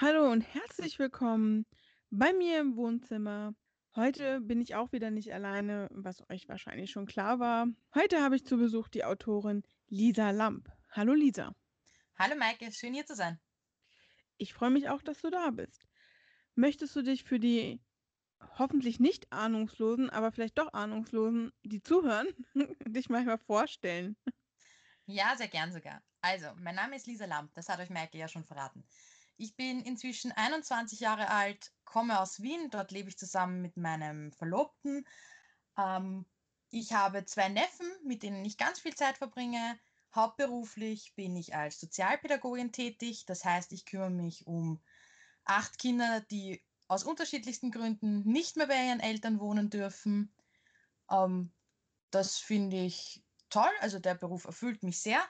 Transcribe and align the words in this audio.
Hallo 0.00 0.30
und 0.30 0.42
herzlich 0.42 1.00
willkommen 1.00 1.66
bei 2.10 2.32
mir 2.32 2.60
im 2.60 2.76
Wohnzimmer. 2.76 3.52
Heute 3.96 4.40
bin 4.40 4.60
ich 4.60 4.76
auch 4.76 4.92
wieder 4.92 5.10
nicht 5.10 5.34
alleine, 5.34 5.88
was 5.90 6.22
euch 6.30 6.48
wahrscheinlich 6.48 6.92
schon 6.92 7.04
klar 7.04 7.40
war. 7.40 7.66
Heute 7.96 8.22
habe 8.22 8.36
ich 8.36 8.46
zu 8.46 8.58
Besuch 8.58 8.86
die 8.86 9.04
Autorin 9.04 9.64
Lisa 9.88 10.30
Lamp. 10.30 10.70
Hallo 10.92 11.14
Lisa. 11.14 11.52
Hallo 12.16 12.36
Maike, 12.36 12.70
schön 12.70 12.94
hier 12.94 13.06
zu 13.06 13.16
sein. 13.16 13.40
Ich 14.36 14.54
freue 14.54 14.70
mich 14.70 14.88
auch, 14.88 15.02
dass 15.02 15.20
du 15.20 15.30
da 15.30 15.50
bist. 15.50 15.84
Möchtest 16.54 16.94
du 16.94 17.02
dich 17.02 17.24
für 17.24 17.40
die 17.40 17.80
hoffentlich 18.56 19.00
nicht 19.00 19.32
Ahnungslosen, 19.32 20.10
aber 20.10 20.30
vielleicht 20.30 20.58
doch 20.58 20.72
Ahnungslosen, 20.74 21.50
die 21.64 21.82
zuhören, 21.82 22.28
dich 22.86 23.08
manchmal 23.08 23.38
vorstellen? 23.38 24.16
Ja, 25.06 25.34
sehr 25.36 25.48
gern 25.48 25.72
sogar. 25.72 26.04
Also, 26.20 26.46
mein 26.54 26.76
Name 26.76 26.94
ist 26.94 27.08
Lisa 27.08 27.24
Lamp, 27.24 27.52
das 27.54 27.68
hat 27.68 27.80
euch 27.80 27.90
Maike 27.90 28.16
ja 28.16 28.28
schon 28.28 28.44
verraten. 28.44 28.84
Ich 29.40 29.54
bin 29.54 29.80
inzwischen 29.82 30.32
21 30.32 30.98
Jahre 30.98 31.30
alt, 31.30 31.72
komme 31.84 32.18
aus 32.20 32.42
Wien, 32.42 32.70
dort 32.70 32.90
lebe 32.90 33.08
ich 33.08 33.16
zusammen 33.16 33.62
mit 33.62 33.76
meinem 33.76 34.32
Verlobten. 34.32 35.06
Ähm, 35.78 36.26
ich 36.70 36.92
habe 36.92 37.24
zwei 37.24 37.48
Neffen, 37.48 37.86
mit 38.04 38.24
denen 38.24 38.44
ich 38.44 38.58
ganz 38.58 38.80
viel 38.80 38.96
Zeit 38.96 39.16
verbringe. 39.16 39.78
Hauptberuflich 40.12 41.14
bin 41.14 41.36
ich 41.36 41.54
als 41.54 41.78
Sozialpädagogin 41.78 42.72
tätig, 42.72 43.26
das 43.26 43.44
heißt, 43.44 43.70
ich 43.72 43.84
kümmere 43.84 44.10
mich 44.10 44.48
um 44.48 44.82
acht 45.44 45.78
Kinder, 45.78 46.20
die 46.20 46.60
aus 46.88 47.04
unterschiedlichsten 47.04 47.70
Gründen 47.70 48.24
nicht 48.24 48.56
mehr 48.56 48.66
bei 48.66 48.86
ihren 48.88 49.00
Eltern 49.00 49.38
wohnen 49.38 49.70
dürfen. 49.70 50.34
Ähm, 51.08 51.52
das 52.10 52.38
finde 52.38 52.78
ich 52.78 53.22
toll, 53.50 53.70
also 53.78 54.00
der 54.00 54.16
Beruf 54.16 54.46
erfüllt 54.46 54.82
mich 54.82 55.00
sehr. 55.00 55.20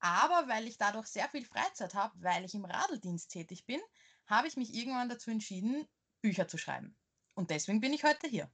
Aber 0.00 0.48
weil 0.48 0.66
ich 0.66 0.78
dadurch 0.78 1.06
sehr 1.06 1.28
viel 1.28 1.44
Freizeit 1.44 1.94
habe, 1.94 2.14
weil 2.22 2.44
ich 2.44 2.54
im 2.54 2.64
Radeldienst 2.64 3.30
tätig 3.30 3.64
bin, 3.66 3.80
habe 4.26 4.48
ich 4.48 4.56
mich 4.56 4.74
irgendwann 4.74 5.08
dazu 5.08 5.30
entschieden, 5.30 5.86
Bücher 6.20 6.48
zu 6.48 6.58
schreiben. 6.58 6.96
Und 7.34 7.50
deswegen 7.50 7.80
bin 7.80 7.92
ich 7.92 8.04
heute 8.04 8.28
hier. 8.28 8.50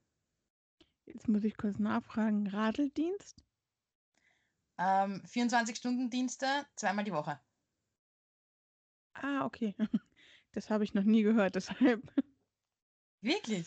Jetzt 1.06 1.28
muss 1.28 1.44
ich 1.44 1.56
kurz 1.56 1.78
nachfragen. 1.78 2.46
Radeldienst? 2.46 3.44
Ähm, 4.78 5.22
24-Stunden-Dienste, 5.26 6.46
zweimal 6.76 7.04
die 7.04 7.12
Woche. 7.12 7.40
Ah, 9.14 9.44
okay. 9.44 9.74
Das 10.54 10.68
habe 10.68 10.84
ich 10.84 10.92
noch 10.92 11.04
nie 11.04 11.22
gehört, 11.22 11.54
deshalb. 11.56 12.02
Wirklich? 13.22 13.66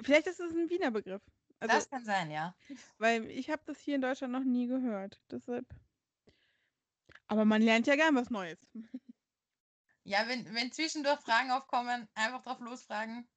Vielleicht 0.00 0.26
ist 0.26 0.40
es 0.40 0.52
ein 0.52 0.70
Wiener 0.70 0.90
Begriff. 0.90 1.22
Also, 1.60 1.74
das 1.74 1.90
kann 1.90 2.04
sein, 2.04 2.30
ja. 2.30 2.56
Weil 2.96 3.30
ich 3.30 3.50
habe 3.50 3.62
das 3.66 3.78
hier 3.78 3.96
in 3.96 4.00
Deutschland 4.00 4.32
noch 4.32 4.44
nie 4.44 4.66
gehört. 4.66 5.20
Deshalb. 5.30 5.66
Aber 7.28 7.44
man 7.44 7.62
lernt 7.62 7.86
ja 7.86 7.94
gern 7.94 8.14
was 8.14 8.30
Neues. 8.30 8.58
Ja, 10.04 10.26
wenn, 10.26 10.54
wenn 10.54 10.72
zwischendurch 10.72 11.20
Fragen 11.20 11.50
aufkommen, 11.50 12.08
einfach 12.14 12.42
drauf 12.42 12.60
losfragen. 12.60 13.28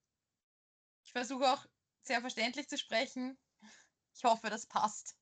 Ich 1.04 1.12
versuche 1.12 1.44
auch 1.44 1.66
sehr 2.04 2.22
verständlich 2.22 2.70
zu 2.70 2.78
sprechen. 2.78 3.38
Ich 4.16 4.24
hoffe, 4.24 4.50
das 4.50 4.68
passt. 4.68 5.18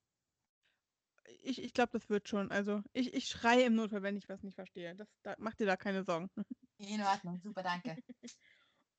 Ich, 1.41 1.61
ich 1.61 1.73
glaube, 1.73 1.91
das 1.93 2.09
wird 2.09 2.29
schon. 2.29 2.51
Also 2.51 2.83
ich, 2.93 3.13
ich 3.13 3.27
schreie 3.27 3.65
im 3.65 3.75
Notfall, 3.75 4.03
wenn 4.03 4.17
ich 4.17 4.29
was 4.29 4.43
nicht 4.43 4.55
verstehe. 4.55 4.95
Das, 4.95 5.07
da, 5.23 5.35
mach 5.39 5.55
dir 5.55 5.65
da 5.65 5.75
keine 5.75 6.03
Sorgen. 6.03 6.29
In 6.77 7.01
Ordnung, 7.01 7.39
super, 7.41 7.63
danke. 7.63 7.97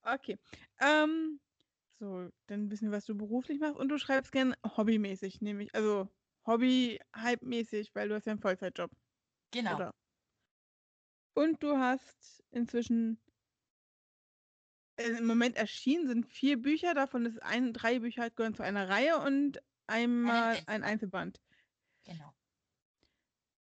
okay. 0.03 0.39
Ähm, 0.81 1.41
so, 2.01 2.29
dann 2.47 2.71
wissen 2.71 2.91
wir, 2.91 2.97
was 2.97 3.05
du 3.05 3.17
beruflich 3.17 3.61
machst. 3.61 3.77
Und 3.77 3.89
du 3.89 3.99
schreibst 3.99 4.33
gern 4.33 4.55
hobbymäßig, 4.77 5.41
nämlich, 5.41 5.75
also 5.75 6.09
Hobby-Hype-mäßig, 6.47 7.95
weil 7.95 8.09
du 8.09 8.15
hast 8.15 8.27
ja 8.27 8.33
einen 8.33 8.41
Vollzeitjob. 8.41 8.91
Genau. 9.51 9.77
Oder? 9.77 9.95
Und 11.35 11.63
du 11.63 11.77
hast 11.79 12.43
inzwischen 12.51 13.19
äh, 14.97 15.19
im 15.19 15.27
Moment 15.27 15.57
erschienen 15.57 16.07
sind 16.07 16.27
vier 16.27 16.61
Bücher, 16.61 16.95
davon 16.95 17.27
ist 17.27 17.43
ein, 17.43 17.73
drei 17.73 18.01
Bücher 18.01 18.23
halt 18.23 18.37
gehören 18.37 18.55
zu 18.55 18.63
einer 18.63 18.89
Reihe 18.89 19.19
und 19.19 19.63
einmal 19.87 20.57
ein, 20.57 20.69
ein 20.69 20.85
Einzelband. 20.85 21.41
Genau. 22.05 22.33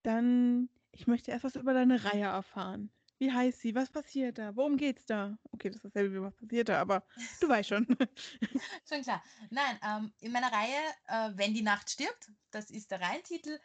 Dann, 0.02 0.68
ich 0.92 1.06
möchte 1.06 1.30
erst 1.30 1.44
was 1.44 1.56
über 1.56 1.74
deine 1.74 2.04
Reihe 2.04 2.24
erfahren. 2.24 2.90
Wie 3.18 3.32
heißt 3.32 3.60
sie? 3.60 3.74
Was 3.74 3.90
passiert 3.90 4.38
da? 4.38 4.54
Worum 4.56 4.76
geht's 4.76 5.06
da? 5.06 5.38
Okay, 5.52 5.68
das 5.70 5.76
ist 5.76 5.84
dasselbe 5.84 6.14
wie 6.14 6.20
was 6.20 6.34
passiert 6.34 6.68
da, 6.68 6.80
aber 6.80 7.06
du 7.40 7.48
weißt 7.48 7.68
schon. 7.68 7.86
schon 8.88 9.02
klar. 9.02 9.22
Nein, 9.50 9.78
ähm, 9.82 10.12
in 10.20 10.32
meiner 10.32 10.52
Reihe 10.52 10.76
äh, 11.06 11.30
Wenn 11.36 11.54
die 11.54 11.62
Nacht 11.62 11.90
stirbt, 11.90 12.30
das 12.50 12.70
ist 12.70 12.90
der 12.90 13.00
Reihentitel, 13.00 13.58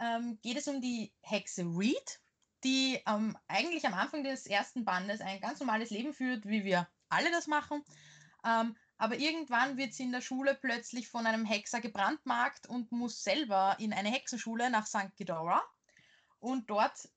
ähm, 0.00 0.38
geht 0.42 0.56
es 0.56 0.68
um 0.68 0.80
die 0.80 1.12
Hexe 1.22 1.62
Reed, 1.62 2.20
die 2.62 3.00
ähm, 3.06 3.36
eigentlich 3.48 3.86
am 3.86 3.94
Anfang 3.94 4.24
des 4.24 4.46
ersten 4.46 4.84
Bandes 4.84 5.20
ein 5.20 5.40
ganz 5.40 5.60
normales 5.60 5.90
Leben 5.90 6.12
führt, 6.12 6.46
wie 6.46 6.64
wir 6.64 6.88
alle 7.08 7.30
das 7.30 7.46
machen. 7.46 7.82
Ähm, 8.44 8.76
aber 8.96 9.16
irgendwann 9.18 9.76
wird 9.76 9.92
sie 9.92 10.04
in 10.04 10.12
der 10.12 10.20
Schule 10.20 10.54
plötzlich 10.54 11.08
von 11.08 11.26
einem 11.26 11.44
Hexer 11.44 11.80
gebrandmarkt 11.80 12.68
und 12.68 12.92
muss 12.92 13.22
selber 13.22 13.76
in 13.78 13.92
eine 13.92 14.10
Hexenschule 14.10 14.70
nach 14.70 14.86
St. 14.86 15.14
Ghidorah. 15.16 15.62
Und 16.38 16.70
dort 16.70 17.08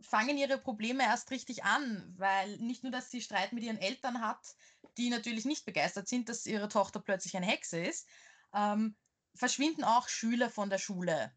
fangen 0.00 0.38
ihre 0.38 0.58
Probleme 0.58 1.04
erst 1.04 1.30
richtig 1.30 1.64
an, 1.64 2.14
weil 2.16 2.56
nicht 2.58 2.82
nur, 2.82 2.92
dass 2.92 3.10
sie 3.10 3.20
Streit 3.20 3.52
mit 3.52 3.64
ihren 3.64 3.78
Eltern 3.78 4.20
hat, 4.20 4.56
die 4.96 5.10
natürlich 5.10 5.44
nicht 5.44 5.64
begeistert 5.64 6.08
sind, 6.08 6.28
dass 6.28 6.46
ihre 6.46 6.68
Tochter 6.68 7.00
plötzlich 7.00 7.36
eine 7.36 7.46
Hexe 7.46 7.80
ist, 7.80 8.06
ähm, 8.54 8.96
verschwinden 9.34 9.84
auch 9.84 10.08
Schüler 10.08 10.50
von 10.50 10.70
der 10.70 10.78
Schule. 10.78 11.32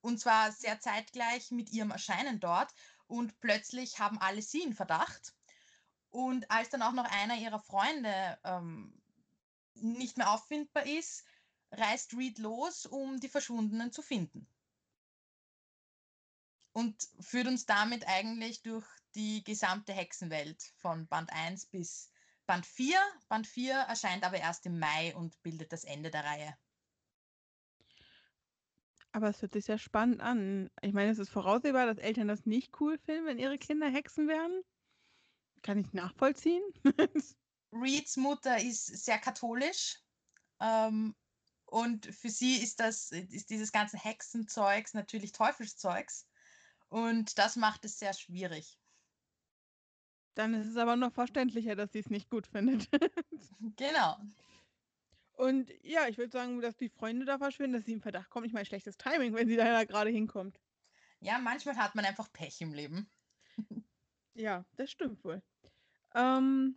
Und 0.00 0.18
zwar 0.18 0.52
sehr 0.52 0.80
zeitgleich 0.80 1.50
mit 1.50 1.70
ihrem 1.70 1.90
Erscheinen 1.90 2.40
dort. 2.40 2.72
Und 3.06 3.38
plötzlich 3.40 3.98
haben 3.98 4.18
alle 4.18 4.42
sie 4.42 4.62
in 4.62 4.74
Verdacht. 4.74 5.34
Und 6.10 6.50
als 6.50 6.70
dann 6.70 6.82
auch 6.82 6.92
noch 6.92 7.04
einer 7.04 7.36
ihrer 7.36 7.60
Freunde 7.60 8.38
ähm, 8.44 9.00
nicht 9.74 10.16
mehr 10.16 10.30
auffindbar 10.30 10.86
ist, 10.86 11.24
reist 11.72 12.14
Reed 12.14 12.38
los, 12.38 12.86
um 12.86 13.20
die 13.20 13.28
Verschwundenen 13.28 13.92
zu 13.92 14.02
finden. 14.02 14.48
Und 16.72 17.08
führt 17.20 17.46
uns 17.46 17.66
damit 17.66 18.06
eigentlich 18.06 18.62
durch 18.62 18.86
die 19.14 19.42
gesamte 19.44 19.92
Hexenwelt 19.92 20.62
von 20.76 21.06
Band 21.08 21.32
1 21.32 21.66
bis 21.66 22.10
Band 22.46 22.66
4. 22.66 22.98
Band 23.28 23.46
4 23.46 23.74
erscheint 23.74 24.24
aber 24.24 24.38
erst 24.38 24.66
im 24.66 24.78
Mai 24.78 25.14
und 25.14 25.40
bildet 25.42 25.72
das 25.72 25.84
Ende 25.84 26.10
der 26.10 26.24
Reihe. 26.24 26.56
Aber 29.12 29.28
es 29.28 29.42
hört 29.42 29.52
sich 29.52 29.64
sehr 29.64 29.78
spannend 29.78 30.20
an. 30.20 30.70
Ich 30.82 30.92
meine, 30.92 31.10
es 31.10 31.18
ist 31.18 31.30
voraussehbar, 31.30 31.86
dass 31.86 31.98
Eltern 31.98 32.28
das 32.28 32.46
nicht 32.46 32.80
cool 32.80 32.98
finden, 32.98 33.26
wenn 33.26 33.38
ihre 33.38 33.58
Kinder 33.58 33.88
Hexen 33.88 34.28
werden. 34.28 34.62
Kann 35.62 35.78
ich 35.78 35.92
nachvollziehen. 35.92 36.62
Reeds 37.72 38.16
Mutter 38.16 38.58
ist 38.62 38.86
sehr 38.86 39.18
katholisch. 39.18 39.98
Ähm, 40.60 41.14
und 41.66 42.06
für 42.06 42.30
sie 42.30 42.56
ist 42.56 42.80
das, 42.80 43.10
ist 43.10 43.50
dieses 43.50 43.72
ganze 43.72 43.96
Hexenzeugs 43.96 44.94
natürlich 44.94 45.32
Teufelszeugs. 45.32 46.26
Und 46.88 47.38
das 47.38 47.56
macht 47.56 47.84
es 47.84 47.98
sehr 47.98 48.12
schwierig. 48.12 48.78
Dann 50.34 50.54
ist 50.54 50.66
es 50.68 50.76
aber 50.76 50.96
noch 50.96 51.12
verständlicher, 51.12 51.76
dass 51.76 51.92
sie 51.92 52.00
es 52.00 52.10
nicht 52.10 52.30
gut 52.30 52.46
findet. 52.46 52.88
genau. 53.76 54.18
Und 55.40 55.72
ja, 55.82 56.06
ich 56.06 56.18
würde 56.18 56.30
sagen, 56.30 56.60
dass 56.60 56.76
die 56.76 56.90
Freunde 56.90 57.24
da 57.24 57.38
verschwinden, 57.38 57.72
dass 57.72 57.86
sie 57.86 57.94
im 57.94 58.02
Verdacht 58.02 58.28
kommen. 58.28 58.44
Ich 58.44 58.52
meine, 58.52 58.66
schlechtes 58.66 58.98
Timing, 58.98 59.32
wenn 59.32 59.48
sie 59.48 59.56
da 59.56 59.84
gerade 59.84 60.10
hinkommt. 60.10 60.60
Ja, 61.20 61.38
manchmal 61.38 61.78
hat 61.78 61.94
man 61.94 62.04
einfach 62.04 62.30
Pech 62.30 62.60
im 62.60 62.74
Leben. 62.74 63.10
ja, 64.34 64.66
das 64.76 64.90
stimmt 64.90 65.24
wohl. 65.24 65.42
Ähm, 66.14 66.76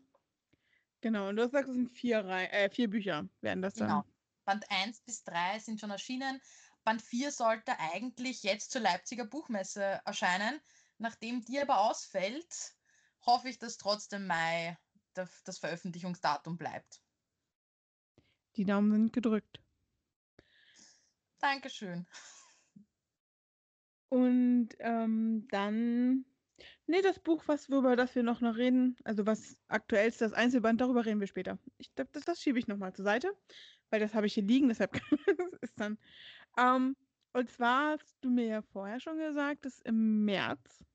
genau, 1.02 1.28
und 1.28 1.36
du 1.36 1.50
sagst, 1.50 1.72
es 1.72 1.76
sind 1.76 1.92
vier, 1.92 2.24
Rei 2.24 2.46
äh, 2.46 2.70
vier 2.70 2.90
Bücher, 2.90 3.28
werden 3.42 3.62
das 3.62 3.74
dann. 3.74 3.90
Genau. 3.90 4.06
Band 4.46 4.72
1 4.72 5.02
bis 5.02 5.26
3 5.26 5.60
sind 5.60 5.82
schon 5.82 5.92
erschienen. 5.92 6.40
Band 6.86 7.02
4 7.02 7.34
sollte 7.34 7.78
eigentlich 7.80 8.44
jetzt 8.44 8.72
zur 8.72 8.80
Leipziger 8.80 9.26
Buchmesse 9.26 10.00
erscheinen. 10.06 10.62
Nachdem 11.00 11.44
die 11.44 11.60
aber 11.60 11.82
ausfällt, 11.82 12.78
hoffe 13.26 13.50
ich, 13.50 13.60
dass 13.60 13.76
trotzdem 13.76 14.26
Mai 14.26 14.78
das 15.14 15.58
Veröffentlichungsdatum 15.58 16.58
bleibt. 16.58 17.02
Die 18.56 18.66
Daumen 18.66 18.92
sind 18.92 19.14
gedrückt. 19.14 19.62
Dankeschön. 21.40 22.08
Und 24.10 24.70
ähm, 24.80 25.48
dann, 25.50 26.26
nee, 26.86 27.02
das 27.02 27.20
Buch, 27.20 27.44
was 27.48 27.68
über 27.68 27.96
das 27.96 28.14
wir 28.14 28.22
noch, 28.22 28.42
noch 28.42 28.56
reden, 28.56 28.96
also 29.04 29.26
was 29.26 29.58
aktuell 29.68 30.08
ist, 30.08 30.22
das 30.22 30.34
Einzelband, 30.34 30.80
darüber 30.82 31.04
reden 31.04 31.20
wir 31.20 31.28
später. 31.28 31.58
Ich 31.78 31.94
glaube, 31.96 32.12
das, 32.14 32.24
das 32.24 32.40
schiebe 32.40 32.60
ich 32.60 32.68
nochmal 32.68 32.94
zur 32.94 33.06
Seite, 33.06 33.32
weil 33.90 34.00
das 34.00 34.14
habe 34.14 34.28
ich 34.28 34.36
hier 34.36 34.44
liegen, 34.44 34.70
deshalb 34.70 34.94
ist 35.62 35.80
dann. 35.80 35.98
Ähm, 36.58 36.96
und 37.34 37.50
zwar 37.50 37.94
hast 37.94 38.16
du 38.22 38.30
mir 38.30 38.46
ja 38.46 38.62
vorher 38.62 39.00
schon 39.00 39.18
gesagt, 39.18 39.66
dass 39.66 39.82
im 39.82 40.24
März. 40.24 40.86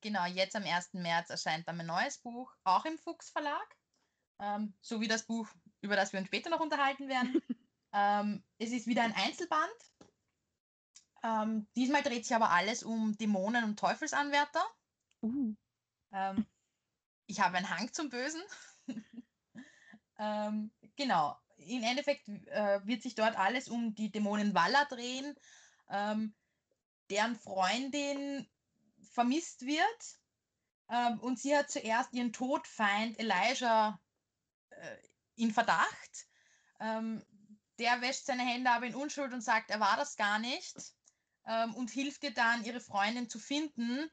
Genau, 0.00 0.24
jetzt 0.24 0.56
am 0.56 0.64
1. 0.64 0.94
März 0.94 1.28
erscheint 1.28 1.68
dann 1.68 1.76
mein 1.76 1.86
neues 1.86 2.18
Buch, 2.18 2.52
auch 2.64 2.86
im 2.86 2.96
Fuchs 2.96 3.30
Verlag. 3.30 3.76
Ähm, 4.40 4.74
so 4.80 5.00
wie 5.00 5.08
das 5.08 5.26
Buch 5.26 5.46
über 5.82 5.96
das 5.96 6.12
wir 6.12 6.20
uns 6.20 6.28
später 6.28 6.48
noch 6.48 6.60
unterhalten 6.60 7.08
werden. 7.08 7.42
ähm, 7.92 8.42
es 8.58 8.70
ist 8.70 8.86
wieder 8.86 9.02
ein 9.02 9.14
Einzelband. 9.14 9.70
Ähm, 11.22 11.66
diesmal 11.76 12.02
dreht 12.02 12.24
sich 12.24 12.34
aber 12.34 12.50
alles 12.50 12.82
um 12.82 13.16
Dämonen 13.18 13.64
und 13.64 13.78
Teufelsanwärter. 13.78 14.64
Uh. 15.22 15.54
Ähm, 16.12 16.46
ich 17.26 17.40
habe 17.40 17.56
einen 17.56 17.70
Hang 17.70 17.92
zum 17.92 18.08
Bösen. 18.08 18.42
ähm, 20.18 20.70
genau. 20.96 21.36
Im 21.58 21.84
Endeffekt 21.84 22.28
äh, 22.28 22.80
wird 22.84 23.02
sich 23.02 23.14
dort 23.14 23.36
alles 23.36 23.68
um 23.68 23.94
die 23.94 24.10
Dämonen 24.10 24.54
Walla 24.54 24.84
drehen, 24.86 25.36
ähm, 25.90 26.34
deren 27.08 27.36
Freundin 27.36 28.48
vermisst 29.12 29.64
wird. 29.64 30.18
Ähm, 30.88 31.20
und 31.20 31.38
sie 31.38 31.56
hat 31.56 31.70
zuerst 31.70 32.12
ihren 32.12 32.32
Todfeind 32.32 33.18
Elijah 33.18 34.00
äh, 34.70 34.96
in 35.36 35.52
Verdacht. 35.52 36.26
Ähm, 36.80 37.22
der 37.78 38.00
wäscht 38.00 38.26
seine 38.26 38.44
Hände 38.44 38.70
aber 38.70 38.86
in 38.86 38.94
Unschuld 38.94 39.32
und 39.32 39.40
sagt, 39.40 39.70
er 39.70 39.80
war 39.80 39.96
das 39.96 40.16
gar 40.16 40.38
nicht. 40.38 40.76
Ähm, 41.46 41.74
und 41.74 41.90
hilft 41.90 42.22
ihr 42.24 42.34
dann, 42.34 42.64
ihre 42.64 42.80
Freundin 42.80 43.28
zu 43.28 43.38
finden. 43.38 44.08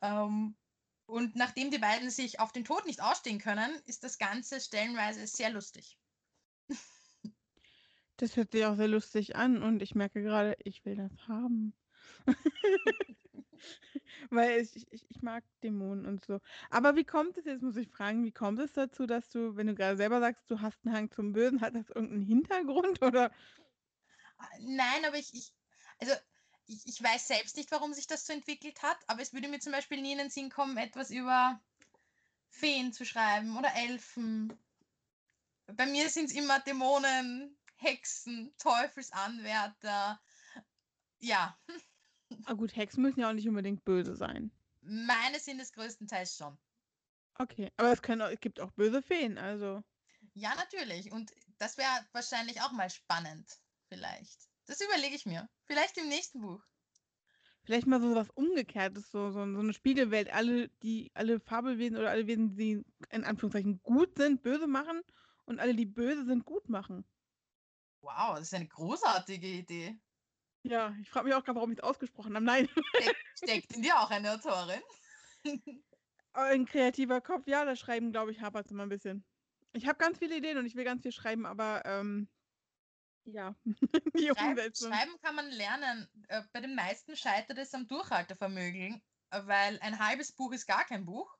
Ähm, 0.00 0.56
und 1.06 1.36
nachdem 1.36 1.70
die 1.70 1.78
beiden 1.78 2.10
sich 2.10 2.40
auf 2.40 2.52
den 2.52 2.64
Tod 2.64 2.86
nicht 2.86 3.02
ausstehen 3.02 3.40
können, 3.40 3.70
ist 3.86 4.04
das 4.04 4.18
Ganze 4.18 4.60
stellenweise 4.60 5.26
sehr 5.26 5.50
lustig. 5.50 5.98
Das 8.16 8.36
hört 8.36 8.52
sich 8.52 8.66
auch 8.66 8.76
sehr 8.76 8.88
lustig 8.88 9.34
an 9.34 9.62
und 9.62 9.80
ich 9.80 9.94
merke 9.94 10.22
gerade, 10.22 10.54
ich 10.62 10.84
will 10.84 10.94
das 10.94 11.10
haben. 11.26 11.74
Weil 14.30 14.60
ich, 14.60 14.86
ich, 14.92 15.04
ich 15.08 15.22
mag 15.22 15.44
Dämonen 15.62 16.06
und 16.06 16.24
so. 16.24 16.40
Aber 16.70 16.96
wie 16.96 17.04
kommt 17.04 17.36
es 17.38 17.44
jetzt, 17.44 17.62
muss 17.62 17.76
ich 17.76 17.88
fragen, 17.88 18.24
wie 18.24 18.32
kommt 18.32 18.58
es 18.58 18.72
dazu, 18.72 19.06
dass 19.06 19.28
du, 19.28 19.56
wenn 19.56 19.66
du 19.66 19.74
gerade 19.74 19.96
selber 19.96 20.20
sagst, 20.20 20.50
du 20.50 20.60
hast 20.60 20.84
einen 20.84 20.94
Hang 20.94 21.10
zum 21.10 21.32
Bösen, 21.32 21.60
hat 21.60 21.74
das 21.74 21.90
irgendeinen 21.90 22.24
Hintergrund 22.24 23.02
oder? 23.02 23.30
Ah, 24.38 24.48
nein, 24.60 25.04
aber 25.04 25.18
ich, 25.18 25.34
ich 25.34 25.52
also 25.98 26.14
ich, 26.66 26.86
ich 26.86 27.02
weiß 27.02 27.28
selbst 27.28 27.56
nicht, 27.56 27.70
warum 27.70 27.92
sich 27.92 28.06
das 28.06 28.26
so 28.26 28.32
entwickelt 28.32 28.82
hat, 28.82 28.98
aber 29.06 29.22
es 29.22 29.32
würde 29.32 29.48
mir 29.48 29.58
zum 29.58 29.72
Beispiel 29.72 30.00
nie 30.00 30.12
in 30.12 30.18
den 30.18 30.30
Sinn 30.30 30.50
kommen, 30.50 30.76
etwas 30.76 31.10
über 31.10 31.60
Feen 32.48 32.92
zu 32.92 33.04
schreiben 33.04 33.56
oder 33.56 33.74
Elfen. 33.74 34.58
Bei 35.66 35.86
mir 35.86 36.08
sind 36.08 36.26
es 36.26 36.32
immer 36.36 36.60
Dämonen, 36.60 37.56
Hexen, 37.76 38.54
Teufelsanwärter. 38.58 40.20
Ja. 41.18 41.58
Ah 42.46 42.54
gut, 42.54 42.76
Hexen 42.76 43.02
müssen 43.02 43.20
ja 43.20 43.28
auch 43.28 43.34
nicht 43.34 43.48
unbedingt 43.48 43.84
böse 43.84 44.16
sein. 44.16 44.50
Meine 44.82 45.38
sind 45.40 45.60
es 45.60 45.72
größtenteils 45.72 46.36
schon. 46.36 46.56
Okay, 47.34 47.70
aber 47.76 47.92
es, 47.92 48.02
können, 48.02 48.20
es 48.32 48.40
gibt 48.40 48.60
auch 48.60 48.70
böse 48.72 49.02
Feen, 49.02 49.38
also. 49.38 49.82
Ja, 50.34 50.54
natürlich. 50.54 51.10
Und 51.10 51.32
das 51.58 51.78
wäre 51.78 52.06
wahrscheinlich 52.12 52.60
auch 52.60 52.72
mal 52.72 52.90
spannend, 52.90 53.60
vielleicht. 53.88 54.48
Das 54.66 54.80
überlege 54.80 55.14
ich 55.14 55.26
mir. 55.26 55.48
Vielleicht 55.64 55.96
im 55.98 56.08
nächsten 56.08 56.40
Buch. 56.40 56.62
Vielleicht 57.64 57.86
mal 57.86 58.00
so 58.00 58.14
was 58.14 58.30
Umgekehrtes, 58.30 59.10
so, 59.10 59.30
so, 59.30 59.52
so 59.52 59.60
eine 59.60 59.72
Spiegelwelt. 59.72 60.32
Alle, 60.32 60.68
die, 60.82 61.10
alle 61.14 61.40
Fabelwesen 61.40 61.98
oder 61.98 62.10
alle 62.10 62.26
Wesen, 62.26 62.56
die 62.56 62.82
in 63.10 63.24
Anführungszeichen 63.24 63.82
gut 63.82 64.16
sind, 64.16 64.42
böse 64.42 64.66
machen 64.66 65.02
und 65.44 65.60
alle, 65.60 65.74
die 65.74 65.86
böse 65.86 66.24
sind, 66.24 66.44
gut 66.44 66.68
machen. 66.68 67.04
Wow, 68.02 68.36
das 68.36 68.48
ist 68.48 68.54
eine 68.54 68.68
großartige 68.68 69.46
Idee. 69.46 69.98
Ja, 70.62 70.94
ich 71.00 71.08
frage 71.08 71.26
mich 71.26 71.34
auch 71.34 71.44
gerade, 71.44 71.56
warum 71.56 71.72
ich 71.72 71.78
es 71.78 71.84
ausgesprochen 71.84 72.34
habe. 72.34 72.44
Nein. 72.44 72.68
Steckt 73.36 73.72
in 73.74 73.82
dir 73.82 73.98
auch 73.98 74.10
eine 74.10 74.32
Autorin? 74.32 74.82
Ein 76.32 76.64
kreativer 76.64 77.20
Kopf, 77.20 77.46
ja, 77.46 77.64
das 77.64 77.80
Schreiben, 77.80 78.12
glaube 78.12 78.30
ich, 78.30 78.40
hapert 78.40 78.66
es 78.66 78.70
immer 78.70 78.84
ein 78.84 78.88
bisschen. 78.88 79.24
Ich 79.72 79.88
habe 79.88 79.98
ganz 79.98 80.18
viele 80.18 80.36
Ideen 80.36 80.58
und 80.58 80.66
ich 80.66 80.76
will 80.76 80.84
ganz 80.84 81.02
viel 81.02 81.12
schreiben, 81.12 81.44
aber 81.44 81.84
ähm, 81.84 82.28
ja, 83.24 83.54
die 84.16 84.28
Schreib, 84.28 84.76
Schreiben 84.76 85.16
kann 85.22 85.34
man 85.34 85.50
lernen. 85.50 86.08
Äh, 86.28 86.42
bei 86.52 86.60
den 86.60 86.74
meisten 86.74 87.16
scheitert 87.16 87.58
es 87.58 87.74
am 87.74 87.88
Durchhaltevermögen, 87.88 89.02
weil 89.30 89.78
ein 89.80 89.98
halbes 89.98 90.32
Buch 90.32 90.52
ist 90.52 90.66
gar 90.66 90.84
kein 90.84 91.04
Buch. 91.04 91.36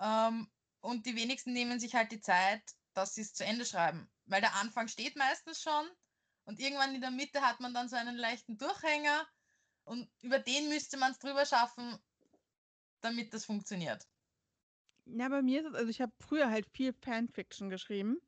Ähm, 0.00 0.50
und 0.80 1.06
die 1.06 1.16
wenigsten 1.16 1.52
nehmen 1.52 1.78
sich 1.78 1.94
halt 1.94 2.10
die 2.12 2.20
Zeit, 2.20 2.62
dass 2.94 3.14
sie 3.14 3.22
es 3.22 3.32
zu 3.32 3.44
Ende 3.44 3.64
schreiben. 3.64 4.10
Weil 4.26 4.40
der 4.40 4.54
Anfang 4.56 4.88
steht 4.88 5.16
meistens 5.16 5.62
schon 5.62 5.86
und 6.44 6.60
irgendwann 6.60 6.94
in 6.94 7.00
der 7.00 7.10
Mitte 7.10 7.40
hat 7.40 7.60
man 7.60 7.74
dann 7.74 7.88
so 7.88 7.96
einen 7.96 8.16
leichten 8.16 8.58
Durchhänger 8.58 9.26
und 9.84 10.08
über 10.22 10.38
den 10.38 10.68
müsste 10.68 10.96
man 10.96 11.12
es 11.12 11.18
drüber 11.18 11.46
schaffen, 11.46 11.98
damit 13.00 13.32
das 13.34 13.44
funktioniert. 13.44 14.06
Ja, 15.06 15.28
bei 15.28 15.42
mir 15.42 15.60
ist 15.60 15.68
es, 15.68 15.74
also 15.74 15.90
ich 15.90 16.00
habe 16.00 16.12
früher 16.18 16.50
halt 16.50 16.66
viel 16.66 16.94
Fanfiction 16.94 17.68
geschrieben. 17.68 18.18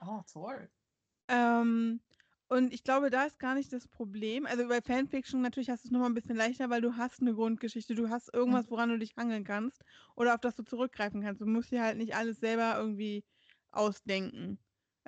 Oh, 0.00 0.22
toll. 0.32 0.70
Ähm, 1.28 2.00
und 2.48 2.72
ich 2.72 2.82
glaube, 2.82 3.10
da 3.10 3.24
ist 3.24 3.38
gar 3.38 3.54
nicht 3.54 3.72
das 3.72 3.86
Problem. 3.88 4.46
Also 4.46 4.66
bei 4.68 4.80
Fanfiction 4.80 5.42
natürlich 5.42 5.68
hast 5.68 5.84
du 5.84 5.88
es 5.88 5.92
nochmal 5.92 6.08
ein 6.08 6.14
bisschen 6.14 6.36
leichter, 6.36 6.70
weil 6.70 6.80
du 6.80 6.96
hast 6.96 7.20
eine 7.20 7.34
Grundgeschichte, 7.34 7.94
du 7.94 8.08
hast 8.08 8.32
irgendwas, 8.32 8.66
mhm. 8.66 8.70
woran 8.70 8.88
du 8.88 8.98
dich 8.98 9.16
hangeln 9.16 9.44
kannst 9.44 9.82
oder 10.16 10.34
auf 10.34 10.40
das 10.40 10.54
du 10.54 10.62
zurückgreifen 10.62 11.20
kannst. 11.20 11.42
Du 11.42 11.46
musst 11.46 11.70
dir 11.70 11.82
halt 11.82 11.98
nicht 11.98 12.14
alles 12.16 12.38
selber 12.38 12.76
irgendwie 12.78 13.24
ausdenken. 13.70 14.58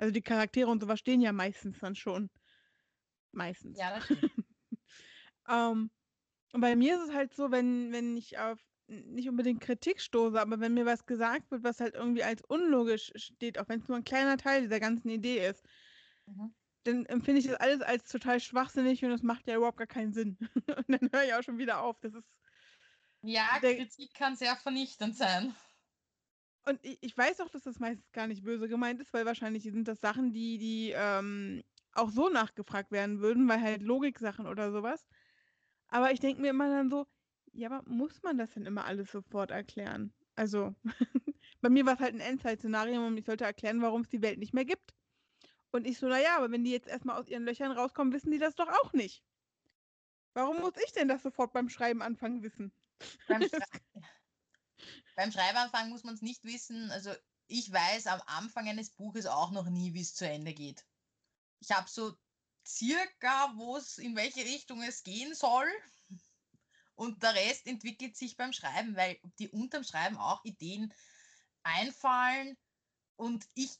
Also 0.01 0.11
die 0.11 0.21
Charaktere 0.21 0.69
und 0.69 0.81
sowas 0.81 0.99
stehen 0.99 1.21
ja 1.21 1.31
meistens 1.31 1.79
dann 1.79 1.95
schon. 1.95 2.29
Meistens. 3.31 3.77
Ja, 3.77 3.95
das 3.95 4.05
stimmt. 4.05 4.23
ähm, 5.49 5.91
und 6.53 6.61
bei 6.61 6.75
mir 6.75 6.95
ist 6.95 7.09
es 7.09 7.15
halt 7.15 7.33
so, 7.33 7.51
wenn, 7.51 7.91
wenn 7.91 8.17
ich 8.17 8.37
auf 8.37 8.59
nicht 8.87 9.29
unbedingt 9.29 9.61
Kritik 9.61 10.01
stoße, 10.01 10.41
aber 10.41 10.59
wenn 10.59 10.73
mir 10.73 10.85
was 10.85 11.05
gesagt 11.05 11.49
wird, 11.51 11.63
was 11.63 11.79
halt 11.79 11.95
irgendwie 11.95 12.23
als 12.23 12.41
unlogisch 12.41 13.13
steht, 13.15 13.57
auch 13.57 13.69
wenn 13.69 13.79
es 13.79 13.87
nur 13.87 13.97
ein 13.97 14.03
kleiner 14.03 14.35
Teil 14.35 14.63
dieser 14.63 14.81
ganzen 14.81 15.07
Idee 15.07 15.47
ist, 15.47 15.63
Mhm. 16.27 16.53
Dann 16.83 17.05
empfinde 17.05 17.39
ich 17.39 17.47
das 17.47 17.55
alles 17.57 17.81
als 17.81 18.09
total 18.09 18.39
schwachsinnig 18.39 19.03
und 19.03 19.11
das 19.11 19.21
macht 19.21 19.47
ja 19.47 19.55
überhaupt 19.55 19.77
gar 19.77 19.87
keinen 19.87 20.13
Sinn. 20.13 20.37
und 20.77 20.89
dann 20.89 21.09
höre 21.13 21.23
ich 21.23 21.33
auch 21.33 21.43
schon 21.43 21.57
wieder 21.57 21.81
auf. 21.81 21.99
Das 22.01 22.13
ist. 22.13 22.27
Ja, 23.21 23.59
Kritik 23.59 24.15
kann 24.15 24.35
sehr 24.35 24.55
vernichtend 24.55 25.15
sein. 25.15 25.55
Und 26.65 26.79
ich, 26.83 26.97
ich, 27.01 27.17
weiß 27.17 27.41
auch, 27.41 27.49
dass 27.49 27.63
das 27.63 27.79
meistens 27.79 28.11
gar 28.11 28.27
nicht 28.27 28.43
böse 28.43 28.67
gemeint 28.67 29.01
ist, 29.01 29.13
weil 29.13 29.25
wahrscheinlich 29.25 29.63
sind 29.63 29.87
das 29.87 29.99
Sachen, 29.99 30.31
die, 30.31 30.57
die 30.57 30.93
ähm, 30.95 31.63
auch 31.93 32.09
so 32.11 32.29
nachgefragt 32.29 32.91
werden 32.91 33.19
würden, 33.19 33.47
weil 33.47 33.61
halt 33.61 33.81
Logik-Sachen 33.81 34.45
oder 34.45 34.71
sowas. 34.71 35.07
Aber 35.87 36.11
ich 36.11 36.19
denke 36.19 36.41
mir 36.41 36.51
immer 36.51 36.69
dann 36.69 36.89
so, 36.89 37.07
ja, 37.53 37.69
aber 37.69 37.89
muss 37.89 38.21
man 38.23 38.37
das 38.37 38.51
denn 38.51 38.65
immer 38.65 38.85
alles 38.85 39.11
sofort 39.11 39.51
erklären? 39.51 40.13
Also, 40.35 40.75
bei 41.61 41.69
mir 41.69 41.85
war 41.85 41.95
es 41.95 41.99
halt 41.99 42.13
ein 42.13 42.21
Endzeit-Szenario 42.21 43.05
und 43.05 43.17
ich 43.17 43.25
sollte 43.25 43.43
erklären, 43.43 43.81
warum 43.81 44.01
es 44.01 44.09
die 44.09 44.21
Welt 44.21 44.39
nicht 44.39 44.53
mehr 44.53 44.65
gibt. 44.65 44.93
Und 45.71 45.87
ich 45.87 45.97
so, 45.97 46.07
naja, 46.07 46.37
aber 46.37 46.51
wenn 46.51 46.63
die 46.63 46.71
jetzt 46.71 46.87
erstmal 46.87 47.19
aus 47.19 47.27
ihren 47.27 47.45
Löchern 47.45 47.71
rauskommen, 47.71 48.13
wissen 48.13 48.31
die 48.31 48.39
das 48.39 48.55
doch 48.55 48.67
auch 48.67 48.93
nicht. 48.93 49.23
Warum 50.33 50.59
muss 50.59 50.73
ich 50.85 50.93
denn 50.93 51.07
das 51.07 51.23
sofort 51.23 51.53
beim 51.53 51.69
Schreiben 51.69 52.01
anfangen 52.01 52.43
wissen? 52.43 52.71
Beim, 53.27 53.41
Schrei 53.49 53.81
beim 55.15 55.31
Schreibanfang 55.31 55.89
muss 55.89 56.03
man 56.03 56.15
es 56.15 56.21
nicht 56.21 56.43
wissen. 56.43 56.91
Also 56.91 57.13
ich 57.47 57.71
weiß 57.71 58.07
am 58.07 58.21
Anfang 58.25 58.67
eines 58.67 58.89
Buches 58.91 59.25
auch 59.25 59.51
noch 59.51 59.69
nie, 59.69 59.93
wie 59.93 60.01
es 60.01 60.15
zu 60.15 60.27
Ende 60.27 60.53
geht. 60.53 60.85
Ich 61.59 61.71
habe 61.71 61.89
so 61.89 62.15
circa, 62.65 63.53
wo 63.55 63.77
es 63.77 63.97
in 63.97 64.15
welche 64.15 64.45
Richtung 64.45 64.81
es 64.81 65.03
gehen 65.03 65.33
soll. 65.35 65.67
Und 66.95 67.23
der 67.23 67.33
Rest 67.33 67.67
entwickelt 67.67 68.15
sich 68.15 68.37
beim 68.37 68.53
Schreiben, 68.53 68.95
weil 68.95 69.19
die 69.39 69.49
unterm 69.49 69.83
Schreiben 69.83 70.17
auch 70.17 70.43
Ideen 70.45 70.93
einfallen. 71.63 72.57
Und 73.15 73.47
ich 73.53 73.71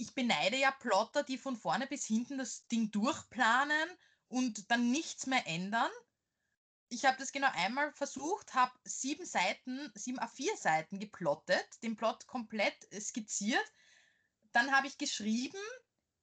ich 0.00 0.14
beneide 0.14 0.56
ja 0.56 0.70
Plotter, 0.70 1.22
die 1.22 1.36
von 1.36 1.56
vorne 1.56 1.86
bis 1.86 2.06
hinten 2.06 2.38
das 2.38 2.66
Ding 2.68 2.90
durchplanen 2.90 3.88
und 4.28 4.70
dann 4.70 4.90
nichts 4.90 5.26
mehr 5.26 5.46
ändern. 5.46 5.90
Ich 6.92 7.04
habe 7.04 7.16
das 7.18 7.30
genau 7.30 7.48
einmal 7.52 7.92
versucht, 7.92 8.52
habe 8.52 8.72
sieben 8.84 9.24
Seiten, 9.24 9.92
sieben 9.94 10.18
A4 10.18 10.56
Seiten 10.56 10.98
geplottet, 10.98 11.64
den 11.84 11.96
Plot 11.96 12.26
komplett 12.26 12.76
skizziert. 13.00 13.64
Dann 14.52 14.72
habe 14.72 14.88
ich 14.88 14.98
geschrieben 14.98 15.58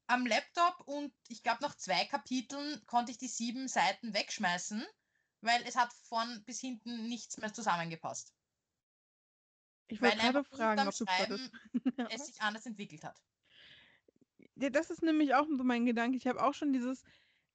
am 0.08 0.26
Laptop 0.26 0.82
und 0.86 1.14
ich 1.30 1.42
glaube 1.42 1.62
nach 1.62 1.76
zwei 1.76 2.04
Kapiteln 2.06 2.86
konnte 2.86 3.14
ich 3.14 3.18
die 3.18 3.30
sieben 3.30 3.70
Seiten 3.70 4.14
wegschmeißen, 4.14 4.86
weil 5.40 5.64
es 5.66 5.78
hat 5.78 5.94
von 5.94 6.44
bis 6.44 6.60
hinten 6.60 7.08
nichts 7.08 7.38
mehr 7.38 7.54
zusammengepasst. 7.54 8.34
Ich 9.88 10.02
wollte 10.02 10.18
gerade 10.18 10.44
fragen, 10.44 10.88
ob 10.88 10.96
du 10.96 11.06
Schreiben 11.06 11.52
es 12.12 12.28
sich 12.28 12.42
anders 12.42 12.66
entwickelt 12.66 13.06
hat. 13.06 13.22
Ja, 14.56 14.70
das 14.70 14.90
ist 14.90 15.02
nämlich 15.02 15.34
auch 15.34 15.48
so 15.48 15.64
mein 15.64 15.86
Gedanke. 15.86 16.18
Ich 16.18 16.28
habe 16.28 16.44
auch 16.44 16.54
schon 16.54 16.74
dieses, 16.74 17.06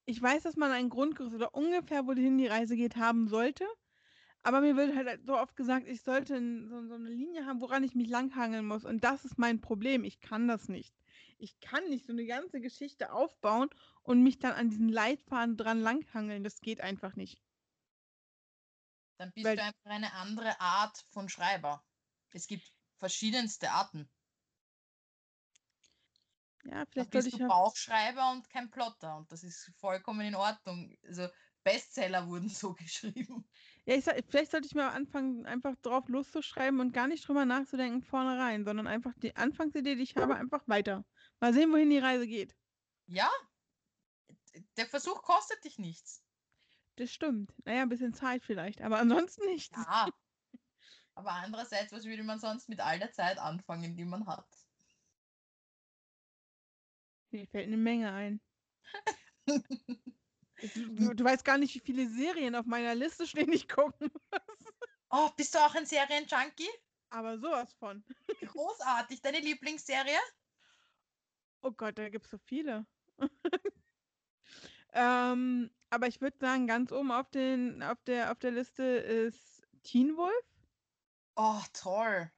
ich 0.05 0.21
weiß, 0.21 0.43
dass 0.43 0.57
man 0.57 0.73
einen 0.73 0.91
Grundgerüst 0.91 1.35
oder 1.35 1.55
ungefähr, 1.55 2.07
wohin 2.07 2.39
die 2.39 2.47
Reise 2.47 2.77
geht, 2.77 2.97
haben 2.97 3.29
sollte. 3.29 3.67
Aber 4.43 4.61
mir 4.61 4.77
wird 4.77 4.97
halt 4.97 5.25
so 5.25 5.39
oft 5.39 5.55
gesagt, 5.55 5.87
ich 5.87 6.03
sollte 6.03 6.35
so, 6.69 6.87
so 6.89 6.95
eine 6.95 7.11
Linie 7.11 7.47
haben, 7.47 7.61
woran 7.61 7.85
ich 7.85 7.95
mich 7.95 8.09
langhangeln 8.09 8.67
muss. 8.67 8.85
Und 8.85 9.05
das 9.05 9.25
ist 9.25 9.39
mein 9.39 9.61
Problem. 9.61 10.03
Ich 10.03 10.21
kann 10.21 10.49
das 10.49 10.69
nicht. 10.69 10.93
Ich 11.39 11.61
kann 11.61 11.89
nicht 11.89 12.07
so 12.07 12.13
eine 12.13 12.27
ganze 12.27 12.61
Geschichte 12.61 13.13
aufbauen 13.13 13.71
und 14.03 14.23
mich 14.23 14.41
dann 14.41 14.53
an 14.53 14.71
diesen 14.71 14.89
Leitfaden 14.89 15.57
dran 15.57 15.81
langhangeln. 15.81 16.43
Das 16.43 16.61
geht 16.61 16.81
einfach 16.81 17.15
nicht. 17.15 17.41
Dann 19.19 19.31
bist 19.33 19.47
Weil, 19.47 19.57
du 19.57 19.63
einfach 19.63 19.91
eine 19.91 20.13
andere 20.15 20.61
Art 20.61 21.05
von 21.11 21.29
Schreiber. 21.29 21.85
Es 22.33 22.49
gibt 22.49 22.73
verschiedenste 22.97 23.71
Arten. 23.71 24.09
Ja, 26.65 26.85
vielleicht 26.91 27.13
sollte 27.13 27.31
bist 27.31 27.41
du 27.41 27.49
Bauchschreiber 27.49 28.31
und 28.33 28.49
kein 28.49 28.71
Plotter 28.71 29.17
und 29.17 29.33
das 29.33 29.43
ist 29.43 29.73
vollkommen 29.79 30.21
in 30.21 30.35
Ordnung. 30.35 30.97
Also 31.07 31.29
Bestseller 31.65 32.27
wurden 32.29 32.49
so 32.49 32.75
geschrieben. 32.75 33.49
Ja, 33.85 33.97
ich, 33.97 34.05
vielleicht 34.29 34.53
sollte 34.53 34.67
ich 34.67 34.75
mal 34.75 34.91
anfangen, 34.91 35.45
einfach 35.47 35.75
drauf 35.83 36.09
loszuschreiben 36.09 36.81
und 36.81 36.93
gar 36.93 37.09
nicht 37.09 37.27
drüber 37.27 37.45
nachzudenken 37.45 38.03
vornherein, 38.03 38.65
sondern 38.65 38.87
einfach 38.87 39.13
die 39.23 39.35
Anfangsidee, 39.35 39.97
die 39.97 40.03
ich 40.03 40.17
habe, 40.17 40.37
einfach 40.37 40.63
weiter. 40.69 41.05
Mal 41.41 41.53
sehen, 41.53 41.73
wohin 41.73 41.91
die 41.91 41.99
Reise 41.99 42.27
geht. 42.27 42.55
Ja, 43.07 43.29
der 44.77 44.87
Versuch 44.87 45.23
kostet 45.23 45.65
dich 45.65 45.79
nichts. 45.79 46.23
Das 46.97 47.11
stimmt. 47.11 47.53
Naja, 47.65 47.83
ein 47.83 47.89
bisschen 47.89 48.15
Zeit 48.15 48.45
vielleicht, 48.45 48.83
aber 48.83 48.99
ansonsten 48.99 49.45
nichts. 49.47 49.77
Ja. 49.77 50.09
Aber 51.15 51.33
andererseits, 51.33 51.93
was 51.93 52.05
würde 52.05 52.23
man 52.23 52.39
sonst 52.39 52.69
mit 52.69 52.81
all 52.81 52.99
der 52.99 53.13
Zeit 53.13 53.39
anfangen, 53.39 53.97
die 53.97 54.05
man 54.05 54.27
hat? 54.27 54.47
Mir 57.33 57.47
fällt 57.47 57.67
eine 57.67 57.79
Menge 57.79 58.13
ein. 58.13 58.41
du, 59.47 61.15
du, 61.15 61.25
weißt 61.25 61.45
gar 61.45 61.59
nicht, 61.59 61.75
wie 61.75 61.81
viele 61.81 62.07
Serien 62.09 62.55
auf 62.55 62.67
meiner 62.67 62.95
Liste 62.95 63.27
stehen, 63.27 63.51
die 63.51 63.57
ich 63.57 63.69
gucken 63.69 64.11
muss. 64.31 64.73
Oh, 65.11 65.31
bist 65.37 65.55
du 65.55 65.59
auch 65.59 65.75
ein 65.75 65.87
Serienjunkie? 65.87 66.69
Aber 67.11 67.39
sowas 67.39 67.73
von. 67.75 68.05
Großartig. 68.41 69.21
Deine 69.23 69.41
Lieblingsserie? 69.41 70.19
Oh 71.63 71.71
Gott, 71.71 71.99
da 71.99 72.09
gibt 72.09 72.27
es 72.27 72.31
so 72.31 72.39
viele. 72.39 72.87
ähm, 74.93 75.71
aber 75.91 76.07
ich 76.07 76.21
würde 76.21 76.37
sagen, 76.39 76.67
ganz 76.67 76.93
oben 76.93 77.13
auf, 77.13 77.31
den, 77.31 77.83
auf, 77.83 78.03
der, 78.05 78.31
auf 78.33 78.39
der 78.39 78.51
Liste 78.51 78.83
ist 78.83 79.63
Teen 79.83 80.17
Wolf. 80.17 80.45
Oh, 81.37 81.63
toll. 81.73 82.31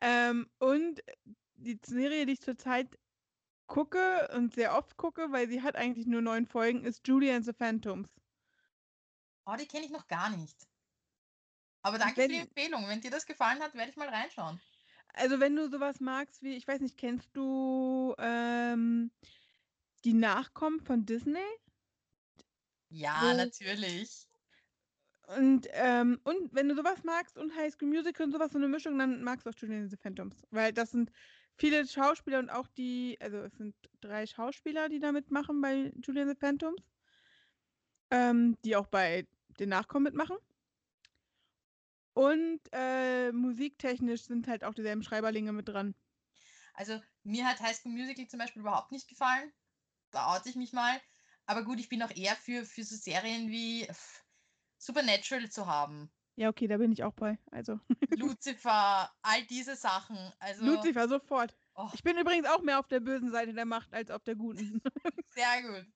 ähm, 0.00 0.48
und 0.58 1.02
die 1.56 1.78
Serie, 1.84 2.26
die 2.26 2.32
ich 2.32 2.40
zurzeit 2.40 2.98
gucke 3.68 4.28
und 4.34 4.54
sehr 4.54 4.76
oft 4.76 4.96
gucke, 4.96 5.30
weil 5.30 5.48
sie 5.48 5.62
hat 5.62 5.76
eigentlich 5.76 6.06
nur 6.06 6.22
neun 6.22 6.46
Folgen, 6.46 6.84
ist 6.84 7.06
Julie 7.06 7.34
and 7.34 7.44
the 7.44 7.52
Phantoms. 7.52 8.08
Oh, 9.46 9.54
die 9.56 9.66
kenne 9.66 9.84
ich 9.84 9.90
noch 9.90 10.08
gar 10.08 10.30
nicht. 10.30 10.56
Aber 11.82 11.98
danke 11.98 12.16
wenn, 12.16 12.30
für 12.30 12.36
die 12.36 12.42
Empfehlung. 12.42 12.88
Wenn 12.88 13.00
dir 13.00 13.10
das 13.10 13.24
gefallen 13.24 13.60
hat, 13.60 13.74
werde 13.74 13.90
ich 13.90 13.96
mal 13.96 14.08
reinschauen. 14.08 14.60
Also 15.14 15.40
wenn 15.40 15.56
du 15.56 15.68
sowas 15.70 16.00
magst 16.00 16.42
wie, 16.42 16.54
ich 16.56 16.66
weiß 16.66 16.80
nicht, 16.80 16.98
kennst 16.98 17.30
du 17.34 18.14
ähm, 18.18 19.10
die 20.04 20.14
Nachkommen 20.14 20.80
von 20.80 21.06
Disney? 21.06 21.38
Ja, 22.90 23.20
Wo, 23.22 23.36
natürlich. 23.36 24.28
Und, 25.36 25.68
ähm, 25.72 26.20
und 26.24 26.54
wenn 26.54 26.68
du 26.68 26.74
sowas 26.74 27.04
magst 27.04 27.36
und 27.36 27.54
High 27.54 27.72
School 27.72 27.88
Musical 27.88 28.26
und 28.26 28.32
sowas, 28.32 28.52
so 28.52 28.58
eine 28.58 28.68
Mischung, 28.68 28.98
dann 28.98 29.22
magst 29.22 29.44
du 29.44 29.50
auch 29.50 29.54
Julian 29.56 29.82
and 29.82 29.90
the 29.90 29.96
Phantoms. 29.96 30.42
Weil 30.50 30.72
das 30.72 30.90
sind 30.90 31.10
viele 31.58 31.86
Schauspieler 31.86 32.38
und 32.38 32.50
auch 32.50 32.66
die, 32.68 33.18
also 33.20 33.38
es 33.38 33.52
sind 33.56 33.74
drei 34.00 34.26
Schauspieler, 34.26 34.88
die 34.88 35.00
da 35.00 35.12
mitmachen 35.12 35.60
bei 35.60 35.92
Julian 36.02 36.28
the 36.28 36.34
Phantoms. 36.34 36.80
Ähm, 38.10 38.56
die 38.64 38.74
auch 38.74 38.86
bei 38.86 39.26
den 39.58 39.68
Nachkommen 39.68 40.04
mitmachen. 40.04 40.38
Und 42.14 42.60
äh, 42.72 43.30
musiktechnisch 43.32 44.22
sind 44.22 44.48
halt 44.48 44.64
auch 44.64 44.74
dieselben 44.74 45.02
Schreiberlinge 45.02 45.52
mit 45.52 45.68
dran. 45.68 45.94
Also 46.74 47.00
mir 47.22 47.46
hat 47.46 47.60
High 47.60 47.76
School 47.76 47.92
Musical 47.92 48.26
zum 48.28 48.38
Beispiel 48.38 48.62
überhaupt 48.62 48.92
nicht 48.92 49.08
gefallen. 49.08 49.52
Da 50.10 50.34
oute 50.34 50.48
ich 50.48 50.56
mich 50.56 50.72
mal. 50.72 51.00
Aber 51.46 51.64
gut, 51.64 51.80
ich 51.80 51.88
bin 51.88 52.02
auch 52.02 52.10
eher 52.14 52.36
für, 52.36 52.64
für 52.64 52.84
so 52.84 52.96
Serien 52.96 53.50
wie 53.50 53.86
Supernatural 54.78 55.50
zu 55.50 55.66
haben. 55.66 56.10
Ja, 56.38 56.50
okay, 56.50 56.68
da 56.68 56.76
bin 56.76 56.92
ich 56.92 57.02
auch 57.02 57.14
bei. 57.14 57.36
Also. 57.50 57.80
Lucifer, 58.10 59.12
all 59.22 59.42
diese 59.46 59.74
Sachen. 59.74 60.16
Also, 60.38 60.64
Lucifer, 60.64 61.08
sofort. 61.08 61.52
Oh. 61.74 61.90
Ich 61.94 62.04
bin 62.04 62.16
übrigens 62.16 62.46
auch 62.46 62.62
mehr 62.62 62.78
auf 62.78 62.86
der 62.86 63.00
bösen 63.00 63.32
Seite 63.32 63.54
der 63.54 63.64
Macht 63.64 63.92
als 63.92 64.08
auf 64.08 64.22
der 64.22 64.36
guten. 64.36 64.80
Sehr 65.34 65.62
gut. 65.62 65.92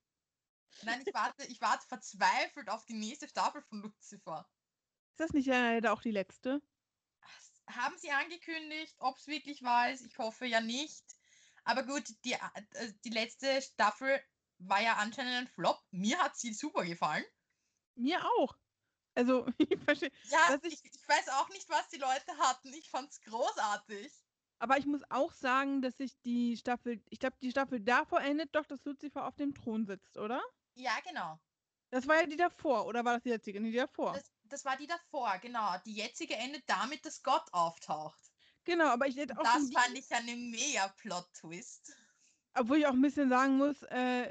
Nein, 0.83 1.01
ich 1.07 1.15
warte, 1.15 1.45
ich 1.47 1.61
warte 1.61 1.87
verzweifelt 1.87 2.71
auf 2.71 2.85
die 2.87 2.95
nächste 2.95 3.29
Staffel 3.29 3.63
von 3.63 3.83
Lucifer. 3.83 4.51
Ist 5.13 5.21
das 5.21 5.33
nicht 5.33 5.47
leider 5.47 5.93
auch 5.93 6.03
die 6.03 6.11
letzte? 6.11 6.61
Haben 7.69 7.97
sie 7.99 8.11
angekündigt, 8.11 8.97
ob 8.99 9.19
es 9.19 9.29
wirklich 9.29 9.63
war? 9.63 9.93
Ich 9.93 10.19
hoffe 10.19 10.47
ja 10.47 10.61
nicht. 10.61 11.05
Aber 11.63 11.85
gut, 11.85 12.03
die, 12.25 12.33
äh, 12.33 12.93
die 13.05 13.11
letzte 13.11 13.63
Staffel 13.63 14.21
war 14.59 14.83
ja 14.83 14.97
anscheinend 14.97 15.35
ein 15.35 15.47
Flop. 15.47 15.81
Mir 15.93 16.19
hat 16.19 16.37
sie 16.37 16.53
super 16.53 16.85
gefallen. 16.85 17.25
Mir 17.95 18.25
auch. 18.25 18.57
Also, 19.15 19.47
ich 19.59 19.79
verstehe. 19.85 20.11
Ja, 20.25 20.59
ich, 20.63 20.73
ich, 20.73 20.85
ich, 20.85 21.09
weiß 21.09 21.29
auch 21.41 21.49
nicht, 21.51 21.69
was 21.69 21.89
die 21.89 21.99
Leute 21.99 22.37
hatten. 22.39 22.73
Ich 22.73 22.91
fand's 22.91 23.21
großartig. 23.23 24.13
Aber 24.59 24.79
ich 24.79 24.87
muss 24.87 25.03
auch 25.11 25.33
sagen, 25.33 25.83
dass 25.83 25.99
ich 25.99 26.21
die 26.23 26.57
Staffel, 26.57 27.03
ich 27.11 27.19
glaube, 27.19 27.37
die 27.43 27.51
Staffel 27.51 27.81
davor 27.81 28.21
endet 28.21 28.55
doch, 28.55 28.65
dass 28.65 28.85
Lucifer 28.85 29.27
auf 29.27 29.35
dem 29.35 29.55
Thron 29.55 29.87
sitzt, 29.87 30.17
oder? 30.17 30.41
Ja, 30.75 30.93
genau. 31.05 31.39
Das 31.91 32.07
war 32.07 32.21
ja 32.21 32.27
die 32.27 32.37
davor, 32.37 32.87
oder 32.87 33.05
war 33.05 33.15
das 33.15 33.23
die 33.25 33.31
jetzige? 33.31 33.61
Nee, 33.61 33.73
die 33.73 33.77
davor. 33.77 34.13
Das, 34.15 34.31
das 34.45 34.65
war 34.65 34.77
die 34.77 34.87
davor, 34.87 35.37
genau. 35.43 35.77
Die 35.85 35.95
jetzige 35.95 36.37
endet 36.37 36.63
damit, 36.67 37.05
dass 37.05 37.23
Gott 37.23 37.45
auftaucht. 37.53 38.21
Genau, 38.65 38.87
aber 38.87 39.09
ich 39.09 39.17
hätte 39.17 39.37
auch. 39.37 39.43
Das 39.43 39.71
fand 39.73 39.99
ich 39.99 40.11
eine 40.13 40.37
mega 40.37 40.89
Plot-Twist. 40.97 41.97
Obwohl 42.55 42.79
ich 42.79 42.87
auch 42.87 42.93
ein 42.93 43.03
bisschen 43.03 43.29
sagen 43.29 43.59
muss, 43.59 43.83
äh, 43.83 44.31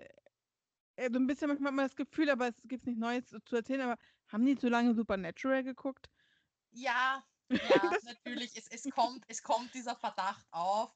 so 0.98 1.04
also 1.04 1.20
ein 1.20 1.28
bisschen 1.28 1.48
manchmal 1.48 1.72
hat 1.72 1.76
man 1.76 1.86
das 1.88 1.96
Gefühl, 1.96 2.30
aber 2.30 2.48
es 2.48 2.56
gibt 2.64 2.86
nichts 2.86 3.00
Neues 3.00 3.26
zu 3.46 3.56
erzählen, 3.56 3.82
aber 3.82 3.98
haben 4.32 4.46
die 4.46 4.58
zu 4.58 4.70
lange 4.70 4.96
Supernatural 4.96 5.64
geguckt? 5.64 6.10
Ja, 6.72 7.24
ja, 7.50 7.92
natürlich. 8.04 8.52
Es, 8.56 8.68
es, 8.68 8.90
kommt, 8.92 9.24
es 9.28 9.44
kommt 9.44 9.74
dieser 9.74 9.96
Verdacht 9.96 10.46
auf. 10.52 10.92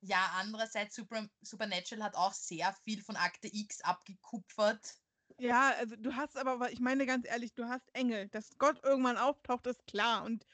Ja, 0.00 0.32
andererseits, 0.36 0.96
Super, 0.96 1.28
Supernatural 1.42 2.04
hat 2.04 2.16
auch 2.16 2.32
sehr 2.32 2.72
viel 2.84 3.02
von 3.02 3.16
Akte 3.16 3.48
X 3.52 3.80
abgekupfert. 3.82 4.96
Ja, 5.38 5.70
also 5.78 5.96
du 5.96 6.14
hast 6.14 6.36
aber, 6.36 6.70
ich 6.72 6.80
meine 6.80 7.06
ganz 7.06 7.26
ehrlich, 7.26 7.54
du 7.54 7.68
hast 7.68 7.88
Engel. 7.94 8.28
Dass 8.28 8.58
Gott 8.58 8.82
irgendwann 8.84 9.16
auftaucht, 9.16 9.66
ist 9.66 9.86
klar. 9.86 10.24
Und 10.24 10.46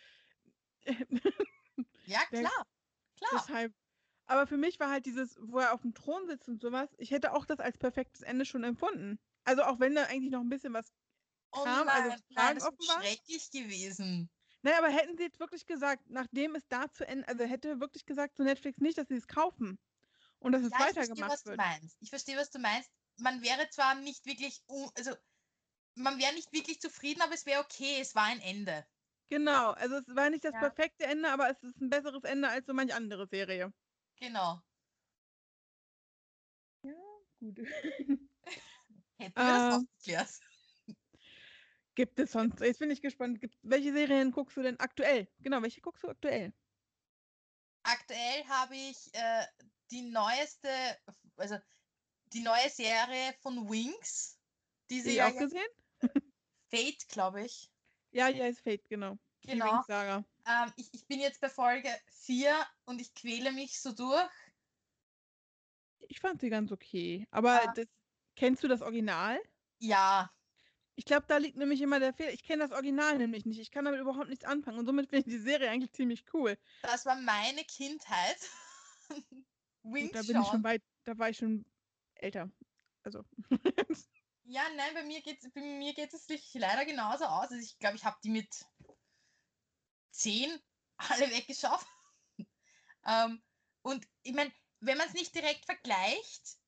ja, 2.07 2.21
klar. 2.27 2.67
Klar. 3.17 3.31
Deshalb, 3.33 3.75
aber 4.27 4.47
für 4.47 4.59
mich 4.59 4.79
war 4.79 4.91
halt 4.91 5.07
dieses, 5.07 5.39
wo 5.41 5.59
er 5.59 5.73
auf 5.73 5.83
dem 5.83 5.95
Thron 5.95 6.27
sitzt 6.27 6.49
und 6.49 6.61
sowas, 6.61 6.89
ich 6.99 7.11
hätte 7.11 7.33
auch 7.33 7.47
das 7.47 7.61
als 7.61 7.79
perfektes 7.79 8.23
Ende 8.23 8.45
schon 8.45 8.65
empfunden. 8.65 9.19
Also 9.45 9.63
auch 9.63 9.81
wenn 9.81 9.95
da 9.95 10.05
eigentlich 10.05 10.31
noch 10.31 10.41
ein 10.41 10.51
bisschen 10.51 10.75
was 10.75 10.93
kam, 11.65 11.87
nein, 11.87 12.03
also 12.03 12.25
nein, 12.31 12.55
das 12.57 12.69
ist 12.69 12.93
schrecklich 12.93 13.51
gewesen. 13.51 14.31
Naja, 14.63 14.79
aber 14.79 14.89
hätten 14.89 15.17
sie 15.17 15.25
jetzt 15.25 15.39
wirklich 15.39 15.67
gesagt, 15.67 16.03
nachdem 16.09 16.55
es 16.55 16.67
da 16.69 16.93
zu 16.93 17.07
Ende, 17.07 17.29
also 17.29 17.45
hätte 17.45 17.81
wirklich 17.81 18.07
gesagt 18.07 18.37
zu 18.37 18.43
Netflix 18.43 18.79
nicht, 18.81 18.99
dass 18.99 19.09
sie 19.09 19.15
es 19.15 19.29
kaufen 19.29 19.79
und 20.41 20.53
dass 20.53 20.63
es 20.63 20.73
ja, 20.73 20.81
weitergemacht 20.81 21.09
ich 21.11 21.19
verstehe, 21.19 21.29
was 21.29 21.45
wird. 21.47 21.59
Du 21.59 21.63
meinst. 21.63 21.97
Ich 22.01 22.11
verstehe, 22.11 22.37
was 22.37 22.51
du 22.51 22.59
meinst. 22.59 22.91
Man 23.19 23.43
wäre 23.43 23.69
zwar 23.71 23.95
nicht 23.97 24.27
wirklich, 24.27 24.63
also 24.95 25.13
man 25.95 26.19
wäre 26.19 26.35
nicht 26.35 26.53
wirklich 26.53 26.81
zufrieden, 26.81 27.23
aber 27.23 27.35
es 27.35 27.47
wäre 27.47 27.61
okay, 27.61 27.99
es 28.01 28.15
war 28.15 28.25
ein 28.25 28.41
Ende. 28.41 28.87
Genau, 29.29 29.73
also 29.73 29.97
es 29.97 30.15
war 30.15 30.31
nicht 30.31 30.45
das 30.45 30.55
ja. 30.55 30.61
perfekte 30.61 31.05
Ende, 31.05 31.31
aber 31.31 31.51
es 31.51 31.63
ist 31.63 31.81
ein 31.81 31.91
besseres 31.91 32.25
Ende 32.25 32.49
als 32.49 32.67
so 32.67 32.73
manche 32.73 32.95
andere 32.95 33.27
Serie. 33.27 33.73
Genau. 34.17 34.61
Ja, 36.83 36.95
gut. 37.39 37.59
Hätten 39.19 39.37
wir 39.37 39.45
das 39.45 39.63
ähm, 39.63 39.73
aufgeklärt. 39.73 40.41
Gibt 41.99 42.21
es 42.21 42.31
sonst, 42.31 42.61
jetzt 42.61 42.79
bin 42.79 42.93
ich 42.93 43.03
gespannt, 43.03 43.41
gibt, 43.41 43.59
welche 43.63 43.93
Serien 43.93 44.31
guckst 44.31 44.57
du 44.57 44.63
denn 44.63 44.79
aktuell? 44.79 45.27
Genau, 45.41 45.61
welche 45.63 45.81
guckst 45.81 46.05
du 46.05 46.09
aktuell? 46.09 46.53
Aktuell 47.83 48.45
habe 48.47 48.77
ich 48.77 49.13
äh, 49.15 49.45
die 49.91 50.03
neueste, 50.03 50.69
also 51.37 51.59
die 52.27 52.43
neue 52.43 52.71
Serie 52.71 53.35
von 53.41 53.69
Wings. 53.69 54.39
Die 54.89 55.21
auch 55.21 55.37
gesehen? 55.37 55.67
Fate, 56.71 57.09
glaube 57.09 57.43
ich. 57.43 57.69
Ja, 58.13 58.29
ja, 58.29 58.47
ist 58.47 58.61
Fate, 58.61 58.89
genau. 58.89 59.19
Genau. 59.43 59.83
Ähm, 59.89 60.73
ich, 60.77 60.95
ich 60.95 61.05
bin 61.09 61.19
jetzt 61.19 61.41
bei 61.41 61.49
Folge 61.49 61.91
4 62.11 62.55
und 62.85 63.01
ich 63.01 63.13
quäle 63.13 63.51
mich 63.51 63.81
so 63.81 63.91
durch. 63.91 64.31
Ich 66.07 66.21
fand 66.21 66.41
sie 66.41 66.49
ganz 66.49 66.71
okay. 66.71 67.27
Aber 67.33 67.65
ja. 67.65 67.73
das, 67.73 67.87
kennst 68.37 68.63
du 68.63 68.69
das 68.69 68.83
Original? 68.83 69.41
Ja. 69.81 70.31
Ich 70.99 71.05
glaube, 71.05 71.27
da 71.29 71.37
liegt 71.37 71.57
nämlich 71.57 71.81
immer 71.81 72.01
der 72.01 72.13
Fehler. 72.13 72.33
Ich 72.33 72.43
kenne 72.43 72.65
das 72.65 72.73
Original 72.73 73.19
nämlich 73.19 73.47
nicht. 73.47 73.61
Ich 73.61 73.71
kann 73.71 73.85
damit 73.85 74.01
überhaupt 74.01 74.31
nichts 74.31 74.45
anfangen. 74.45 74.81
Und 74.81 74.87
somit 74.87 75.09
finde 75.09 75.31
ich 75.31 75.37
die 75.37 75.41
Serie 75.41 75.71
eigentlich 75.71 75.93
ziemlich 75.93 76.25
cool. 76.35 76.59
Das 76.83 77.07
war 77.07 77.15
meine 77.15 77.63
Kindheit. 77.63 78.51
Wings 79.85 80.11
da 80.11 80.23
bin 80.23 80.43
ich 80.43 80.49
schon 80.49 80.65
weit, 80.65 80.83
da 81.05 81.17
war 81.17 81.31
ich 81.31 81.37
schon 81.37 81.65
älter. 82.17 82.51
Also. 83.05 83.25
ja, 84.43 84.63
nein, 84.75 84.93
bei 84.93 85.05
mir 85.05 85.23
geht 85.23 85.41
es 85.41 85.53
bei 85.53 85.61
mir 85.61 85.95
geht 85.95 86.13
es 86.13 86.27
leider 86.55 86.85
genauso 86.85 87.27
aus. 87.27 87.49
Also 87.49 87.63
ich 87.63 87.79
glaube, 87.79 87.95
ich 87.95 88.05
habe 88.05 88.19
die 88.25 88.31
mit 88.31 88.67
zehn 90.11 90.51
alle 90.97 91.31
weggeschafft. 91.31 91.87
ähm, 93.07 93.41
und 93.83 94.05
ich 94.25 94.35
meine, 94.35 94.53
wenn 94.81 94.99
man 94.99 95.07
es 95.07 95.15
nicht 95.15 95.33
direkt 95.33 95.65
vergleicht, 95.65 96.59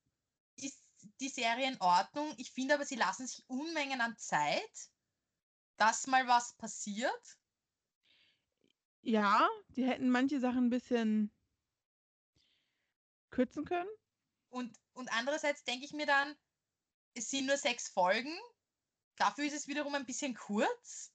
ist 0.55 0.81
die 1.19 1.29
Serie 1.29 1.67
in 1.67 1.79
Ordnung. 1.81 2.33
Ich 2.37 2.51
finde 2.51 2.75
aber, 2.75 2.85
sie 2.85 2.95
lassen 2.95 3.27
sich 3.27 3.43
Unmengen 3.47 4.01
an 4.01 4.17
Zeit, 4.17 4.89
dass 5.77 6.07
mal 6.07 6.27
was 6.27 6.55
passiert. 6.57 7.37
Ja, 9.01 9.49
die 9.69 9.85
hätten 9.85 10.09
manche 10.09 10.39
Sachen 10.39 10.65
ein 10.65 10.69
bisschen 10.69 11.31
kürzen 13.31 13.65
können. 13.65 13.89
Und, 14.49 14.77
und 14.93 15.11
andererseits 15.13 15.63
denke 15.63 15.85
ich 15.85 15.93
mir 15.93 16.05
dann, 16.05 16.35
es 17.13 17.29
sind 17.29 17.47
nur 17.47 17.57
sechs 17.57 17.87
Folgen. 17.89 18.37
Dafür 19.15 19.45
ist 19.45 19.53
es 19.53 19.67
wiederum 19.67 19.95
ein 19.95 20.05
bisschen 20.05 20.35
kurz. 20.35 21.11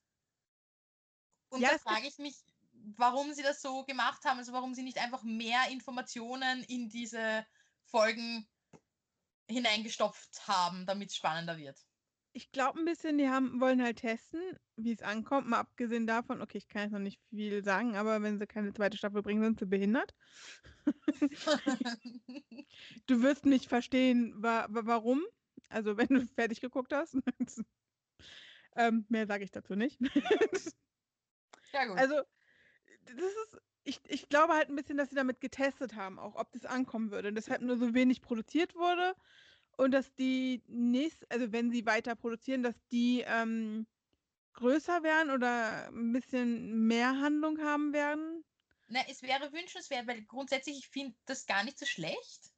Und 1.49 1.61
Ja, 1.61 1.71
da 1.71 1.79
frage 1.79 2.07
ich 2.07 2.19
mich, 2.19 2.37
warum 2.73 3.33
sie 3.35 3.43
das 3.43 3.63
so 3.63 3.85
gemacht 3.85 4.25
haben, 4.25 4.39
also 4.39 4.53
warum 4.53 4.75
sie 4.75 4.83
nicht 4.83 4.99
einfach 4.99 5.23
mehr 5.23 5.69
Informationen 5.71 6.65
in 6.65 6.89
diese 6.89 7.47
Folgen 7.85 8.49
hineingestopft 9.49 10.47
haben, 10.49 10.87
damit 10.87 11.11
es 11.11 11.17
spannender 11.17 11.57
wird. 11.57 11.79
Ich 12.33 12.53
glaube 12.53 12.79
ein 12.79 12.85
bisschen, 12.85 13.17
die 13.17 13.29
haben, 13.29 13.61
wollen 13.63 13.83
halt 13.83 14.01
testen, 14.01 14.41
wie 14.77 14.93
es 14.93 15.01
ankommt. 15.01 15.49
Mal 15.49 15.61
abgesehen 15.61 16.07
davon, 16.07 16.43
okay, 16.43 16.59
ich 16.59 16.69
kann 16.69 16.83
jetzt 16.83 16.93
noch 16.93 16.99
nicht 16.99 17.19
viel 17.31 17.65
sagen, 17.65 17.97
aber 17.97 18.21
wenn 18.21 18.39
sie 18.39 18.47
keine 18.47 18.75
zweite 18.75 18.99
Staffel 18.99 19.23
bringen, 19.23 19.43
sind 19.43 19.59
sie 19.59 19.67
behindert. 19.67 20.15
Du 23.07 23.23
wirst 23.23 23.47
nicht 23.47 23.69
verstehen, 23.69 24.35
wa 24.37 24.67
wa 24.69 24.83
warum. 24.85 25.25
Also 25.69 25.97
wenn 25.97 26.09
du 26.09 26.27
fertig 26.27 26.61
geguckt 26.61 26.93
hast. 26.93 27.17
ähm, 28.77 29.07
mehr 29.09 29.27
sage 29.27 29.45
ich 29.45 29.51
dazu 29.51 29.75
nicht. 29.75 29.99
ja, 31.73 31.87
gut. 31.87 31.99
also, 31.99 32.21
das 33.05 33.17
ist. 33.17 33.59
Ich, 33.87 34.01
ich 34.09 34.29
glaube 34.29 34.55
halt 34.55 34.69
ein 34.69 34.77
bisschen, 34.77 34.97
dass 34.97 35.11
sie 35.11 35.15
damit 35.17 35.41
getestet 35.41 35.95
haben, 35.95 36.19
auch 36.19 36.35
ob 36.35 36.51
das 36.53 36.65
ankommen 36.67 37.11
würde. 37.11 37.29
Und 37.29 37.37
deshalb 37.37 37.63
nur 37.63 37.79
so 37.79 37.95
wenig 37.95 38.21
produziert 38.21 38.75
wurde. 38.75 39.15
Und 39.77 39.93
dass 39.93 40.13
die 40.15 40.63
nächst, 40.67 41.31
also 41.31 41.53
wenn 41.53 41.71
sie 41.71 41.87
weiter 41.87 42.17
produzieren, 42.17 42.63
dass 42.63 42.75
die 42.91 43.23
ähm, 43.27 43.87
größer 44.55 45.03
werden 45.03 45.31
oder 45.31 45.89
ein 45.89 46.13
bisschen 46.13 46.87
mehr 46.87 47.21
Handlung 47.21 47.61
haben 47.61 47.93
werden. 47.93 48.45
Na, 48.89 49.01
es 49.09 49.23
wäre 49.23 49.53
wünschenswert, 49.53 50.07
weil 50.07 50.25
grundsätzlich, 50.25 50.79
ich 50.79 50.89
finde 50.89 51.17
das 51.27 51.47
gar 51.47 51.63
nicht 51.63 51.79
so 51.79 51.87
schlecht. 51.87 52.51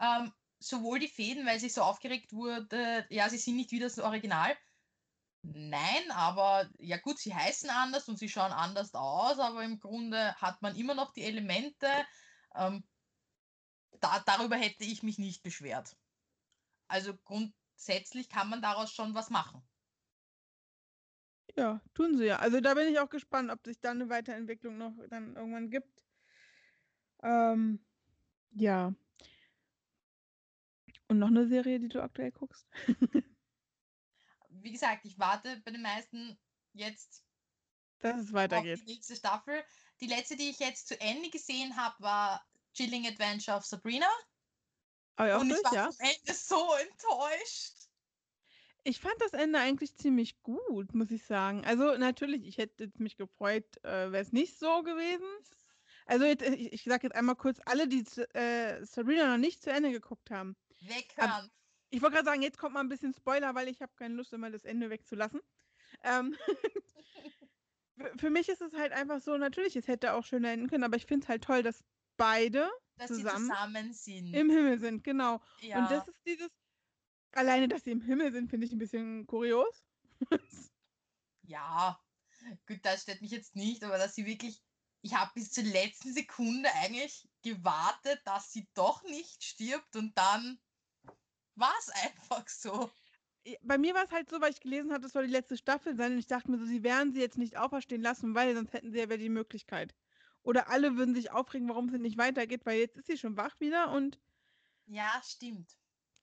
Ähm, 0.00 0.32
sowohl 0.58 0.98
die 0.98 1.08
Fäden, 1.08 1.46
weil 1.46 1.60
sich 1.60 1.72
so 1.72 1.82
aufgeregt 1.82 2.32
wurde, 2.32 3.06
ja, 3.10 3.28
sie 3.28 3.38
sind 3.38 3.56
nicht 3.56 3.70
wie 3.70 3.78
das 3.78 3.98
Original. 3.98 4.56
Nein, 5.46 6.10
aber 6.10 6.70
ja 6.78 6.96
gut, 6.96 7.18
sie 7.18 7.34
heißen 7.34 7.68
anders 7.68 8.08
und 8.08 8.18
sie 8.18 8.30
schauen 8.30 8.52
anders 8.52 8.94
aus, 8.94 9.38
aber 9.38 9.62
im 9.62 9.78
Grunde 9.78 10.34
hat 10.36 10.62
man 10.62 10.74
immer 10.74 10.94
noch 10.94 11.12
die 11.12 11.22
Elemente. 11.22 11.86
Ähm, 12.54 12.82
da, 14.00 14.22
darüber 14.24 14.56
hätte 14.56 14.84
ich 14.84 15.02
mich 15.02 15.18
nicht 15.18 15.42
beschwert. 15.42 15.98
Also 16.88 17.14
grundsätzlich 17.24 18.30
kann 18.30 18.48
man 18.48 18.62
daraus 18.62 18.90
schon 18.90 19.14
was 19.14 19.28
machen. 19.28 19.62
Ja, 21.56 21.82
tun 21.92 22.16
sie 22.16 22.24
ja. 22.24 22.38
Also 22.38 22.62
da 22.62 22.72
bin 22.72 22.88
ich 22.88 22.98
auch 22.98 23.10
gespannt, 23.10 23.50
ob 23.50 23.64
sich 23.66 23.78
da 23.80 23.90
eine 23.90 24.08
Weiterentwicklung 24.08 24.78
noch 24.78 24.94
dann 25.10 25.36
irgendwann 25.36 25.68
gibt. 25.68 26.04
Ähm, 27.22 27.84
ja. 28.52 28.94
Und 31.08 31.18
noch 31.18 31.28
eine 31.28 31.46
Serie, 31.46 31.80
die 31.80 31.88
du 31.88 32.02
aktuell 32.02 32.32
guckst? 32.32 32.66
Wie 34.64 34.72
gesagt, 34.72 35.04
ich 35.04 35.18
warte 35.18 35.60
bei 35.64 35.70
den 35.70 35.82
meisten 35.82 36.38
jetzt 36.72 37.22
Dass 37.98 38.18
es 38.18 38.28
auf 38.28 38.32
weitergeht. 38.32 38.80
die 38.80 38.94
nächste 38.94 39.14
Staffel. 39.14 39.62
Die 40.00 40.06
letzte, 40.06 40.36
die 40.36 40.48
ich 40.48 40.58
jetzt 40.58 40.88
zu 40.88 40.98
Ende 41.00 41.28
gesehen 41.28 41.76
habe, 41.76 41.94
war 42.02 42.42
Chilling 42.72 43.06
Adventure 43.06 43.58
of 43.58 43.66
Sabrina. 43.66 44.08
Aber 45.16 45.28
ja, 45.28 45.36
auch 45.36 45.42
und 45.42 45.50
ich 45.50 45.56
durch, 45.56 45.64
war 45.64 45.74
ja. 45.74 45.86
am 45.86 45.94
Ende 45.98 46.32
so 46.32 46.72
enttäuscht. 46.74 47.74
Ich 48.84 49.00
fand 49.00 49.14
das 49.20 49.34
Ende 49.34 49.58
eigentlich 49.58 49.96
ziemlich 49.96 50.42
gut, 50.42 50.94
muss 50.94 51.10
ich 51.10 51.24
sagen. 51.24 51.64
Also 51.66 51.96
natürlich, 51.98 52.44
ich 52.46 52.56
hätte 52.56 52.90
mich 52.96 53.16
gefreut, 53.16 53.66
äh, 53.84 54.12
wäre 54.12 54.22
es 54.22 54.32
nicht 54.32 54.58
so 54.58 54.82
gewesen. 54.82 55.28
Also 56.06 56.24
jetzt, 56.24 56.42
ich, 56.42 56.72
ich 56.72 56.84
sage 56.84 57.06
jetzt 57.06 57.16
einmal 57.16 57.36
kurz, 57.36 57.60
alle, 57.66 57.86
die 57.86 58.04
äh, 58.34 58.82
Sabrina 58.84 59.26
noch 59.26 59.38
nicht 59.38 59.62
zu 59.62 59.70
Ende 59.70 59.90
geguckt 59.90 60.30
haben. 60.30 60.56
Weghören. 60.80 61.50
Ich 61.94 62.02
wollte 62.02 62.16
gerade 62.16 62.26
sagen, 62.26 62.42
jetzt 62.42 62.58
kommt 62.58 62.74
mal 62.74 62.80
ein 62.80 62.88
bisschen 62.88 63.14
Spoiler, 63.14 63.54
weil 63.54 63.68
ich 63.68 63.80
habe 63.80 63.92
keine 63.94 64.14
Lust, 64.14 64.32
immer 64.32 64.50
das 64.50 64.64
Ende 64.64 64.90
wegzulassen. 64.90 65.40
Ähm, 66.02 66.36
für- 68.16 68.30
mich 68.30 68.48
ist 68.48 68.60
es 68.60 68.72
halt 68.74 68.92
einfach 68.92 69.20
so, 69.20 69.36
natürlich, 69.36 69.76
es 69.76 69.86
hätte 69.86 70.14
auch 70.14 70.24
schöner 70.24 70.50
enden 70.50 70.68
können, 70.68 70.82
aber 70.82 70.96
ich 70.96 71.06
finde 71.06 71.24
es 71.24 71.28
halt 71.28 71.44
toll, 71.44 71.62
dass 71.62 71.84
beide 72.16 72.68
dass 72.96 73.08
zusammen 73.12 73.48
zusammen 73.48 73.92
sind. 73.92 74.34
im 74.34 74.50
Himmel 74.50 74.80
sind, 74.80 75.04
genau. 75.04 75.40
ja. 75.60 75.78
Und 75.78 75.90
das 75.90 76.08
ist 76.08 76.20
dieses, 76.26 76.50
alleine, 77.30 77.68
dass 77.68 77.84
sie 77.84 77.92
im 77.92 78.00
Himmel 78.00 78.32
sind, 78.32 78.50
finde 78.50 78.66
ich 78.66 78.72
ein 78.72 78.78
bisschen 78.78 79.26
kurios. 79.28 79.84
ja, 81.42 82.00
gut, 82.66 82.80
das 82.82 83.02
stört 83.02 83.20
mich 83.20 83.30
jetzt 83.30 83.54
nicht, 83.54 83.84
aber 83.84 83.98
dass 83.98 84.16
sie 84.16 84.26
wirklich, 84.26 84.64
ich 85.02 85.14
habe 85.14 85.30
bis 85.34 85.52
zur 85.52 85.62
letzten 85.62 86.12
Sekunde 86.12 86.68
eigentlich 86.74 87.28
gewartet, 87.42 88.20
dass 88.24 88.50
sie 88.50 88.68
doch 88.74 89.04
nicht 89.04 89.44
stirbt 89.44 89.94
und 89.94 90.18
dann 90.18 90.58
war 91.56 91.74
es 91.78 91.90
einfach 91.90 92.48
so. 92.48 92.90
Bei 93.62 93.76
mir 93.76 93.94
war 93.94 94.04
es 94.04 94.10
halt 94.10 94.30
so, 94.30 94.40
weil 94.40 94.52
ich 94.52 94.60
gelesen 94.60 94.92
hatte, 94.92 95.06
es 95.06 95.12
soll 95.12 95.26
die 95.26 95.32
letzte 95.32 95.56
Staffel 95.58 95.94
sein 95.96 96.12
und 96.12 96.18
ich 96.18 96.26
dachte 96.26 96.50
mir 96.50 96.58
so, 96.58 96.64
sie 96.64 96.82
werden 96.82 97.12
sie 97.12 97.20
jetzt 97.20 97.36
nicht 97.36 97.56
auferstehen 97.58 98.00
lassen, 98.00 98.34
weil 98.34 98.54
sonst 98.54 98.72
hätten 98.72 98.90
sie 98.90 98.98
ja 98.98 99.04
wieder 99.04 99.18
die 99.18 99.28
Möglichkeit. 99.28 99.94
Oder 100.42 100.68
alle 100.68 100.96
würden 100.96 101.14
sich 101.14 101.30
aufregen, 101.30 101.68
warum 101.68 101.88
es 101.88 102.00
nicht 102.00 102.18
weitergeht, 102.18 102.64
weil 102.64 102.78
jetzt 102.78 102.96
ist 102.96 103.06
sie 103.06 103.18
schon 103.18 103.36
wach 103.36 103.60
wieder 103.60 103.92
und 103.92 104.18
Ja, 104.86 105.20
stimmt. 105.24 105.76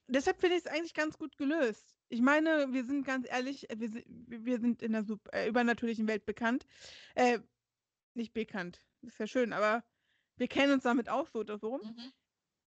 deshalb 0.07 0.39
finde 0.39 0.55
ich 0.57 0.65
es 0.65 0.71
eigentlich 0.71 0.93
ganz 0.93 1.17
gut 1.17 1.37
gelöst. 1.37 1.95
Ich 2.09 2.21
meine, 2.21 2.73
wir 2.73 2.85
sind 2.85 3.05
ganz 3.05 3.27
ehrlich, 3.29 3.67
wir, 3.73 4.03
wir 4.07 4.59
sind 4.59 4.81
in 4.81 4.91
der 4.93 5.03
Sup 5.03 5.21
äh, 5.31 5.47
übernatürlichen 5.47 6.07
Welt 6.07 6.25
bekannt. 6.25 6.65
Äh, 7.15 7.39
nicht 8.13 8.33
bekannt, 8.33 8.81
das 9.01 9.13
ist 9.13 9.19
ja 9.19 9.27
schön, 9.27 9.53
aber 9.53 9.83
wir 10.37 10.47
kennen 10.47 10.73
uns 10.73 10.83
damit 10.83 11.07
auch 11.07 11.27
so 11.27 11.39
oder 11.39 11.57
so. 11.57 11.77
Mhm. 11.77 12.11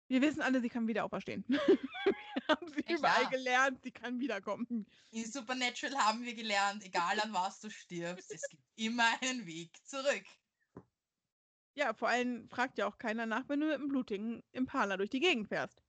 Wir 0.07 0.21
wissen 0.21 0.41
alle, 0.41 0.61
sie 0.61 0.69
kann 0.69 0.87
wieder 0.87 1.05
auferstehen. 1.05 1.45
haben 2.49 2.67
sie 2.69 2.81
Ja, 2.87 2.97
überall 2.97 3.27
gelernt, 3.27 3.81
sie 3.83 3.91
kann 3.91 4.19
wiederkommen. 4.19 4.87
In 5.11 5.31
Supernatural 5.31 5.95
haben 5.97 6.23
wir 6.23 6.35
gelernt, 6.35 6.83
egal 6.83 7.17
an 7.21 7.31
was 7.31 7.59
du 7.61 7.69
stirbst, 7.69 8.31
es 8.33 8.47
gibt 8.49 8.63
immer 8.75 9.21
einen 9.21 9.45
Weg 9.45 9.77
zurück. 9.87 10.25
Ja, 11.75 11.93
vor 11.93 12.07
allem 12.09 12.49
fragt 12.49 12.77
ja 12.79 12.87
auch 12.87 12.97
keiner 12.97 13.25
nach, 13.27 13.47
wenn 13.49 13.59
du 13.59 13.67
mit 13.67 13.75
einem 13.75 13.87
blutigen 13.87 14.43
Impala 14.51 14.97
durch 14.97 15.09
die 15.11 15.19
Gegend 15.19 15.47
fährst. 15.49 15.83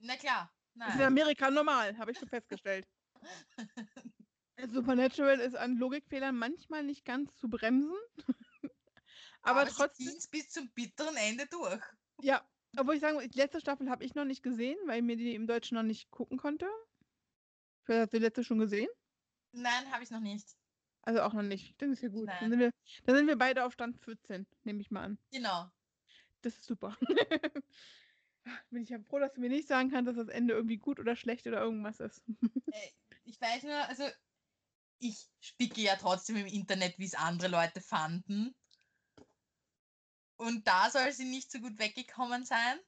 Na 0.00 0.16
klar, 0.18 0.50
Das 0.84 0.94
ist 0.94 1.00
in 1.00 1.02
nein. 1.02 1.06
Amerika 1.06 1.50
normal, 1.50 1.96
habe 1.98 2.12
ich 2.12 2.18
schon 2.18 2.28
festgestellt. 2.28 2.86
Supernatural 4.66 5.40
ist 5.40 5.56
an 5.56 5.76
Logikfehlern 5.76 6.34
manchmal 6.38 6.84
nicht 6.84 7.04
ganz 7.04 7.36
zu 7.36 7.50
bremsen. 7.50 7.92
Aber, 9.42 9.66
trotzdem, 9.66 10.08
es 10.08 10.26
bis 10.28 10.50
zum 10.50 10.72
bitteren 10.72 11.16
Ende 11.16 11.46
durch. 11.46 11.82
ja, 12.18 12.51
obwohl 12.76 12.94
ich 12.94 13.00
sagen 13.00 13.14
muss, 13.14 13.28
die 13.28 13.38
letzte 13.38 13.60
Staffel 13.60 13.90
habe 13.90 14.04
ich 14.04 14.14
noch 14.14 14.24
nicht 14.24 14.42
gesehen, 14.42 14.78
weil 14.86 14.98
ich 14.98 15.04
mir 15.04 15.16
die 15.16 15.34
im 15.34 15.46
Deutschen 15.46 15.76
noch 15.76 15.82
nicht 15.82 16.10
gucken 16.10 16.38
konnte. 16.38 16.66
Vielleicht 17.84 18.02
hast 18.02 18.12
du 18.12 18.18
die 18.18 18.24
letzte 18.24 18.44
schon 18.44 18.58
gesehen? 18.58 18.88
Nein, 19.52 19.92
habe 19.92 20.02
ich 20.02 20.10
noch 20.10 20.20
nicht. 20.20 20.56
Also 21.02 21.22
auch 21.22 21.32
noch 21.32 21.42
nicht. 21.42 21.80
Das 21.80 21.90
ist 21.90 22.02
ja 22.02 22.08
gut. 22.08 22.28
Dann 22.28 22.50
sind, 22.50 22.60
wir, 22.60 22.70
dann 23.04 23.16
sind 23.16 23.26
wir 23.26 23.36
beide 23.36 23.64
auf 23.64 23.72
Stand 23.72 23.98
14, 23.98 24.46
nehme 24.62 24.80
ich 24.80 24.90
mal 24.90 25.02
an. 25.02 25.18
Genau. 25.30 25.68
Das 26.42 26.54
ist 26.54 26.64
super. 26.64 26.96
Bin 28.70 28.82
ich 28.82 28.88
ja 28.88 28.98
froh, 29.00 29.18
dass 29.18 29.32
du 29.34 29.40
mir 29.40 29.48
nicht 29.48 29.68
sagen 29.68 29.90
kannst, 29.90 30.08
dass 30.08 30.16
das 30.16 30.28
Ende 30.28 30.54
irgendwie 30.54 30.78
gut 30.78 30.98
oder 30.98 31.14
schlecht 31.14 31.46
oder 31.46 31.60
irgendwas 31.60 32.00
ist. 32.00 32.22
Äh, 32.74 32.90
ich 33.24 33.38
weiß 33.38 33.64
nur, 33.64 33.74
also 33.74 34.04
ich 34.98 35.28
spicke 35.40 35.82
ja 35.82 35.96
trotzdem 35.96 36.36
im 36.36 36.46
Internet, 36.46 36.98
wie 36.98 37.04
es 37.04 37.14
andere 37.14 37.48
Leute 37.48 37.82
fanden. 37.82 38.54
Und 40.42 40.66
da 40.66 40.90
soll 40.90 41.12
sie 41.12 41.24
nicht 41.24 41.52
so 41.52 41.60
gut 41.60 41.78
weggekommen 41.78 42.44
sein. 42.44 42.80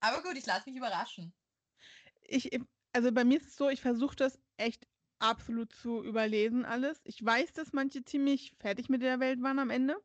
Aber 0.00 0.22
gut, 0.22 0.36
ich 0.36 0.44
lasse 0.44 0.68
mich 0.68 0.76
überraschen. 0.76 1.32
Ich, 2.22 2.50
also 2.92 3.12
bei 3.12 3.22
mir 3.22 3.38
ist 3.38 3.50
es 3.50 3.56
so, 3.56 3.68
ich 3.68 3.80
versuche 3.80 4.16
das 4.16 4.40
echt 4.56 4.88
absolut 5.20 5.72
zu 5.72 6.02
überlesen 6.02 6.64
alles. 6.64 7.00
Ich 7.04 7.24
weiß, 7.24 7.52
dass 7.52 7.72
manche 7.72 8.04
ziemlich 8.04 8.56
fertig 8.58 8.88
mit 8.88 9.02
der 9.02 9.20
Welt 9.20 9.40
waren 9.40 9.60
am 9.60 9.70
Ende. 9.70 10.02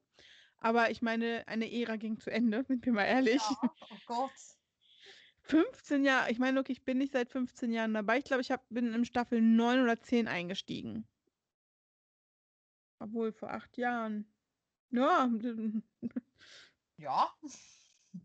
Aber 0.59 0.91
ich 0.91 1.01
meine, 1.01 1.47
eine 1.47 1.71
Ära 1.71 1.95
ging 1.95 2.19
zu 2.19 2.29
Ende, 2.29 2.63
sind 2.67 2.85
wir 2.85 2.93
mal 2.93 3.05
ehrlich. 3.05 3.41
Ja, 3.41 3.73
oh 3.89 3.97
Gott. 4.05 4.31
15 5.41 6.05
Jahre, 6.05 6.31
ich 6.31 6.37
meine, 6.37 6.59
okay, 6.59 6.71
ich 6.71 6.83
bin 6.83 6.99
nicht 6.99 7.13
seit 7.13 7.29
15 7.31 7.71
Jahren 7.71 7.95
dabei. 7.95 8.19
Ich 8.19 8.25
glaube, 8.25 8.41
ich 8.41 8.51
hab, 8.51 8.67
bin 8.69 8.93
in 8.93 9.05
Staffel 9.05 9.41
9 9.41 9.81
oder 9.81 9.99
10 9.99 10.27
eingestiegen. 10.27 11.07
Obwohl, 12.99 13.31
vor 13.31 13.51
acht 13.51 13.75
Jahren. 13.77 14.34
Ja, 14.91 15.29
Ja, 16.97 17.33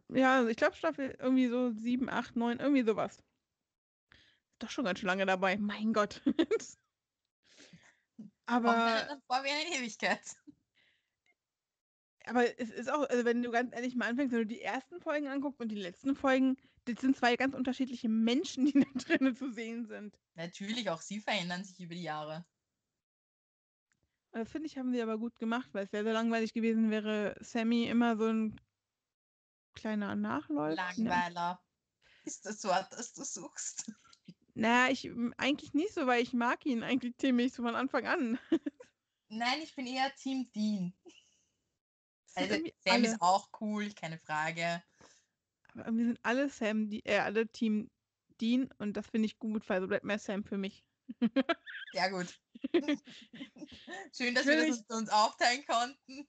ja, 0.09 0.37
also 0.37 0.49
ich 0.49 0.57
glaube, 0.57 0.77
Staffel 0.77 1.17
irgendwie 1.19 1.49
so 1.49 1.73
7, 1.73 2.09
8, 2.09 2.37
9, 2.37 2.61
irgendwie 2.61 2.85
sowas. 2.85 3.17
Ist 3.17 4.61
doch 4.61 4.71
schon 4.71 4.85
ganz 4.85 5.01
schön 5.01 5.09
lange 5.09 5.27
dabei. 5.27 5.57
Mein 5.57 5.93
Gott. 5.93 6.23
aber, 8.47 8.73
mir 8.73 9.21
vor 9.27 9.43
wie 9.43 9.49
eine 9.49 9.77
Ewigkeit. 9.77 10.37
aber 12.27 12.61
es 12.61 12.71
ist 12.71 12.91
auch, 12.91 13.09
also 13.09 13.25
wenn 13.25 13.43
du 13.43 13.51
ganz 13.51 13.75
ehrlich 13.75 13.97
mal 13.97 14.09
anfängst, 14.09 14.33
wenn 14.33 14.41
du 14.41 14.47
die 14.47 14.63
ersten 14.63 15.01
Folgen 15.01 15.27
anguckst 15.27 15.61
und 15.61 15.69
die 15.69 15.77
letzten 15.77 16.15
Folgen, 16.15 16.57
das 16.85 17.01
sind 17.01 17.17
zwei 17.17 17.37
ganz 17.37 17.55
unterschiedliche 17.55 18.09
Menschen, 18.09 18.67
die 18.67 18.81
da 18.81 18.87
drinnen 18.95 19.35
zu 19.35 19.51
sehen 19.51 19.87
sind. 19.87 20.19
Natürlich, 20.35 20.91
auch 20.91 21.01
sie 21.01 21.21
verändern 21.21 21.65
sich 21.65 21.81
über 21.81 21.95
die 21.95 22.03
Jahre. 22.03 22.45
Das 24.33 24.51
finde 24.51 24.67
ich, 24.67 24.79
haben 24.79 24.93
sie 24.93 25.03
aber 25.03 25.19
gut 25.19 25.37
gemacht, 25.39 25.69
weil 25.73 25.85
es 25.85 25.93
wäre 25.93 26.05
so 26.05 26.11
langweilig 26.11 26.53
gewesen, 26.53 26.91
wäre 26.91 27.37
Sammy 27.41 27.87
immer 27.89 28.17
so 28.17 28.27
ein 28.27 28.61
kleiner 29.75 30.15
Nachläufer. 30.15 30.75
Langweiler. 30.75 31.61
Ist 32.25 32.47
das 32.47 32.63
Wort, 32.65 32.93
das 32.93 33.13
du 33.13 33.25
suchst? 33.25 33.93
Naja, 34.55 34.93
ich 34.93 35.11
eigentlich 35.37 35.75
nicht 35.75 35.95
so, 35.95 36.07
weil 36.07 36.23
ich 36.23 36.33
mag 36.33 36.65
ihn 36.67 36.83
eigentlich 36.83 37.17
ziemlich 37.17 37.53
so 37.53 37.63
von 37.63 37.75
Anfang 37.75 38.07
an. 38.07 38.39
Nein, 39.29 39.61
ich 39.63 39.75
bin 39.75 39.87
eher 39.87 40.15
Team 40.17 40.51
Dean. 40.53 40.93
Also 42.35 42.55
Sam 42.55 42.95
alle. 42.95 43.09
ist 43.09 43.21
auch 43.21 43.49
cool, 43.61 43.93
keine 43.93 44.19
Frage. 44.19 44.83
Aber 45.73 45.87
irgendwie 45.87 46.05
sind 46.05 46.21
alle 46.23 46.49
Sam, 46.49 46.89
die, 46.89 47.05
äh, 47.05 47.19
alle 47.19 47.49
Team 47.49 47.91
Dean 48.41 48.69
und 48.79 48.97
das 48.97 49.07
finde 49.07 49.27
ich 49.27 49.39
gut, 49.39 49.69
weil 49.69 49.81
so 49.81 49.89
bleibt 49.89 50.05
mehr 50.05 50.19
Sam 50.19 50.45
für 50.45 50.59
mich. 50.59 50.85
Sehr 51.93 52.11
gut. 52.11 52.39
Schön, 54.17 54.35
dass 54.35 54.45
Ich 54.45 54.51
wir 54.51 54.67
das 54.67 54.85
uns 54.89 55.11
aufteilen 55.11 55.65
konnten. 55.67 56.29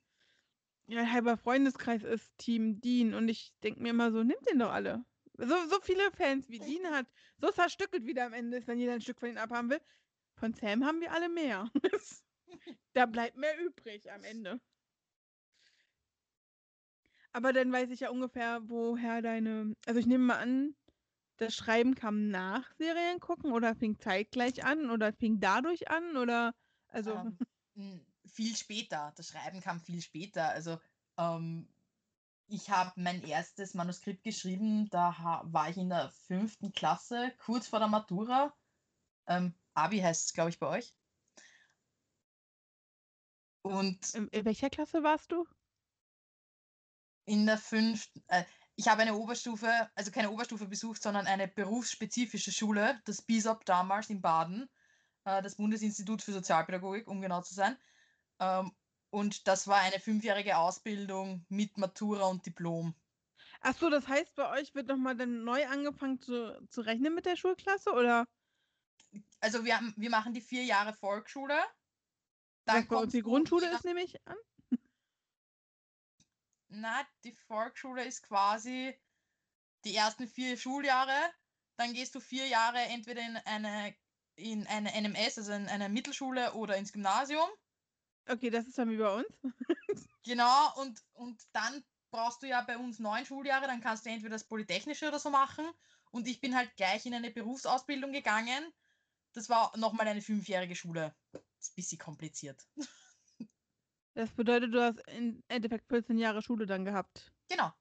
Ja, 0.86 1.10
halber 1.10 1.36
Freundeskreis 1.36 2.02
ist 2.02 2.36
Team 2.38 2.80
Dean 2.80 3.14
und 3.14 3.28
ich 3.28 3.54
denke 3.62 3.80
mir 3.80 3.90
immer 3.90 4.12
so, 4.12 4.22
nimmt 4.22 4.48
den 4.48 4.58
doch 4.58 4.72
alle. 4.72 5.04
So, 5.38 5.54
so 5.68 5.80
viele 5.80 6.10
Fans 6.12 6.48
wie 6.48 6.58
Dean 6.58 6.86
hat, 6.86 7.06
so 7.38 7.50
zerstückelt 7.50 8.04
wieder 8.04 8.26
am 8.26 8.32
Ende 8.32 8.58
ist, 8.58 8.66
wenn 8.66 8.78
jeder 8.78 8.92
ein 8.92 9.00
Stück 9.00 9.20
von 9.20 9.30
ihm 9.30 9.38
abhaben 9.38 9.70
will. 9.70 9.80
Von 10.36 10.54
Sam 10.54 10.84
haben 10.84 11.00
wir 11.00 11.12
alle 11.12 11.28
mehr. 11.28 11.70
da 12.92 13.06
bleibt 13.06 13.36
mehr 13.36 13.58
übrig 13.58 14.10
am 14.10 14.24
Ende. 14.24 14.60
Aber 17.32 17.52
dann 17.52 17.72
weiß 17.72 17.90
ich 17.90 18.00
ja 18.00 18.10
ungefähr, 18.10 18.60
woher 18.68 19.22
deine. 19.22 19.74
Also 19.86 19.98
ich 19.98 20.06
nehme 20.06 20.24
mal 20.24 20.38
an, 20.38 20.74
das 21.42 21.54
Schreiben 21.54 21.94
kam 21.94 22.28
nach 22.28 22.70
Serien 22.76 23.20
gucken 23.20 23.52
oder 23.52 23.74
fing 23.74 23.98
zeitgleich 23.98 24.64
an 24.64 24.90
oder 24.90 25.12
fing 25.12 25.40
dadurch 25.40 25.90
an 25.90 26.16
oder 26.16 26.54
also 26.88 27.12
Ähm, 27.14 27.38
viel 28.26 28.56
später. 28.56 29.12
Das 29.16 29.28
Schreiben 29.28 29.60
kam 29.60 29.80
viel 29.80 30.00
später. 30.00 30.48
Also 30.48 30.78
ähm, 31.18 31.68
ich 32.46 32.70
habe 32.70 32.92
mein 32.96 33.22
erstes 33.22 33.74
Manuskript 33.74 34.22
geschrieben, 34.22 34.88
da 34.90 35.42
war 35.44 35.68
ich 35.68 35.76
in 35.76 35.88
der 35.88 36.10
fünften 36.10 36.72
Klasse, 36.72 37.32
kurz 37.38 37.66
vor 37.66 37.78
der 37.78 37.88
Matura. 37.88 38.54
Ähm, 39.26 39.54
Abi 39.74 39.98
heißt 39.98 40.26
es, 40.26 40.32
glaube 40.32 40.50
ich, 40.50 40.58
bei 40.58 40.68
euch. 40.68 40.92
Und 43.62 44.14
in, 44.14 44.28
in 44.28 44.44
welcher 44.44 44.70
Klasse 44.70 45.02
warst 45.02 45.32
du? 45.32 45.46
in 47.24 47.46
der 47.46 47.58
fünften, 47.58 48.22
äh, 48.28 48.44
ich 48.82 48.88
habe 48.88 49.02
eine 49.02 49.14
Oberstufe, 49.14 49.90
also 49.94 50.10
keine 50.10 50.30
Oberstufe 50.30 50.66
besucht, 50.66 51.02
sondern 51.02 51.26
eine 51.26 51.48
berufsspezifische 51.48 52.52
Schule, 52.52 53.00
das 53.04 53.22
BISOP 53.22 53.64
damals 53.64 54.10
in 54.10 54.20
Baden, 54.20 54.68
äh, 55.24 55.42
das 55.42 55.56
Bundesinstitut 55.56 56.22
für 56.22 56.32
Sozialpädagogik, 56.32 57.08
um 57.08 57.20
genau 57.20 57.42
zu 57.42 57.54
sein. 57.54 57.76
Ähm, 58.40 58.72
und 59.10 59.46
das 59.48 59.68
war 59.68 59.78
eine 59.80 60.00
fünfjährige 60.00 60.56
Ausbildung 60.56 61.46
mit 61.48 61.78
Matura 61.78 62.24
und 62.26 62.46
Diplom. 62.46 62.94
Ach 63.60 63.76
so, 63.76 63.88
das 63.90 64.08
heißt, 64.08 64.34
bei 64.34 64.50
euch 64.50 64.74
wird 64.74 64.88
nochmal 64.88 65.16
dann 65.16 65.44
neu 65.44 65.66
angefangen 65.66 66.20
zu, 66.20 66.66
zu 66.68 66.80
rechnen 66.80 67.14
mit 67.14 67.26
der 67.26 67.36
Schulklasse 67.36 67.92
oder 67.92 68.26
Also 69.40 69.64
wir, 69.64 69.76
haben- 69.76 69.94
wir 69.96 70.10
machen 70.10 70.32
die 70.34 70.40
vier 70.40 70.64
Jahre 70.64 70.94
Volksschule. 70.94 71.58
uns 72.70 72.88
kommst 72.88 73.14
die 73.14 73.22
Grundschule 73.22 73.70
ist, 73.70 73.84
nehme 73.84 74.02
ich 74.02 74.16
an? 74.26 74.36
Na, 76.74 77.06
die 77.22 77.34
Volksschule 77.48 78.04
ist 78.04 78.22
quasi 78.22 78.98
die 79.84 79.94
ersten 79.94 80.26
vier 80.26 80.56
Schuljahre. 80.56 81.12
Dann 81.76 81.92
gehst 81.92 82.14
du 82.14 82.20
vier 82.20 82.46
Jahre 82.46 82.78
entweder 82.78 83.20
in 83.20 83.36
eine, 83.36 83.94
in 84.36 84.66
eine 84.66 84.90
NMS, 84.94 85.38
also 85.38 85.52
in 85.52 85.68
eine 85.68 85.90
Mittelschule 85.90 86.54
oder 86.54 86.76
ins 86.76 86.92
Gymnasium. 86.92 87.48
Okay, 88.26 88.48
das 88.50 88.66
ist 88.66 88.78
dann 88.78 88.90
wie 88.90 88.96
bei 88.96 89.10
uns. 89.14 89.26
Genau, 90.24 90.80
und, 90.80 91.02
und 91.14 91.42
dann 91.52 91.84
brauchst 92.12 92.44
du 92.44 92.46
ja 92.46 92.62
bei 92.62 92.78
uns 92.78 93.00
neun 93.00 93.26
Schuljahre, 93.26 93.66
dann 93.66 93.80
kannst 93.80 94.06
du 94.06 94.10
entweder 94.10 94.30
das 94.30 94.44
Polytechnische 94.44 95.08
oder 95.08 95.18
so 95.18 95.30
machen. 95.30 95.68
Und 96.12 96.28
ich 96.28 96.40
bin 96.40 96.54
halt 96.54 96.76
gleich 96.76 97.04
in 97.06 97.14
eine 97.14 97.32
Berufsausbildung 97.32 98.12
gegangen. 98.12 98.72
Das 99.32 99.48
war 99.48 99.76
nochmal 99.76 100.06
eine 100.06 100.22
fünfjährige 100.22 100.76
Schule. 100.76 101.12
Das 101.32 101.42
ist 101.58 101.72
ein 101.72 101.74
bisschen 101.74 101.98
kompliziert. 101.98 102.64
Das 104.14 104.30
bedeutet, 104.34 104.74
du 104.74 104.82
hast 104.82 105.00
im 105.08 105.42
Endeffekt 105.48 105.88
14 105.88 106.18
Jahre 106.18 106.42
Schule 106.42 106.66
dann 106.66 106.84
gehabt. 106.84 107.32
Genau. 107.48 107.72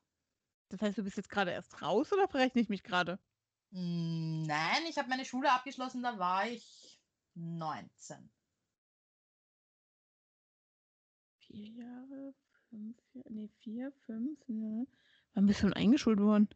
Das 0.69 0.81
heißt, 0.81 0.97
du 0.97 1.03
bist 1.03 1.17
jetzt 1.17 1.29
gerade 1.29 1.51
erst 1.51 1.81
raus 1.81 2.13
oder 2.13 2.27
verrechne 2.27 2.61
ich 2.61 2.69
mich 2.69 2.83
gerade? 2.83 3.19
Mm, 3.71 4.43
Nein, 4.43 4.85
ich 4.89 4.97
habe 4.97 5.09
meine 5.09 5.25
Schule 5.25 5.51
abgeschlossen, 5.51 6.03
da 6.03 6.17
war 6.17 6.47
ich 6.47 7.01
19. 7.33 8.31
Vier 11.39 11.67
Jahre, 11.67 12.33
fünf 12.69 12.97
Jahre, 13.13 13.33
nee, 13.33 13.49
vier, 13.59 13.91
fünf, 14.05 14.39
ne? 14.47 14.87
Wann 15.33 15.45
bist 15.45 15.61
du 15.61 15.67
denn 15.67 15.73
eingeschult 15.73 16.19
worden? 16.19 16.47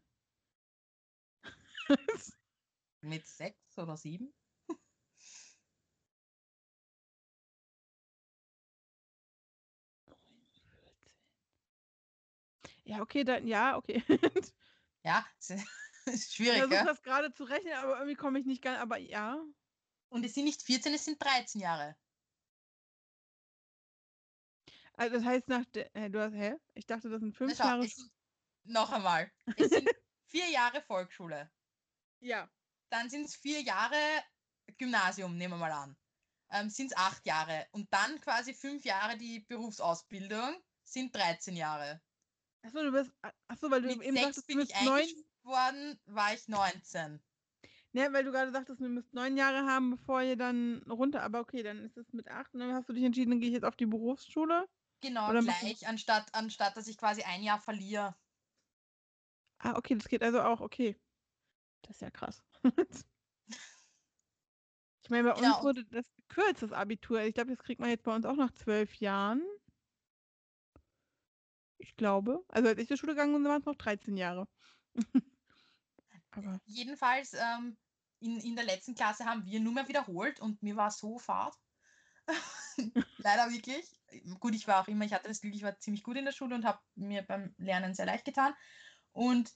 Mit 3.01 3.25
sechs 3.27 3.77
oder 3.77 3.95
sieben? 3.97 4.33
Ja, 12.85 13.01
okay, 13.01 13.23
dann, 13.23 13.47
ja, 13.47 13.77
okay. 13.77 14.03
Ja, 15.03 15.25
es 15.39 15.49
ist 16.05 16.33
Ich 16.35 16.35
schwierig, 16.35 16.57
versuche 16.57 16.67
gell? 16.67 16.85
das 16.85 17.01
gerade 17.01 17.31
zu 17.33 17.43
rechnen, 17.45 17.73
aber 17.73 17.95
irgendwie 17.97 18.15
komme 18.15 18.39
ich 18.39 18.45
nicht 18.45 18.61
ganz, 18.61 18.79
aber 18.79 18.97
ja. 18.97 19.43
Und 20.09 20.25
es 20.25 20.33
sind 20.33 20.45
nicht 20.45 20.63
14, 20.63 20.93
es 20.95 21.05
sind 21.05 21.21
13 21.23 21.61
Jahre. 21.61 21.97
Also 24.93 25.15
das 25.17 25.25
heißt 25.25 25.47
nach 25.47 25.65
der, 25.65 25.95
äh, 25.95 26.09
du 26.09 26.21
hast, 26.21 26.33
hä? 26.33 26.55
Ich 26.73 26.85
dachte, 26.85 27.09
das 27.09 27.21
sind 27.21 27.35
fünf 27.35 27.53
schau, 27.57 27.63
Jahre. 27.63 27.85
es 27.85 28.09
noch 28.63 28.91
einmal. 28.91 29.31
Es 29.55 29.73
sind 29.73 29.89
vier 30.27 30.49
Jahre 30.49 30.81
Volksschule. 30.81 31.51
Ja. 32.19 32.49
Dann 32.89 33.09
sind 33.09 33.25
es 33.25 33.35
vier 33.35 33.61
Jahre 33.61 33.97
Gymnasium, 34.77 35.37
nehmen 35.37 35.55
wir 35.55 35.57
mal 35.59 35.71
an. 35.71 35.97
Ähm, 36.51 36.69
sind 36.69 36.87
es 36.91 36.97
acht 36.97 37.25
Jahre. 37.25 37.67
Und 37.71 37.93
dann 37.93 38.21
quasi 38.21 38.53
fünf 38.53 38.85
Jahre 38.85 39.17
die 39.17 39.41
Berufsausbildung 39.41 40.63
sind 40.83 41.15
13 41.15 41.55
Jahre. 41.55 42.01
Achso, 42.65 42.81
du 42.83 42.91
bist, 42.91 43.13
achso, 43.47 43.69
weil 43.71 43.81
du 43.81 43.89
Mit 43.89 44.01
eben 44.01 44.17
sagtest, 44.17 44.49
du 44.49 44.55
müsst 44.55 44.81
neun, 44.81 45.07
worden, 45.43 46.01
war 46.05 46.33
ich 46.33 46.49
19. 46.49 47.23
ne, 47.93 48.11
weil 48.13 48.23
du 48.23 48.31
gerade 48.31 48.51
sagtest, 48.51 48.79
du 48.81 48.89
müsst 48.89 49.13
neun 49.13 49.37
Jahre 49.37 49.65
haben, 49.65 49.91
bevor 49.91 50.21
ihr 50.21 50.35
dann 50.37 50.83
runter, 50.89 51.23
aber 51.23 51.39
okay, 51.39 51.63
dann 51.63 51.79
ist 51.83 51.97
es 51.97 52.13
mit 52.13 52.29
acht 52.29 52.53
und 52.53 52.59
dann 52.59 52.73
hast 52.73 52.89
du 52.89 52.93
dich 52.93 53.03
entschieden, 53.03 53.31
dann 53.31 53.39
gehe 53.39 53.49
ich 53.49 53.55
jetzt 53.55 53.65
auf 53.65 53.75
die 53.75 53.85
Berufsschule. 53.85 54.67
Genau, 54.99 55.31
Oder 55.31 55.43
gleich, 55.43 55.87
anstatt, 55.87 56.33
anstatt 56.35 56.75
dass 56.75 56.87
ich 56.87 56.97
quasi 56.97 57.23
ein 57.23 57.43
Jahr 57.43 57.61
verliere. 57.61 58.17
Ah, 59.59 59.75
okay, 59.77 59.95
das 59.95 60.07
geht 60.09 60.23
also 60.23 60.41
auch, 60.41 60.61
okay. 60.61 60.97
Das 61.83 61.97
ist 61.97 62.01
ja 62.01 62.11
krass. 62.11 62.43
ich 65.03 65.09
meine, 65.09 65.29
bei 65.29 65.35
Genau, 65.35 65.59
uns 65.59 65.61
wurde 65.61 65.85
das 65.85 66.11
gekürzt, 66.15 66.63
das 66.63 66.71
Abitur. 66.71 67.21
Ich 67.21 67.33
glaube, 67.35 67.51
das 67.51 67.63
kriegt 67.63 67.79
man 67.79 67.89
jetzt 67.89 68.03
bei 68.03 68.15
uns 68.15 68.25
auch 68.25 68.35
nach 68.35 68.51
zwölf 68.51 68.95
Jahren. 68.95 69.41
Ich 71.85 71.95
glaube. 71.97 72.43
Also 72.47 72.69
als 72.69 72.79
ich 72.79 72.87
zur 72.87 72.97
Schule 72.97 73.13
gegangen 73.13 73.33
bin, 73.33 73.43
waren 73.45 73.59
es 73.59 73.65
noch 73.65 73.75
13 73.75 74.17
Jahre. 74.17 74.47
Aber 76.31 76.59
Jedenfalls, 76.65 77.33
ähm, 77.33 77.77
in, 78.19 78.39
in 78.39 78.55
der 78.55 78.65
letzten 78.65 78.95
Klasse 78.95 79.25
haben 79.25 79.45
wir 79.45 79.59
nur 79.59 79.73
mehr 79.73 79.87
wiederholt 79.87 80.39
und 80.39 80.63
mir 80.63 80.75
war 80.75 80.89
so 80.89 81.19
fad. 81.19 81.53
Leider 83.17 83.51
wirklich. 83.51 83.85
Gut, 84.39 84.55
ich 84.55 84.67
war 84.67 84.81
auch 84.81 84.87
immer, 84.87 85.05
ich 85.05 85.13
hatte 85.13 85.27
das 85.27 85.41
Glück, 85.41 85.53
ich 85.53 85.61
war 85.61 85.77
ziemlich 85.77 86.03
gut 86.03 86.17
in 86.17 86.25
der 86.25 86.31
Schule 86.31 86.55
und 86.55 86.65
habe 86.65 86.79
mir 86.95 87.21
beim 87.21 87.53
Lernen 87.57 87.93
sehr 87.93 88.07
leicht 88.07 88.25
getan. 88.25 88.55
Und 89.11 89.53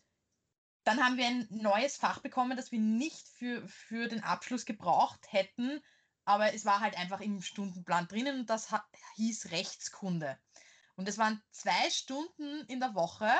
dann 0.83 1.03
haben 1.03 1.17
wir 1.17 1.25
ein 1.25 1.47
neues 1.49 1.97
Fach 1.97 2.19
bekommen, 2.19 2.55
das 2.55 2.71
wir 2.71 2.79
nicht 2.79 3.27
für, 3.27 3.67
für 3.67 4.07
den 4.07 4.23
Abschluss 4.23 4.65
gebraucht 4.65 5.19
hätten, 5.31 5.81
aber 6.25 6.53
es 6.53 6.63
war 6.63 6.79
halt 6.79 6.95
einfach 6.95 7.21
im 7.21 7.41
Stundenplan 7.41 8.07
drinnen 8.07 8.41
und 8.41 8.49
das 8.51 8.69
hieß 9.15 9.51
Rechtskunde. 9.51 10.37
Und 10.99 11.07
es 11.07 11.17
waren 11.17 11.41
zwei 11.51 11.89
Stunden 11.91 12.65
in 12.65 12.81
der 12.81 12.93
Woche, 12.93 13.31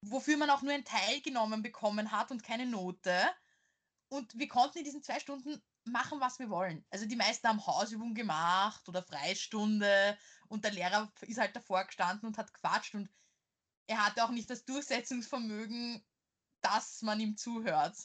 wofür 0.00 0.36
man 0.36 0.50
auch 0.50 0.62
nur 0.62 0.72
ein 0.72 0.84
Teil 0.84 1.20
genommen 1.20 1.62
bekommen 1.62 2.10
hat 2.10 2.32
und 2.32 2.42
keine 2.42 2.66
Note. 2.66 3.16
Und 4.08 4.36
wir 4.36 4.48
konnten 4.48 4.78
in 4.78 4.84
diesen 4.84 5.04
zwei 5.04 5.20
Stunden 5.20 5.62
machen, 5.84 6.18
was 6.18 6.40
wir 6.40 6.50
wollen. 6.50 6.84
Also 6.90 7.06
die 7.06 7.14
meisten 7.14 7.46
haben 7.46 7.64
Hausübung 7.64 8.14
gemacht 8.14 8.88
oder 8.88 9.04
Freistunde 9.04 10.18
und 10.48 10.64
der 10.64 10.72
Lehrer 10.72 11.12
ist 11.20 11.38
halt 11.38 11.54
davor 11.54 11.84
gestanden 11.84 12.26
und 12.26 12.36
hat 12.36 12.52
quatscht 12.52 12.96
und 12.96 13.08
er 13.86 14.04
hatte 14.04 14.24
auch 14.24 14.30
nicht 14.30 14.50
das 14.50 14.64
Durchsetzungsvermögen, 14.64 16.04
dass 16.62 17.00
man 17.02 17.20
ihm 17.20 17.36
zuhört. 17.36 17.96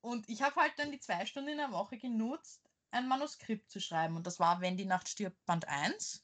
Und 0.00 0.28
ich 0.28 0.42
habe 0.42 0.60
halt 0.60 0.78
dann 0.78 0.92
die 0.92 1.00
zwei 1.00 1.26
Stunden 1.26 1.50
in 1.50 1.58
der 1.58 1.72
Woche 1.72 1.98
genutzt, 1.98 2.70
ein 2.92 3.08
Manuskript 3.08 3.68
zu 3.68 3.80
schreiben. 3.80 4.14
Und 4.14 4.28
das 4.28 4.38
war 4.38 4.60
Wenn 4.60 4.76
die 4.76 4.84
Nacht 4.84 5.08
stirbt, 5.08 5.44
Band 5.44 5.66
1. 5.66 6.22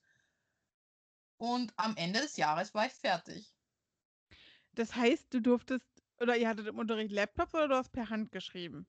Und 1.36 1.74
am 1.76 1.94
Ende 1.98 2.20
des 2.22 2.36
Jahres 2.38 2.72
war 2.72 2.86
ich 2.86 2.92
fertig. 2.94 3.54
das 4.72 4.94
heißt, 4.94 5.32
du 5.32 5.40
durftest, 5.40 5.86
oder 6.20 6.36
ihr 6.36 6.48
hattet 6.48 6.66
im 6.66 6.78
Unterricht 6.78 7.10
Laptops 7.12 7.54
oder 7.54 7.68
du 7.68 7.74
hast 7.76 7.90
per 7.92 8.10
Hand 8.10 8.32
geschrieben? 8.32 8.86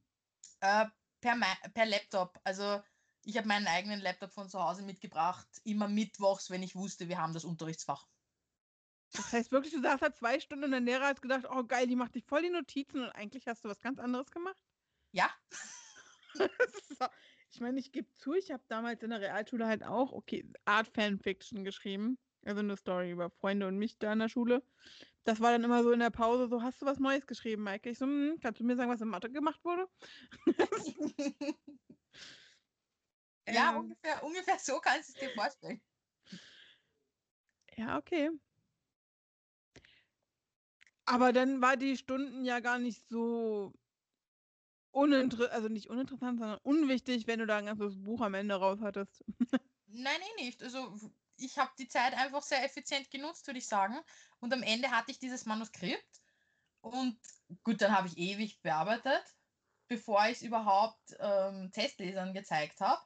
Äh, 0.62 0.88
per, 1.21 1.36
per 1.73 1.86
Laptop. 1.86 2.39
Also 2.43 2.82
ich 3.23 3.38
habe 3.38 3.47
meinen 3.47 3.67
eigenen 3.67 4.01
Laptop 4.01 4.32
von 4.32 4.49
zu 4.49 4.60
Hause 4.62 4.84
mitgebracht, 4.84 5.47
immer 5.63 5.88
mittwochs, 5.88 6.49
wenn 6.49 6.63
ich 6.63 6.75
wusste, 6.75 7.08
wir 7.08 7.17
haben 7.19 7.34
das 7.34 7.45
Unterrichtsfach. 7.45 8.08
Das 9.15 9.32
heißt 9.32 9.51
wirklich, 9.51 9.73
du 9.73 9.82
saßt 9.82 10.01
da 10.01 10.13
zwei 10.13 10.39
Stunden 10.39 10.65
und 10.65 10.71
dein 10.71 10.86
Lehrer 10.86 11.08
hat 11.08 11.21
gedacht, 11.21 11.45
oh 11.49 11.63
geil, 11.63 11.88
die 11.88 11.95
macht 11.95 12.15
dich 12.15 12.25
voll 12.25 12.41
die 12.41 12.49
Notizen 12.49 12.99
und 13.03 13.10
eigentlich 13.12 13.47
hast 13.47 13.63
du 13.63 13.69
was 13.69 13.79
ganz 13.79 13.99
anderes 13.99 14.32
gemacht? 14.32 14.58
Ja, 15.12 15.29
so- 16.99 17.08
Ich 17.51 17.60
meine, 17.60 17.79
ich 17.79 17.91
gebe 17.91 18.12
zu, 18.15 18.34
ich 18.34 18.51
habe 18.51 18.63
damals 18.67 19.03
in 19.03 19.12
der 19.12 19.21
Realschule 19.21 19.67
halt 19.67 19.84
auch, 19.84 20.12
okay, 20.12 20.51
Art 20.65 20.88
Fanfiction 20.88 21.63
geschrieben. 21.63 22.17
Also 22.45 22.60
eine 22.60 22.75
Story 22.77 23.12
über 23.12 23.29
Freunde 23.29 23.67
und 23.67 23.77
mich 23.77 23.97
da 23.97 24.13
in 24.13 24.19
der 24.19 24.29
Schule. 24.29 24.63
Das 25.23 25.39
war 25.39 25.51
dann 25.51 25.63
immer 25.63 25.84
so 25.84 25.91
in 25.91 25.99
der 25.99 26.10
Pause, 26.10 26.47
so, 26.49 26.62
hast 26.62 26.82
du 26.82 26.86
was 26.86 26.99
Neues 26.99 27.25
geschrieben, 27.25 27.63
Maike? 27.63 27.89
Ich 27.89 27.97
so, 27.97 28.06
hm, 28.06 28.38
kannst 28.41 28.60
du 28.60 28.65
mir 28.65 28.75
sagen, 28.75 28.91
was 28.91 29.01
in 29.01 29.08
Mathe 29.08 29.32
gemacht 29.32 29.63
wurde? 29.63 29.88
ja, 33.47 33.71
ähm, 33.71 33.77
ungefähr, 33.79 34.23
ungefähr 34.23 34.60
so 34.60 34.79
kannst 34.79 35.10
du 35.10 35.13
es 35.13 35.19
dir 35.19 35.29
vorstellen. 35.32 35.82
Ja, 37.77 37.97
okay. 37.97 38.29
Aber 41.06 41.34
dann 41.34 41.62
war 41.62 41.77
die 41.77 41.97
Stunden 41.97 42.45
ja 42.45 42.60
gar 42.60 42.79
nicht 42.79 43.08
so 43.10 43.73
uninteressant, 44.91 45.51
also 45.51 45.67
nicht 45.67 45.89
uninteressant, 45.89 46.39
sondern 46.39 46.60
unwichtig, 46.63 47.27
wenn 47.27 47.39
du 47.39 47.45
da 47.45 47.58
ein 47.58 47.65
ganzes 47.65 48.01
Buch 48.01 48.21
am 48.21 48.34
Ende 48.36 48.56
raus 48.56 48.79
hattest. 48.82 49.23
Nein, 49.88 50.19
eh 50.21 50.43
nicht. 50.43 50.63
Also 50.63 50.95
ich 51.43 51.58
habe 51.58 51.71
die 51.77 51.88
Zeit 51.88 52.13
einfach 52.13 52.41
sehr 52.41 52.63
effizient 52.63 53.10
genutzt, 53.12 53.45
würde 53.47 53.60
ich 53.60 53.67
sagen. 53.67 53.99
Und 54.39 54.53
am 54.53 54.63
Ende 54.63 54.91
hatte 54.91 55.12
ich 55.12 55.19
dieses 55.19 55.45
Manuskript. 55.45 56.21
Und 56.82 57.19
gut, 57.63 57.82
dann 57.82 57.95
habe 57.95 58.08
ich 58.08 58.17
ewig 58.17 58.62
bearbeitet, 58.62 59.23
bevor 59.88 60.25
ich 60.25 60.38
es 60.38 60.41
überhaupt 60.41 61.15
ähm, 61.19 61.71
Testlesern 61.71 62.34
gezeigt 62.34 62.82
habe. 62.82 63.01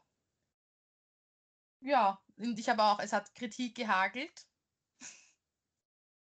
Ja, 1.82 2.20
und 2.38 2.58
ich 2.58 2.70
habe 2.70 2.84
auch, 2.84 3.00
es 3.00 3.14
hat 3.14 3.34
Kritik 3.36 3.76
gehagelt. 3.76 4.48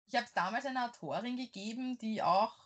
Ich 0.06 0.14
habe 0.14 0.26
es 0.26 0.32
damals 0.32 0.66
einer 0.66 0.86
Autorin 0.86 1.36
gegeben, 1.36 1.98
die 1.98 2.22
auch 2.22 2.56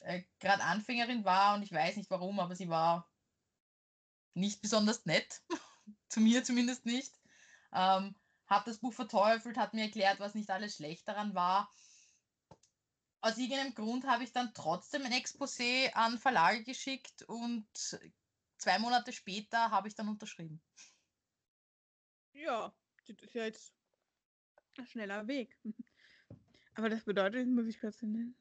äh, 0.00 0.22
gerade 0.38 0.62
Anfängerin 0.62 1.24
war 1.24 1.54
und 1.54 1.62
ich 1.62 1.72
weiß 1.72 1.96
nicht 1.96 2.10
warum, 2.10 2.40
aber 2.40 2.54
sie 2.54 2.68
war 2.68 3.10
nicht 4.34 4.60
besonders 4.60 5.04
nett. 5.06 5.42
Zu 6.08 6.20
mir 6.20 6.44
zumindest 6.44 6.86
nicht. 6.86 7.14
Ähm, 7.72 8.14
hat 8.46 8.66
das 8.66 8.78
Buch 8.78 8.92
verteufelt, 8.92 9.56
hat 9.56 9.74
mir 9.74 9.84
erklärt, 9.84 10.20
was 10.20 10.34
nicht 10.34 10.50
alles 10.50 10.76
schlecht 10.76 11.06
daran 11.08 11.34
war. 11.34 11.70
Aus 13.20 13.38
irgendeinem 13.38 13.74
Grund 13.74 14.06
habe 14.06 14.24
ich 14.24 14.32
dann 14.32 14.52
trotzdem 14.54 15.02
ein 15.02 15.12
Exposé 15.12 15.92
an 15.94 16.18
Verlage 16.18 16.62
geschickt 16.62 17.22
und 17.22 17.66
zwei 18.58 18.78
Monate 18.78 19.12
später 19.12 19.70
habe 19.70 19.88
ich 19.88 19.94
dann 19.94 20.08
unterschrieben. 20.08 20.62
Ja, 22.32 22.72
das 23.06 23.16
ist 23.20 23.34
ja 23.34 23.44
jetzt 23.44 23.72
ein 24.78 24.86
schneller 24.86 25.26
Weg. 25.26 25.58
Aber 26.74 26.90
das 26.90 27.04
bedeutet, 27.04 27.48
muss 27.48 27.66
ich 27.66 27.80
kurz 27.80 28.02
nennen. 28.02 28.36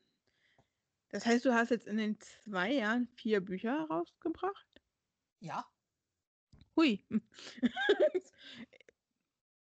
Das 1.10 1.26
heißt, 1.26 1.46
du 1.46 1.54
hast 1.54 1.70
jetzt 1.70 1.88
in 1.88 1.98
den 1.98 2.20
zwei 2.20 2.74
Jahren 2.74 3.08
vier 3.16 3.40
Bücher 3.40 3.86
rausgebracht? 3.86 4.68
Ja. 5.40 5.66
Hui. 6.76 7.06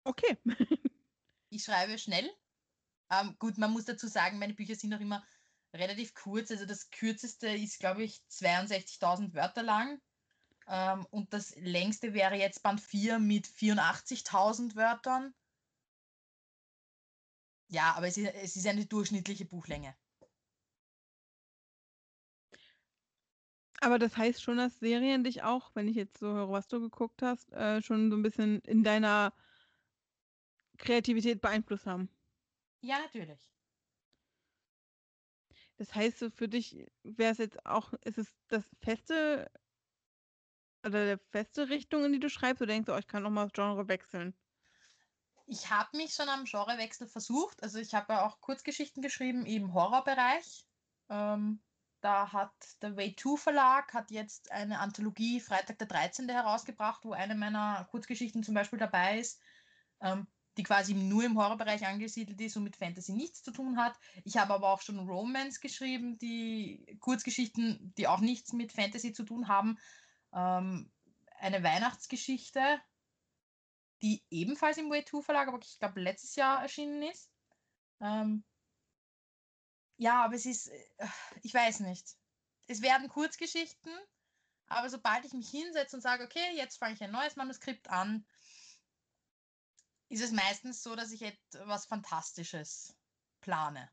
okay. 0.09 0.37
Ich 1.51 1.63
schreibe 1.63 1.97
schnell. 1.97 2.29
Ähm, 3.11 3.35
gut, 3.39 3.57
man 3.57 3.71
muss 3.71 3.85
dazu 3.85 4.05
sagen, 4.07 4.37
meine 4.37 4.53
Bücher 4.53 4.75
sind 4.75 4.93
auch 4.93 4.99
immer 4.99 5.25
relativ 5.73 6.13
kurz. 6.13 6.51
Also 6.51 6.65
das 6.65 6.91
kürzeste 6.91 7.47
ist, 7.47 7.79
glaube 7.79 8.03
ich, 8.03 8.21
62.000 8.29 9.33
Wörter 9.33 9.63
lang. 9.63 9.99
Ähm, 10.67 11.07
und 11.09 11.33
das 11.33 11.55
längste 11.55 12.13
wäre 12.13 12.35
jetzt 12.35 12.61
Band 12.61 12.81
4 12.81 13.17
mit 13.17 13.47
84.000 13.47 14.75
Wörtern. 14.75 15.33
Ja, 17.67 17.93
aber 17.95 18.07
es 18.07 18.17
ist, 18.17 18.33
es 18.35 18.55
ist 18.55 18.67
eine 18.67 18.85
durchschnittliche 18.85 19.45
Buchlänge. 19.45 19.95
Aber 23.81 23.97
das 23.97 24.17
heißt 24.17 24.41
schon, 24.41 24.57
dass 24.57 24.79
Serien 24.79 25.23
dich 25.23 25.43
auch, 25.43 25.71
wenn 25.73 25.87
ich 25.87 25.95
jetzt 25.95 26.19
so 26.19 26.27
höre, 26.27 26.51
was 26.51 26.67
du 26.67 26.79
geguckt 26.81 27.21
hast, 27.21 27.51
äh, 27.53 27.81
schon 27.81 28.11
so 28.11 28.17
ein 28.17 28.23
bisschen 28.23 28.59
in 28.61 28.83
deiner 28.83 29.33
Kreativität 30.79 31.41
beeinflusst 31.41 31.85
haben. 31.85 32.09
Ja, 32.81 32.99
natürlich. 32.99 33.39
Das 35.77 35.93
heißt, 35.93 36.19
so 36.19 36.29
für 36.29 36.49
dich 36.49 36.85
wäre 37.03 37.31
es 37.31 37.37
jetzt 37.37 37.65
auch, 37.65 37.93
ist 38.03 38.17
es 38.17 38.35
das 38.47 38.65
feste 38.81 39.49
oder 40.85 41.05
der 41.05 41.19
feste 41.31 41.69
Richtung, 41.69 42.05
in 42.05 42.13
die 42.13 42.19
du 42.19 42.29
schreibst, 42.29 42.61
oder 42.61 42.73
denkst 42.73 42.87
du, 42.87 42.93
oh, 42.93 42.97
ich 42.97 43.07
kann 43.07 43.23
noch 43.23 43.29
mal 43.29 43.43
das 43.43 43.53
Genre 43.53 43.87
wechseln? 43.87 44.33
Ich 45.45 45.69
habe 45.69 45.97
mich 45.97 46.13
schon 46.13 46.29
am 46.29 46.45
Genrewechsel 46.45 47.07
versucht. 47.07 47.61
Also 47.63 47.79
ich 47.79 47.93
habe 47.93 48.13
ja 48.13 48.25
auch 48.25 48.39
Kurzgeschichten 48.39 49.01
geschrieben 49.01 49.45
im 49.45 49.73
Horrorbereich. 49.73 50.65
Ähm, 51.09 51.61
da 52.01 52.31
hat 52.31 52.53
der 52.81 52.95
Way 52.95 53.15
2 53.15 53.37
Verlag 53.37 53.93
hat 53.93 54.11
jetzt 54.11 54.51
eine 54.51 54.79
Anthologie 54.79 55.39
Freitag 55.39 55.79
der 55.79 55.87
13. 55.87 56.29
herausgebracht, 56.29 57.03
wo 57.03 57.13
eine 57.13 57.35
meiner 57.35 57.87
Kurzgeschichten 57.91 58.43
zum 58.43 58.53
Beispiel 58.53 58.79
dabei 58.79 59.19
ist, 59.19 59.41
ähm, 60.01 60.27
die 60.57 60.63
quasi 60.63 60.93
nur 60.93 61.23
im 61.23 61.37
Horrorbereich 61.37 61.85
angesiedelt 61.85 62.39
ist 62.41 62.57
und 62.57 62.63
mit 62.63 62.75
Fantasy 62.75 63.13
nichts 63.13 63.43
zu 63.43 63.51
tun 63.51 63.77
hat. 63.77 63.97
Ich 64.23 64.37
habe 64.37 64.53
aber 64.53 64.69
auch 64.73 64.81
schon 64.81 64.99
Romance 64.99 65.59
geschrieben, 65.59 66.17
die 66.17 66.97
Kurzgeschichten, 66.99 67.93
die 67.97 68.07
auch 68.07 68.19
nichts 68.19 68.53
mit 68.53 68.71
Fantasy 68.71 69.13
zu 69.13 69.23
tun 69.23 69.47
haben. 69.47 69.77
Ähm, 70.33 70.91
eine 71.39 71.63
Weihnachtsgeschichte, 71.63 72.81
die 74.01 74.23
ebenfalls 74.29 74.77
im 74.77 74.89
Way 74.89 75.05
2 75.05 75.21
Verlag, 75.21 75.47
aber 75.47 75.59
ich 75.61 75.79
glaube 75.79 76.01
letztes 76.01 76.35
Jahr 76.35 76.61
erschienen 76.61 77.03
ist. 77.03 77.31
Ähm, 78.01 78.43
ja, 79.97 80.23
aber 80.23 80.35
es 80.35 80.45
ist, 80.45 80.67
äh, 80.67 81.07
ich 81.41 81.53
weiß 81.53 81.81
nicht. 81.81 82.15
Es 82.67 82.81
werden 82.81 83.09
Kurzgeschichten, 83.09 83.91
aber 84.67 84.89
sobald 84.89 85.25
ich 85.25 85.33
mich 85.33 85.49
hinsetze 85.49 85.95
und 85.95 86.01
sage, 86.01 86.23
okay, 86.23 86.55
jetzt 86.55 86.77
fange 86.77 86.93
ich 86.93 87.03
ein 87.03 87.11
neues 87.11 87.35
Manuskript 87.35 87.89
an, 87.89 88.25
ist 90.09 90.21
es 90.21 90.31
meistens 90.31 90.83
so, 90.83 90.95
dass 90.95 91.11
ich 91.11 91.21
etwas 91.21 91.85
Fantastisches 91.85 92.95
plane. 93.41 93.89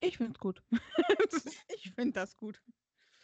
Ich 0.00 0.18
finde 0.18 0.32
es 0.32 0.38
gut. 0.38 0.62
ich 1.68 1.92
finde 1.94 2.12
das 2.12 2.36
gut. 2.36 2.62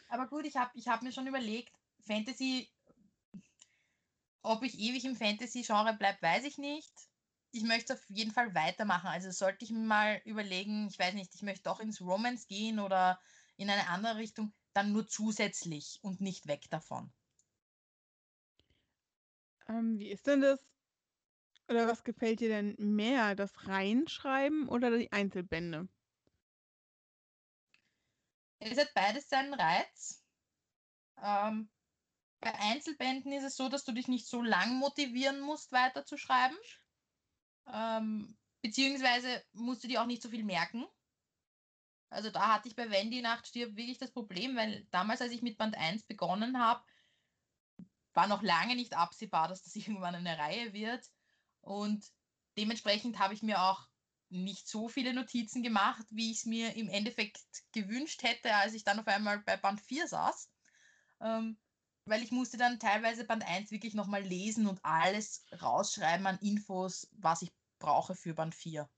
Aber 0.09 0.27
gut, 0.27 0.45
ich 0.45 0.57
habe 0.57 0.71
ich 0.75 0.87
hab 0.87 1.01
mir 1.01 1.11
schon 1.11 1.27
überlegt, 1.27 1.73
Fantasy, 2.01 2.69
ob 4.41 4.61
ich 4.63 4.77
ewig 4.77 5.05
im 5.05 5.15
Fantasy-Genre 5.15 5.93
bleibe, 5.93 6.21
weiß 6.21 6.43
ich 6.43 6.57
nicht 6.57 6.93
ich 7.55 7.63
möchte 7.63 7.93
auf 7.93 8.03
jeden 8.09 8.31
Fall 8.31 8.53
weitermachen. 8.53 9.07
Also 9.07 9.31
sollte 9.31 9.63
ich 9.63 9.71
mir 9.71 9.79
mal 9.79 10.21
überlegen, 10.25 10.87
ich 10.89 10.99
weiß 10.99 11.13
nicht, 11.13 11.33
ich 11.35 11.41
möchte 11.41 11.63
doch 11.63 11.79
ins 11.79 12.01
Romance 12.01 12.47
gehen 12.47 12.79
oder 12.79 13.19
in 13.55 13.69
eine 13.69 13.87
andere 13.87 14.17
Richtung, 14.17 14.53
dann 14.73 14.91
nur 14.91 15.07
zusätzlich 15.07 15.99
und 16.01 16.19
nicht 16.19 16.47
weg 16.47 16.69
davon. 16.69 17.13
Ähm, 19.67 19.99
wie 19.99 20.11
ist 20.11 20.27
denn 20.27 20.41
das? 20.41 20.59
Oder 21.67 21.87
was 21.87 22.03
gefällt 22.03 22.39
dir 22.39 22.49
denn 22.49 22.75
mehr, 22.77 23.35
das 23.35 23.67
Reinschreiben 23.67 24.69
oder 24.69 24.95
die 24.95 25.11
Einzelbände? 25.11 25.87
Es 28.59 28.77
hat 28.77 28.93
beides 28.93 29.27
seinen 29.29 29.53
Reiz. 29.53 30.23
Ähm, 31.21 31.69
bei 32.39 32.53
Einzelbänden 32.53 33.31
ist 33.31 33.43
es 33.43 33.55
so, 33.55 33.69
dass 33.69 33.83
du 33.83 33.91
dich 33.91 34.07
nicht 34.07 34.27
so 34.27 34.41
lang 34.41 34.75
motivieren 34.77 35.41
musst, 35.41 35.71
weiterzuschreiben. 35.71 36.57
Ähm, 37.67 38.37
beziehungsweise 38.61 39.43
musst 39.53 39.83
du 39.83 39.87
dir 39.87 40.01
auch 40.01 40.05
nicht 40.05 40.21
so 40.21 40.29
viel 40.29 40.43
merken. 40.43 40.85
Also 42.09 42.29
da 42.29 42.53
hatte 42.53 42.67
ich 42.67 42.75
bei 42.75 42.89
Wenn 42.91 43.11
die 43.11 43.21
Nacht 43.21 43.47
stirbt 43.47 43.75
wirklich 43.75 43.97
das 43.97 44.11
Problem, 44.11 44.55
weil 44.55 44.85
damals, 44.91 45.21
als 45.21 45.31
ich 45.31 45.41
mit 45.41 45.57
Band 45.57 45.75
1 45.75 46.03
begonnen 46.03 46.59
habe, 46.59 46.83
war 48.15 48.27
noch 48.27 48.41
lange 48.41 48.75
nicht 48.75 48.95
absehbar, 48.95 49.47
dass 49.47 49.63
das 49.63 49.75
irgendwann 49.75 50.15
eine 50.15 50.37
Reihe 50.37 50.73
wird. 50.73 51.05
Und 51.61 52.11
dementsprechend 52.57 53.19
habe 53.19 53.33
ich 53.33 53.43
mir 53.43 53.61
auch 53.61 53.87
nicht 54.29 54.67
so 54.67 54.89
viele 54.89 55.13
Notizen 55.13 55.61
gemacht, 55.61 56.05
wie 56.09 56.31
ich 56.31 56.39
es 56.39 56.45
mir 56.45 56.75
im 56.75 56.89
Endeffekt 56.89 57.39
gewünscht 57.71 58.23
hätte, 58.23 58.53
als 58.55 58.73
ich 58.73 58.83
dann 58.83 58.99
auf 58.99 59.07
einmal 59.07 59.39
bei 59.39 59.57
Band 59.57 59.81
4 59.81 60.07
saß. 60.07 60.49
Ähm, 61.21 61.57
weil 62.05 62.23
ich 62.23 62.31
musste 62.31 62.57
dann 62.57 62.79
teilweise 62.79 63.25
Band 63.25 63.47
1 63.47 63.71
wirklich 63.71 63.93
nochmal 63.93 64.21
lesen 64.21 64.67
und 64.67 64.83
alles 64.83 65.45
rausschreiben 65.61 66.25
an 66.27 66.39
Infos, 66.39 67.07
was 67.13 67.41
ich 67.41 67.51
brauche 67.79 68.15
für 68.15 68.33
Band 68.33 68.55
4. 68.55 68.89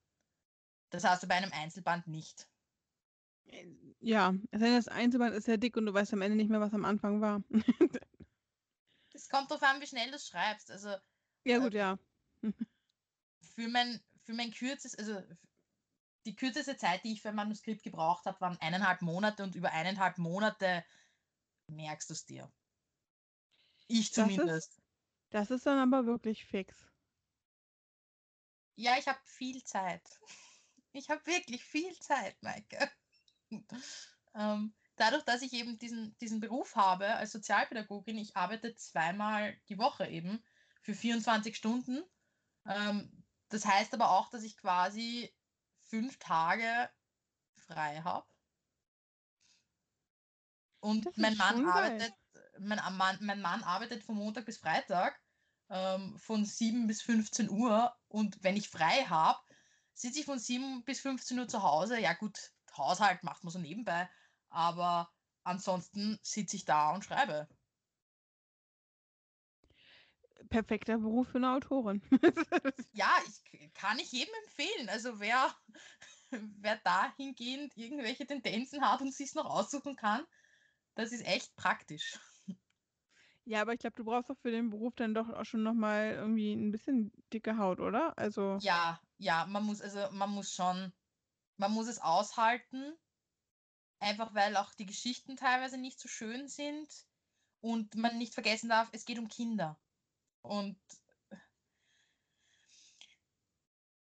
Das 0.89 1.03
hast 1.03 1.23
du 1.23 1.27
bei 1.27 1.35
einem 1.35 1.51
Einzelband 1.53 2.07
nicht. 2.07 2.47
Ja, 3.99 4.33
das 4.51 4.87
Einzelband 4.87 5.35
ist 5.35 5.45
sehr 5.45 5.57
dick 5.57 5.77
und 5.77 5.85
du 5.85 5.93
weißt 5.93 6.13
am 6.13 6.21
Ende 6.21 6.35
nicht 6.35 6.49
mehr, 6.49 6.61
was 6.61 6.73
am 6.73 6.85
Anfang 6.85 7.21
war. 7.21 7.43
Es 9.27 9.31
kommt 9.31 9.51
darauf 9.51 9.63
an, 9.63 9.81
wie 9.81 9.87
schnell 9.87 10.09
du 10.09 10.17
schreibst. 10.17 10.71
Also, 10.71 10.95
ja, 11.43 11.57
gut, 11.57 11.73
äh, 11.73 11.79
ja. 11.79 11.99
für 13.41 13.67
mein, 13.67 14.01
für 14.23 14.31
mein 14.31 14.51
kürzes, 14.51 14.97
also 14.97 15.21
die 16.25 16.33
kürzeste 16.33 16.77
Zeit, 16.77 17.03
die 17.03 17.11
ich 17.11 17.21
für 17.21 17.29
ein 17.29 17.35
Manuskript 17.35 17.83
gebraucht 17.83 18.25
habe, 18.25 18.39
waren 18.39 18.57
eineinhalb 18.61 19.01
Monate 19.01 19.43
und 19.43 19.55
über 19.55 19.73
eineinhalb 19.73 20.17
Monate 20.17 20.85
merkst 21.69 22.09
du 22.09 22.13
es 22.13 22.25
dir. 22.25 22.49
Ich 23.89 24.13
zumindest. 24.13 24.47
Das 24.49 24.67
ist, 24.67 24.81
das 25.31 25.51
ist 25.51 25.65
dann 25.65 25.79
aber 25.79 26.05
wirklich 26.05 26.45
fix. 26.45 26.87
Ja, 28.77 28.97
ich 28.97 29.07
habe 29.07 29.19
viel 29.25 29.61
Zeit. 29.63 30.03
Ich 30.93 31.11
habe 31.11 31.23
wirklich 31.27 31.63
viel 31.63 31.95
Zeit, 31.99 32.41
Maike. 32.41 32.89
ähm, 34.33 34.73
dadurch, 34.97 35.23
dass 35.23 35.41
ich 35.41 35.53
eben 35.53 35.77
diesen, 35.79 36.17
diesen 36.17 36.39
Beruf 36.39 36.75
habe 36.75 37.07
als 37.15 37.31
Sozialpädagogin, 37.31 38.17
ich 38.17 38.35
arbeite 38.35 38.75
zweimal 38.75 39.55
die 39.69 39.77
Woche 39.77 40.07
eben 40.07 40.43
für 40.81 40.93
24 40.93 41.55
Stunden. 41.55 42.03
Ähm, 42.67 43.23
das 43.49 43.65
heißt 43.65 43.93
aber 43.93 44.11
auch, 44.11 44.29
dass 44.29 44.43
ich 44.43 44.57
quasi 44.57 45.33
fünf 45.79 46.19
Tage 46.19 46.89
frei 47.55 48.01
habe. 48.03 48.27
Und 50.79 51.17
mein 51.17 51.37
Mann 51.37 51.65
arbeitet, 51.67 52.13
mein 52.59 52.79
mein 53.19 53.41
Mann 53.41 53.63
arbeitet 53.63 54.03
von 54.03 54.15
Montag 54.15 54.45
bis 54.45 54.57
Freitag 54.57 55.19
ähm, 55.69 56.17
von 56.19 56.45
7 56.45 56.87
bis 56.87 57.01
15 57.01 57.49
Uhr. 57.49 57.95
Und 58.07 58.43
wenn 58.43 58.57
ich 58.57 58.69
frei 58.69 59.05
habe, 59.05 59.39
sitze 59.93 60.19
ich 60.19 60.25
von 60.25 60.39
7 60.39 60.83
bis 60.83 61.01
15 61.01 61.39
Uhr 61.39 61.47
zu 61.47 61.63
Hause. 61.63 61.99
Ja 61.99 62.13
gut, 62.13 62.51
Haushalt 62.77 63.23
macht 63.23 63.43
man 63.43 63.51
so 63.51 63.59
nebenbei. 63.59 64.09
Aber 64.49 65.11
ansonsten 65.43 66.19
sitze 66.21 66.55
ich 66.55 66.65
da 66.65 66.93
und 66.93 67.03
schreibe. 67.03 67.47
Perfekter 70.49 70.97
Beruf 70.99 71.29
für 71.29 71.37
eine 71.37 71.53
Autorin. 71.53 72.01
ja, 72.93 73.09
ich 73.27 73.73
kann 73.73 73.99
ich 73.99 74.11
jedem 74.11 74.33
empfehlen. 74.43 74.89
Also 74.89 75.19
wer, 75.19 75.53
wer 76.31 76.77
dahingehend 76.77 77.75
irgendwelche 77.75 78.25
Tendenzen 78.25 78.81
hat 78.81 79.01
und 79.01 79.13
sich 79.13 79.33
noch 79.33 79.45
aussuchen 79.45 79.95
kann, 79.95 80.25
das 80.95 81.11
ist 81.11 81.25
echt 81.25 81.55
praktisch. 81.55 82.19
Ja, 83.47 83.61
aber 83.61 83.71
ich 83.71 83.79
glaube, 83.79 83.95
du 83.95 84.03
brauchst 84.03 84.29
doch 84.29 84.37
für 84.41 84.51
den 84.51 84.69
Beruf 84.69 84.93
dann 84.95 85.13
doch 85.13 85.29
auch 85.29 85.45
schon 85.45 85.63
nochmal 85.63 86.11
irgendwie 86.11 86.53
ein 86.53 86.69
bisschen 86.69 87.13
dicke 87.31 87.57
Haut, 87.57 87.79
oder? 87.79 88.17
Also. 88.17 88.57
Ja, 88.59 88.99
ja, 89.17 89.45
man 89.45 89.63
muss, 89.63 89.81
also 89.81 90.11
man 90.11 90.31
muss 90.31 90.53
schon, 90.53 90.91
man 91.55 91.71
muss 91.71 91.87
es 91.87 91.99
aushalten. 91.99 92.93
Einfach 93.99 94.33
weil 94.33 94.55
auch 94.57 94.73
die 94.73 94.85
Geschichten 94.85 95.35
teilweise 95.37 95.77
nicht 95.77 95.99
so 95.99 96.07
schön 96.07 96.47
sind. 96.47 96.87
Und 97.59 97.95
man 97.95 98.17
nicht 98.17 98.33
vergessen 98.33 98.69
darf, 98.69 98.89
es 98.91 99.05
geht 99.05 99.19
um 99.19 99.27
Kinder. 99.27 99.79
Und 100.41 100.79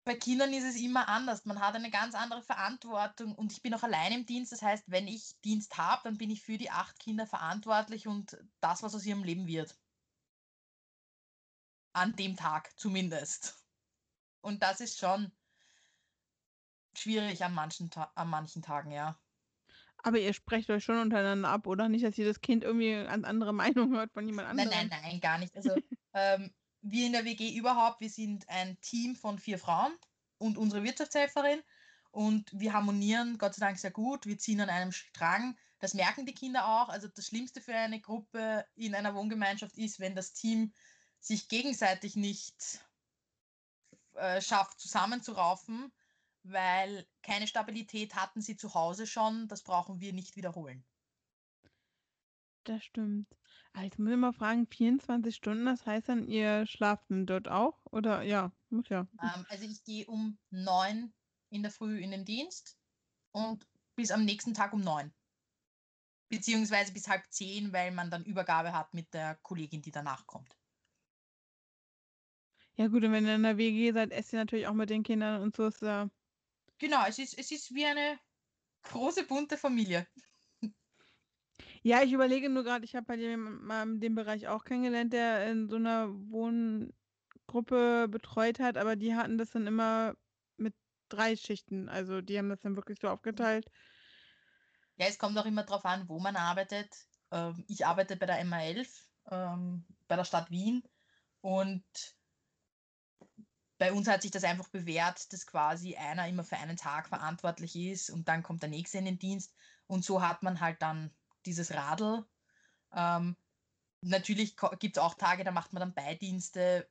bei 0.05 0.17
Kindern 0.17 0.53
ist 0.53 0.65
es 0.65 0.77
immer 0.77 1.09
anders. 1.09 1.45
Man 1.45 1.61
hat 1.61 1.75
eine 1.75 1.91
ganz 1.91 2.15
andere 2.15 2.43
Verantwortung 2.43 3.35
und 3.35 3.53
ich 3.53 3.63
bin 3.63 3.75
auch 3.75 3.83
allein 3.83 4.13
im 4.13 4.27
Dienst. 4.27 4.53
Das 4.53 4.63
heißt, 4.63 4.85
wenn 4.91 5.07
ich 5.07 5.41
Dienst 5.43 5.77
habe, 5.79 6.03
dann 6.05 6.19
bin 6.19 6.31
ich 6.31 6.43
für 6.43 6.59
die 6.59 6.71
acht 6.71 6.99
Kinder 6.99 7.27
verantwortlich 7.27 8.09
und 8.09 8.37
das, 8.61 8.83
was 8.83 8.95
aus 8.95 9.07
ihrem 9.07 9.23
Leben 9.23 9.47
wird. 9.47 9.79
An 11.95 12.17
dem 12.17 12.37
Tag 12.37 12.79
zumindest. 12.79 13.65
Und 14.41 14.63
das 14.63 14.81
ist 14.81 14.99
schon 14.99 15.33
schwierig 16.95 17.45
an 17.45 17.55
manchen, 17.55 17.91
an 17.95 18.29
manchen 18.29 18.63
Tagen, 18.63 18.91
ja. 18.93 19.22
Aber 20.03 20.19
ihr 20.19 20.33
sprecht 20.33 20.69
euch 20.71 20.85
schon 20.85 20.99
untereinander 20.99 21.49
ab, 21.49 21.67
oder? 21.67 21.89
Nicht, 21.89 22.05
dass 22.05 22.17
jedes 22.17 22.41
Kind 22.41 22.65
irgendwie 22.65 22.95
eine 22.95 23.27
andere 23.27 23.53
Meinung 23.53 23.93
hört 23.93 24.13
von 24.13 24.27
jemand 24.27 24.49
anderem. 24.49 24.71
Nein, 24.71 24.89
nein, 24.89 25.01
nein, 25.03 25.21
gar 25.21 25.39
nicht. 25.39 25.57
Also 25.57 25.71
ähm, 26.15 26.53
wir 26.83 27.07
in 27.07 27.13
der 27.13 27.25
WG 27.25 27.57
überhaupt, 27.57 28.01
wir 28.01 28.11
sind 28.11 28.49
ein 28.49 28.81
Team 28.81 29.15
von 29.15 29.39
vier 29.39 29.59
Frauen 29.59 29.93
und 30.39 30.59
unsere 30.59 30.83
Wirtschaftshelferin 30.83 31.63
und 32.11 32.51
wir 32.53 32.73
harmonieren 32.73 33.39
Gott 33.39 33.55
sei 33.55 33.67
Dank 33.67 33.79
sehr 33.79 33.91
gut. 33.91 34.27
Wir 34.27 34.39
ziehen 34.39 34.61
an 34.61 34.69
einem 34.69 34.93
Strang. 34.93 35.57
Das 35.79 35.95
merken 35.95 36.27
die 36.27 36.35
Kinder 36.35 36.67
auch. 36.67 36.89
Also 36.89 37.09
das 37.09 37.27
Schlimmste 37.27 37.61
für 37.61 37.75
eine 37.75 38.01
Gruppe 38.01 38.67
in 38.75 38.95
einer 38.95 39.15
Wohngemeinschaft 39.15 39.79
ist, 39.79 39.99
wenn 39.99 40.15
das 40.15 40.33
Team 40.33 40.73
sich 41.21 41.49
gegenseitig 41.49 42.17
nicht 42.17 42.81
äh, 44.15 44.41
schafft, 44.41 44.79
zusammenzuraufen, 44.81 45.93
weil 46.45 47.07
keine 47.23 47.47
Stabilität 47.47 48.15
hatten 48.15 48.41
sie 48.41 48.57
zu 48.57 48.75
Hause 48.75 49.07
schon. 49.07 49.49
Das 49.49 49.63
brauchen 49.63 50.01
wir 50.01 50.13
nicht 50.13 50.37
wiederholen. 50.37 50.85
Das 52.65 52.85
stimmt. 52.85 53.29
Ah, 53.73 53.83
jetzt 53.83 53.99
muss 53.99 54.13
ich 54.13 54.17
mal 54.17 54.33
fragen, 54.33 54.67
24 54.67 55.35
Stunden, 55.35 55.65
das 55.65 55.87
heißt 55.87 56.09
dann, 56.09 56.29
ihr 56.29 56.67
schlaft 56.67 57.07
dort 57.09 57.49
auch? 57.49 57.81
Oder 57.87 58.23
ja, 58.23 58.53
muss 58.71 58.89
ja. 58.89 59.09
Ähm, 59.23 59.47
also 59.49 59.65
ich 59.65 59.83
gehe 59.85 60.07
um 60.07 60.39
neun 60.51 61.13
in 61.51 61.63
der 61.63 61.73
Früh 61.73 61.99
in 61.99 62.11
den 62.11 62.25
Dienst 62.25 62.77
und 63.33 63.67
bis 63.97 64.11
am 64.11 64.25
nächsten 64.25 64.55
Tag 64.55 64.73
um 64.73 64.81
neun. 64.81 65.13
Beziehungsweise 66.29 66.93
bis 66.93 67.09
halb 67.09 67.25
zehn, 67.31 67.73
weil 67.73 67.93
man 67.93 68.11
dann 68.11 68.25
Übergabe 68.25 68.73
hat 68.73 68.95
mit 68.95 69.13
der 69.13 69.37
Kollegin, 69.37 69.83
die 69.83 69.91
danach 69.91 70.27
kommt. 70.27 70.57
Ja 72.77 72.89
gut, 72.89 73.05
und 73.05 73.13
wenn 73.13 73.27
ihr 73.27 73.35
in 73.35 73.43
der 73.43 73.59
WG 73.59 73.93
seid, 73.93 74.13
esst 74.13 74.33
ihr 74.33 74.39
natürlich 74.39 74.67
auch 74.67 74.73
mit 74.73 74.89
den 74.91 75.03
Kindern 75.03 75.43
und 75.43 75.57
so 75.57 75.67
ist 75.67 75.83
ja. 75.83 76.11
Genau, 76.83 77.07
es 77.07 77.21
ist, 77.21 77.39
es 77.39 77.53
ist 77.53 77.73
wie 77.73 77.87
eine 77.87 78.19
große 78.83 79.25
bunte 79.25 79.57
Familie. 79.57 80.05
Ja, 81.85 82.03
ich 82.03 82.13
überlege 82.13 82.49
nur 82.49 82.63
gerade, 82.63 82.85
ich 82.85 82.95
habe 82.95 83.07
bei 83.07 83.17
dem 83.17 83.65
mal 83.65 83.85
den 83.99 84.15
Bereich 84.15 84.47
auch 84.47 84.63
kennengelernt, 84.63 85.13
der 85.13 85.49
in 85.51 85.69
so 85.69 85.77
einer 85.77 86.09
Wohngruppe 86.31 88.07
betreut 88.09 88.61
hat, 88.61 88.77
aber 88.77 88.95
die 88.95 89.17
hatten 89.17 89.37
das 89.37 89.51
dann 89.51 89.67
immer 89.67 90.15
mit 90.59 90.75
drei 91.09 91.35
Schichten. 91.35 91.89
Also 91.89 92.21
die 92.21 92.39
haben 92.39 92.49
das 92.51 92.61
dann 92.61 92.77
wirklich 92.77 92.99
so 93.01 93.09
aufgeteilt. 93.09 93.67
Ja, 94.97 95.07
es 95.07 95.19
kommt 95.19 95.37
auch 95.39 95.47
immer 95.47 95.65
darauf 95.65 95.85
an, 95.85 96.09
wo 96.09 96.21
man 96.21 96.37
arbeitet. 96.37 96.89
Ähm, 97.33 97.65
ich 97.69 97.85
arbeite 97.85 98.15
bei 98.15 98.27
der 98.27 98.45
MA11, 98.45 98.89
ähm, 99.33 99.85
bei 100.07 100.15
der 100.15 100.25
Stadt 100.25 100.51
Wien 100.51 100.85
und 101.41 101.85
bei 103.83 103.93
uns 103.93 104.07
hat 104.07 104.23
sich 104.23 104.31
das 104.31 104.45
einfach 104.45 104.69
bewährt, 104.69 105.33
dass 105.33 105.45
quasi 105.45 105.97
einer 105.97 106.29
immer 106.29 106.45
für 106.45 106.57
einen 106.57 106.77
Tag 106.77 107.09
verantwortlich 107.09 107.75
ist 107.75 108.11
und 108.11 108.29
dann 108.29 108.45
kommt 108.45 108.63
der 108.63 108.71
nächste 108.71 108.99
in 108.99 109.07
den 109.07 109.19
Dienst 109.19 109.53
und 109.89 110.05
so 110.05 110.23
hat 110.23 110.45
man 110.45 110.61
halt 110.61 110.81
dann 110.83 111.11
dieses 111.47 111.75
Radl. 111.75 112.25
Ähm, 112.95 113.35
natürlich 114.01 114.55
gibt 114.79 114.97
es 114.97 115.03
auch 115.03 115.15
Tage, 115.15 115.43
da 115.43 115.51
macht 115.51 115.73
man 115.73 115.81
dann 115.81 115.95
Beidienste, 115.95 116.89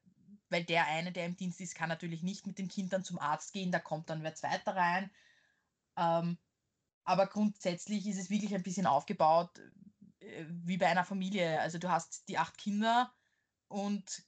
weil 0.50 0.66
der 0.66 0.86
eine, 0.88 1.14
der 1.14 1.28
im 1.28 1.38
Dienst 1.38 1.62
ist, 1.62 1.76
kann 1.76 1.88
natürlich 1.88 2.24
nicht 2.24 2.46
mit 2.46 2.60
dem 2.60 2.68
Kind 2.68 2.92
dann 2.92 3.06
zum 3.06 3.20
Arzt 3.20 3.54
gehen, 3.54 3.72
da 3.72 3.80
kommt 3.80 4.10
dann 4.10 4.22
wer 4.24 4.36
zweiter 4.36 4.76
rein. 4.76 5.10
Ähm, 5.96 6.38
aber 7.06 7.26
grundsätzlich 7.28 8.06
ist 8.06 8.20
es 8.20 8.30
wirklich 8.30 8.54
ein 8.54 8.64
bisschen 8.64 8.86
aufgebaut 8.86 9.62
äh, 10.20 10.46
wie 10.46 10.76
bei 10.76 10.88
einer 10.88 11.06
Familie. 11.06 11.62
Also 11.62 11.78
du 11.78 11.90
hast 11.90 12.28
die 12.28 12.38
acht 12.38 12.58
Kinder 12.58 13.14
und 13.70 14.26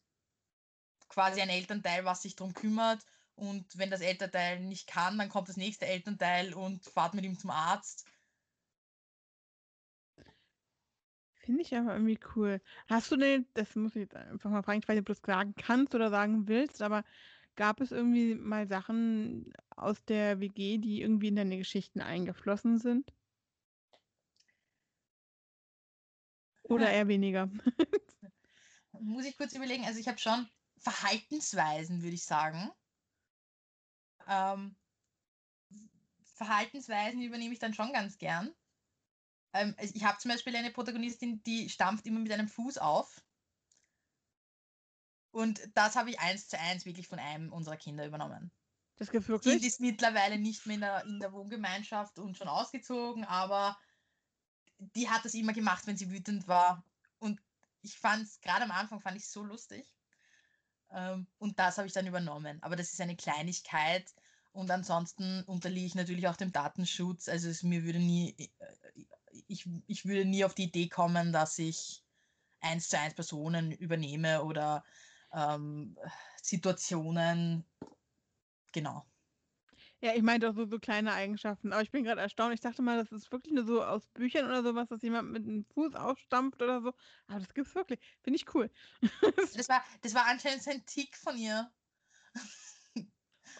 quasi 1.13 1.41
ein 1.41 1.49
Elternteil, 1.49 2.06
was 2.06 2.23
sich 2.23 2.36
darum 2.36 2.54
kümmert. 2.54 2.99
Und 3.36 3.65
wenn 3.78 3.89
das 3.89 4.02
Elternteil 4.02 4.60
nicht 4.60 4.88
kann, 4.88 5.17
dann 5.17 5.30
kommt 5.30 5.49
das 5.49 5.58
nächste 5.58 5.86
Elternteil 5.86 6.54
und 6.54 6.84
fahrt 6.86 7.13
mit 7.13 7.26
ihm 7.26 7.38
zum 7.38 7.52
Arzt. 7.52 8.06
Finde 11.36 11.62
ich 11.62 11.76
aber 11.76 11.93
irgendwie 11.93 12.19
cool. 12.36 12.62
Hast 12.88 13.12
du 13.12 13.17
denn, 13.17 13.45
das 13.54 13.76
muss 13.76 13.95
ich 13.95 14.04
jetzt 14.04 14.15
einfach 14.15 14.49
mal 14.49 14.63
fragen, 14.63 14.80
ich 14.80 14.88
weiß 14.88 14.95
nicht, 14.95 15.02
ob 15.02 15.08
du 15.08 15.13
das 15.13 15.21
sagen 15.26 15.54
kannst 15.58 15.93
oder 15.93 16.10
sagen 16.10 16.47
willst, 16.47 16.82
aber 16.82 17.04
gab 17.56 17.82
es 17.82 17.91
irgendwie 17.91 18.36
mal 18.36 18.67
Sachen 18.67 19.54
aus 19.76 20.04
der 20.06 20.39
WG, 20.39 20.78
die 20.78 21.02
irgendwie 21.02 21.28
in 21.28 21.36
deine 21.36 21.58
Geschichten 21.58 22.02
eingeflossen 22.02 22.80
sind? 22.80 23.12
Oder 26.63 26.91
eher 26.91 27.08
weniger? 27.10 27.49
Muss 29.02 29.26
ich 29.26 29.36
kurz 29.38 29.54
überlegen. 29.54 29.84
Also 29.86 29.99
ich 29.99 30.08
habe 30.08 30.17
schon 30.17 30.47
Verhaltensweisen, 30.84 32.02
würde 32.02 32.15
ich 32.15 32.26
sagen. 32.26 32.69
Ähm, 34.28 34.76
Verhaltensweisen 36.36 37.22
übernehme 37.22 37.54
ich 37.54 37.60
dann 37.60 37.74
schon 37.74 37.93
ganz 37.93 38.17
gern. 38.17 38.54
Ähm, 39.54 39.76
ich 39.80 40.04
habe 40.04 40.17
zum 40.19 40.30
Beispiel 40.30 40.56
eine 40.56 40.72
Protagonistin, 40.72 41.41
die 41.43 41.69
stampft 41.69 42.06
immer 42.06 42.19
mit 42.19 42.32
einem 42.32 42.50
Fuß 42.50 42.78
auf. 42.78 43.24
Und 45.32 45.62
das 45.74 45.96
habe 45.96 46.12
ich 46.12 46.19
eins 46.19 46.48
zu 46.48 46.60
eins 46.60 46.86
wirklich 46.86 47.08
von 47.08 47.19
einem 47.19 47.52
unserer 47.52 47.78
Kinder 47.78 48.06
übernommen. 48.06 48.52
Das 48.98 49.10
gibt 49.10 49.28
wirklich? 49.28 49.54
Kind 49.54 49.65
ist 49.65 49.80
mittlerweile 49.80 50.38
nicht 50.38 50.65
mehr 50.65 50.76
in 50.76 50.82
der, 50.82 51.04
in 51.06 51.19
der 51.19 51.34
Wohngemeinschaft 51.34 52.19
und 52.19 52.38
schon 52.38 52.48
ausgezogen, 52.48 53.24
aber 53.24 53.78
die 54.77 55.10
hat 55.10 55.25
das 55.25 55.34
immer 55.34 55.54
gemacht, 55.54 55.88
wenn 55.88 55.98
sie 55.98 56.12
wütend 56.12 56.48
war. 56.48 56.86
Und 57.19 57.42
ich 57.81 57.98
fand 57.98 58.23
es, 58.23 58.42
gerade 58.42 58.63
am 58.63 58.71
Anfang 58.71 59.00
fand 59.00 59.17
ich 59.17 59.27
so 59.27 59.44
lustig. 59.44 59.90
Ähm, 60.94 61.27
und 61.39 61.60
das 61.60 61.77
habe 61.77 61.87
ich 61.87 61.94
dann 61.94 62.08
übernommen. 62.08 62.62
Aber 62.62 62.75
das 62.75 62.94
ist 62.94 63.02
eine 63.02 63.15
Kleinigkeit. 63.15 64.13
Und 64.52 64.69
ansonsten 64.71 65.44
unterliege 65.44 65.87
ich 65.87 65.96
natürlich 65.96 66.27
auch 66.27 66.35
dem 66.37 66.52
Datenschutz. 66.52 67.27
Also 67.27 67.50
es, 67.50 67.63
mir 67.63 67.83
würde 67.83 68.00
nie 68.00 68.35
äh, 68.37 68.48
ich, 69.48 69.67
ich 69.87 70.06
würde 70.06 70.25
nie 70.25 70.46
auf 70.46 70.54
die 70.54 70.65
Idee 70.65 70.87
kommen, 70.89 71.33
dass 71.33 71.58
ich 71.60 72.04
eins 72.62 72.89
zu 72.89 73.00
eins 73.00 73.15
Personen 73.15 73.71
übernehme 73.71 74.44
oder 74.44 74.83
ähm, 75.33 75.98
Situationen. 76.41 77.65
Genau. 78.71 79.06
Ja, 80.04 80.13
ich 80.13 80.21
meinte 80.21 80.49
auch 80.49 80.54
so, 80.54 80.65
so 80.65 80.79
kleine 80.79 81.13
Eigenschaften. 81.13 81.71
Aber 81.71 81.81
ich 81.81 81.89
bin 81.89 82.04
gerade 82.04 82.19
erstaunt. 82.19 82.54
Ich 82.54 82.60
dachte 82.60 82.81
mal, 82.81 82.97
das 82.97 83.13
ist 83.13 83.31
wirklich 83.31 83.54
nur 83.54 83.65
so 83.65 83.81
aus 83.81 84.06
Büchern 84.08 84.47
oder 84.47 84.62
sowas, 84.62 84.89
dass 84.89 85.01
jemand 85.01 85.31
mit 85.31 85.43
einem 85.43 85.63
Fuß 85.63 85.95
aufstampft 85.95 86.62
oder 86.62 86.81
so. 86.81 86.93
Aber 87.27 87.39
das 87.39 87.54
gibt's 87.54 87.73
wirklich. 87.73 88.01
Finde 88.21 88.35
ich 88.35 88.54
cool. 88.54 88.69
das, 89.56 89.69
war, 89.69 89.81
das 90.01 90.13
war 90.13 90.25
anscheinend 90.25 90.67
ein 90.67 90.85
Tick 90.85 91.15
von 91.15 91.37
ihr. 91.37 91.71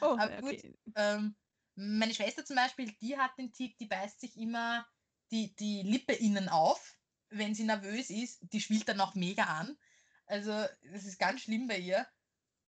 Oh, 0.01 0.17
Aber 0.17 0.41
gut. 0.41 0.55
Okay. 0.55 0.75
Ähm, 0.95 1.35
meine 1.75 2.13
Schwester 2.13 2.43
zum 2.43 2.57
Beispiel, 2.57 2.91
die 2.99 3.17
hat 3.17 3.37
den 3.37 3.53
Tick, 3.53 3.77
die 3.77 3.85
beißt 3.85 4.19
sich 4.19 4.35
immer 4.35 4.85
die, 5.31 5.55
die 5.55 5.81
Lippe 5.83 6.11
innen 6.11 6.49
auf, 6.49 6.97
wenn 7.29 7.55
sie 7.55 7.63
nervös 7.63 8.09
ist. 8.09 8.39
Die 8.51 8.59
spielt 8.59 8.89
dann 8.89 8.99
auch 8.99 9.15
mega 9.15 9.43
an. 9.43 9.77
Also, 10.25 10.51
das 10.91 11.05
ist 11.05 11.19
ganz 11.19 11.43
schlimm 11.43 11.67
bei 11.67 11.77
ihr. 11.77 12.05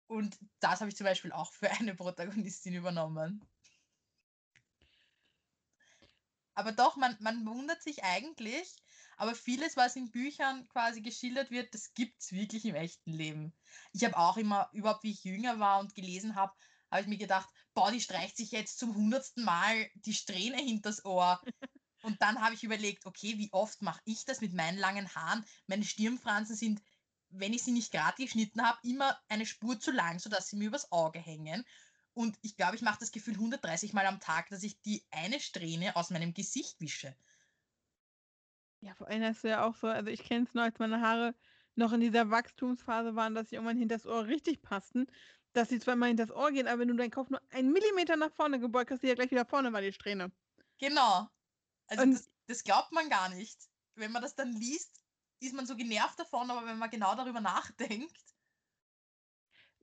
Und 0.07 0.37
das 0.59 0.81
habe 0.81 0.89
ich 0.89 0.97
zum 0.97 1.05
Beispiel 1.05 1.31
auch 1.31 1.53
für 1.53 1.71
eine 1.71 1.95
Protagonistin 1.95 2.73
übernommen. 2.73 3.47
Aber 6.53 6.71
doch, 6.71 6.95
man, 6.95 7.15
man 7.19 7.45
wundert 7.45 7.81
sich 7.81 8.03
eigentlich, 8.03 8.75
aber 9.17 9.35
vieles, 9.35 9.77
was 9.77 9.95
in 9.95 10.11
Büchern 10.11 10.67
quasi 10.69 11.01
geschildert 11.01 11.51
wird, 11.51 11.73
das 11.73 11.93
gibt 11.93 12.21
es 12.21 12.31
wirklich 12.31 12.65
im 12.65 12.75
echten 12.75 13.11
Leben. 13.11 13.53
Ich 13.93 14.03
habe 14.03 14.17
auch 14.17 14.37
immer, 14.37 14.69
überhaupt 14.73 15.03
wie 15.03 15.11
ich 15.11 15.23
jünger 15.23 15.59
war 15.59 15.79
und 15.79 15.95
gelesen 15.95 16.35
habe, 16.35 16.53
habe 16.89 17.01
ich 17.03 17.07
mir 17.07 17.17
gedacht, 17.17 17.49
boah, 17.73 17.91
die 17.91 18.01
streicht 18.01 18.35
sich 18.35 18.51
jetzt 18.51 18.79
zum 18.79 18.95
hundertsten 18.95 19.43
Mal 19.45 19.89
die 19.95 20.13
Strähne 20.13 20.57
hinters 20.57 21.05
Ohr. 21.05 21.41
Und 22.01 22.21
dann 22.21 22.41
habe 22.41 22.55
ich 22.55 22.63
überlegt, 22.63 23.05
okay, 23.05 23.37
wie 23.37 23.53
oft 23.53 23.81
mache 23.81 24.01
ich 24.05 24.25
das 24.25 24.41
mit 24.41 24.53
meinen 24.53 24.77
langen 24.77 25.13
Haaren? 25.13 25.45
Meine 25.67 25.85
Stirnfransen 25.85 26.55
sind, 26.55 26.81
wenn 27.29 27.53
ich 27.53 27.63
sie 27.63 27.71
nicht 27.71 27.91
gerade 27.91 28.21
geschnitten 28.21 28.63
habe, 28.63 28.79
immer 28.83 29.17
eine 29.29 29.45
Spur 29.45 29.79
zu 29.79 29.91
lang, 29.91 30.19
sodass 30.19 30.49
sie 30.49 30.57
mir 30.57 30.67
übers 30.67 30.91
Auge 30.91 31.19
hängen. 31.19 31.63
Und 32.13 32.37
ich 32.41 32.57
glaube, 32.57 32.75
ich 32.75 32.81
mache 32.81 32.99
das 32.99 33.11
Gefühl 33.11 33.35
130 33.35 33.93
Mal 33.93 34.05
am 34.05 34.19
Tag, 34.19 34.49
dass 34.49 34.63
ich 34.63 34.81
die 34.81 35.03
eine 35.11 35.39
Strähne 35.39 35.95
aus 35.95 36.09
meinem 36.09 36.33
Gesicht 36.33 36.79
wische. 36.81 37.15
Ja, 38.81 38.93
vor 38.95 39.07
allem 39.07 39.23
hast 39.23 39.43
du 39.43 39.49
ja 39.49 39.63
auch 39.63 39.75
so, 39.75 39.87
also 39.87 40.09
ich 40.09 40.23
kenne 40.23 40.45
es 40.45 40.53
noch, 40.53 40.63
als 40.63 40.79
meine 40.79 41.01
Haare 41.01 41.35
noch 41.75 41.93
in 41.93 42.01
dieser 42.01 42.29
Wachstumsphase 42.29 43.15
waren, 43.15 43.35
dass 43.35 43.49
sie 43.49 43.55
irgendwann 43.55 43.77
hinter 43.77 43.95
das 43.95 44.05
Ohr 44.05 44.25
richtig 44.25 44.61
passten, 44.61 45.07
dass 45.53 45.69
sie 45.69 45.79
zwar 45.79 45.95
mal 45.95 46.07
hinter 46.07 46.25
das 46.25 46.35
Ohr 46.35 46.51
gehen, 46.51 46.67
aber 46.67 46.79
wenn 46.79 46.87
du 46.87 46.95
deinen 46.95 47.11
Kopf 47.11 47.29
nur 47.29 47.41
einen 47.51 47.71
Millimeter 47.71 48.15
nach 48.17 48.31
vorne 48.31 48.59
gebeugt 48.59 48.91
hast, 48.91 49.03
die 49.03 49.07
ja 49.07 49.15
gleich 49.15 49.31
wieder 49.31 49.45
vorne 49.45 49.71
war, 49.71 49.81
die 49.81 49.93
Strähne. 49.93 50.31
Genau. 50.79 51.29
Also 51.87 52.05
das, 52.05 52.29
das 52.47 52.63
glaubt 52.63 52.91
man 52.91 53.09
gar 53.09 53.29
nicht. 53.29 53.69
Wenn 53.95 54.11
man 54.11 54.21
das 54.21 54.35
dann 54.35 54.51
liest, 54.51 55.01
ist 55.39 55.53
man 55.53 55.65
so 55.65 55.75
genervt 55.75 56.19
davon, 56.19 56.49
aber 56.49 56.65
wenn 56.65 56.77
man 56.77 56.89
genau 56.89 57.15
darüber 57.15 57.41
nachdenkt, 57.41 58.30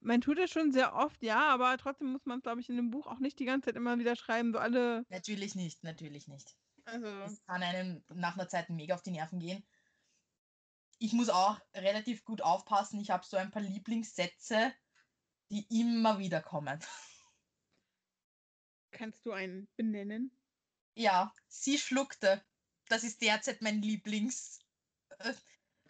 man 0.00 0.20
tut 0.20 0.38
es 0.38 0.50
schon 0.50 0.72
sehr 0.72 0.94
oft, 0.94 1.22
ja, 1.22 1.48
aber 1.48 1.76
trotzdem 1.78 2.12
muss 2.12 2.24
man 2.24 2.38
es, 2.38 2.42
glaube 2.42 2.60
ich, 2.60 2.68
in 2.68 2.76
dem 2.76 2.90
Buch 2.90 3.06
auch 3.06 3.18
nicht 3.18 3.38
die 3.38 3.44
ganze 3.44 3.66
Zeit 3.66 3.76
immer 3.76 3.98
wieder 3.98 4.16
schreiben, 4.16 4.52
so 4.52 4.58
alle. 4.58 5.04
Natürlich 5.08 5.54
nicht, 5.54 5.82
natürlich 5.84 6.28
nicht. 6.28 6.56
Also. 6.84 7.06
Es 7.06 7.44
kann 7.44 7.62
einem 7.62 8.02
nach 8.08 8.34
einer 8.34 8.48
Zeit 8.48 8.70
mega 8.70 8.94
auf 8.94 9.02
die 9.02 9.10
Nerven 9.10 9.40
gehen. 9.40 9.66
Ich 10.98 11.12
muss 11.12 11.28
auch 11.28 11.60
relativ 11.74 12.24
gut 12.24 12.42
aufpassen. 12.42 13.00
Ich 13.00 13.10
habe 13.10 13.24
so 13.24 13.36
ein 13.36 13.50
paar 13.50 13.62
Lieblingssätze, 13.62 14.72
die 15.50 15.66
immer 15.80 16.18
wieder 16.18 16.40
kommen. 16.40 16.80
Kannst 18.90 19.24
du 19.26 19.32
einen 19.32 19.68
benennen? 19.76 20.32
Ja, 20.94 21.32
sie 21.46 21.78
schluckte. 21.78 22.42
Das 22.88 23.04
ist 23.04 23.20
derzeit 23.20 23.62
mein 23.62 23.82
Lieblings, 23.82 24.58
äh, 25.18 25.34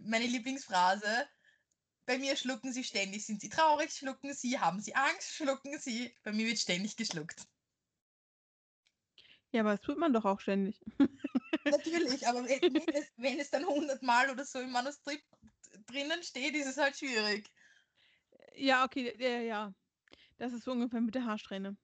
meine 0.00 0.26
Lieblingsphrase. 0.26 1.28
Bei 2.08 2.16
mir 2.16 2.36
schlucken 2.36 2.72
sie 2.72 2.84
ständig. 2.84 3.26
Sind 3.26 3.42
sie 3.42 3.50
traurig, 3.50 3.92
schlucken 3.92 4.32
sie. 4.32 4.58
Haben 4.58 4.80
sie 4.80 4.94
Angst, 4.94 5.34
schlucken 5.34 5.78
sie. 5.78 6.16
Bei 6.22 6.32
mir 6.32 6.46
wird 6.46 6.58
ständig 6.58 6.96
geschluckt. 6.96 7.46
Ja, 9.52 9.60
aber 9.60 9.72
das 9.72 9.82
tut 9.82 9.98
man 9.98 10.14
doch 10.14 10.24
auch 10.24 10.40
ständig. 10.40 10.80
Natürlich, 11.66 12.26
aber 12.26 12.48
wenn 12.48 12.76
es, 12.94 13.12
wenn 13.18 13.38
es 13.38 13.50
dann 13.50 13.66
hundertmal 13.66 14.30
oder 14.30 14.46
so 14.46 14.58
im 14.58 14.72
Manuskript 14.72 15.22
drinnen 15.86 16.22
steht, 16.22 16.54
ist 16.54 16.68
es 16.68 16.78
halt 16.78 16.96
schwierig. 16.96 17.52
Ja, 18.54 18.86
okay, 18.86 19.14
ja, 19.18 19.40
ja. 19.40 19.74
Das 20.38 20.54
ist 20.54 20.64
so 20.64 20.72
ungefähr 20.72 21.02
mit 21.02 21.14
der 21.14 21.26
Haarsträhne. 21.26 21.76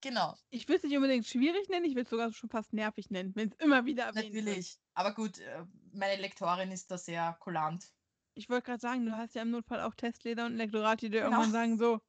Genau. 0.00 0.38
Ich 0.48 0.66
will 0.68 0.76
es 0.76 0.84
nicht 0.84 0.96
unbedingt 0.96 1.26
schwierig 1.26 1.68
nennen, 1.68 1.84
ich 1.84 1.94
will 1.94 2.04
es 2.04 2.10
sogar 2.10 2.32
schon 2.32 2.48
fast 2.48 2.72
nervig 2.72 3.10
nennen, 3.10 3.36
wenn 3.36 3.50
es 3.50 3.56
immer 3.58 3.84
wieder 3.84 4.04
erwähnt 4.04 4.32
Natürlich. 4.32 4.56
Wird. 4.56 4.78
Aber 4.94 5.12
gut, 5.12 5.38
äh, 5.38 5.66
meine 5.92 6.22
Lektorin 6.22 6.72
ist 6.72 6.90
da 6.90 6.96
sehr 6.96 7.36
kulant. 7.40 7.92
Ich 8.34 8.48
wollte 8.48 8.66
gerade 8.66 8.80
sagen, 8.80 9.06
du 9.06 9.16
hast 9.16 9.34
ja 9.34 9.42
im 9.42 9.50
Notfall 9.50 9.80
auch 9.80 9.94
Testleder 9.94 10.46
und 10.46 10.56
Lektorati, 10.56 11.08
die 11.08 11.18
genau. 11.18 11.30
irgendwann 11.30 11.52
sagen, 11.52 11.78
so, 11.78 12.00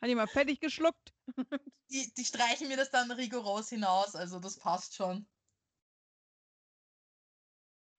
hat 0.00 0.08
jemand 0.08 0.30
fertig 0.30 0.60
geschluckt? 0.60 1.14
die, 1.90 2.12
die 2.14 2.24
streichen 2.24 2.68
mir 2.68 2.76
das 2.76 2.90
dann 2.90 3.10
rigoros 3.10 3.68
hinaus, 3.68 4.14
also 4.14 4.38
das 4.38 4.58
passt 4.58 4.94
schon. 4.94 5.26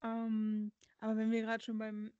Ähm, 0.03 0.71
aber 0.99 1.17
wenn 1.17 1.32
wir 1.32 1.41
gerade 1.41 1.63
schon 1.63 1.77
beim 1.77 2.11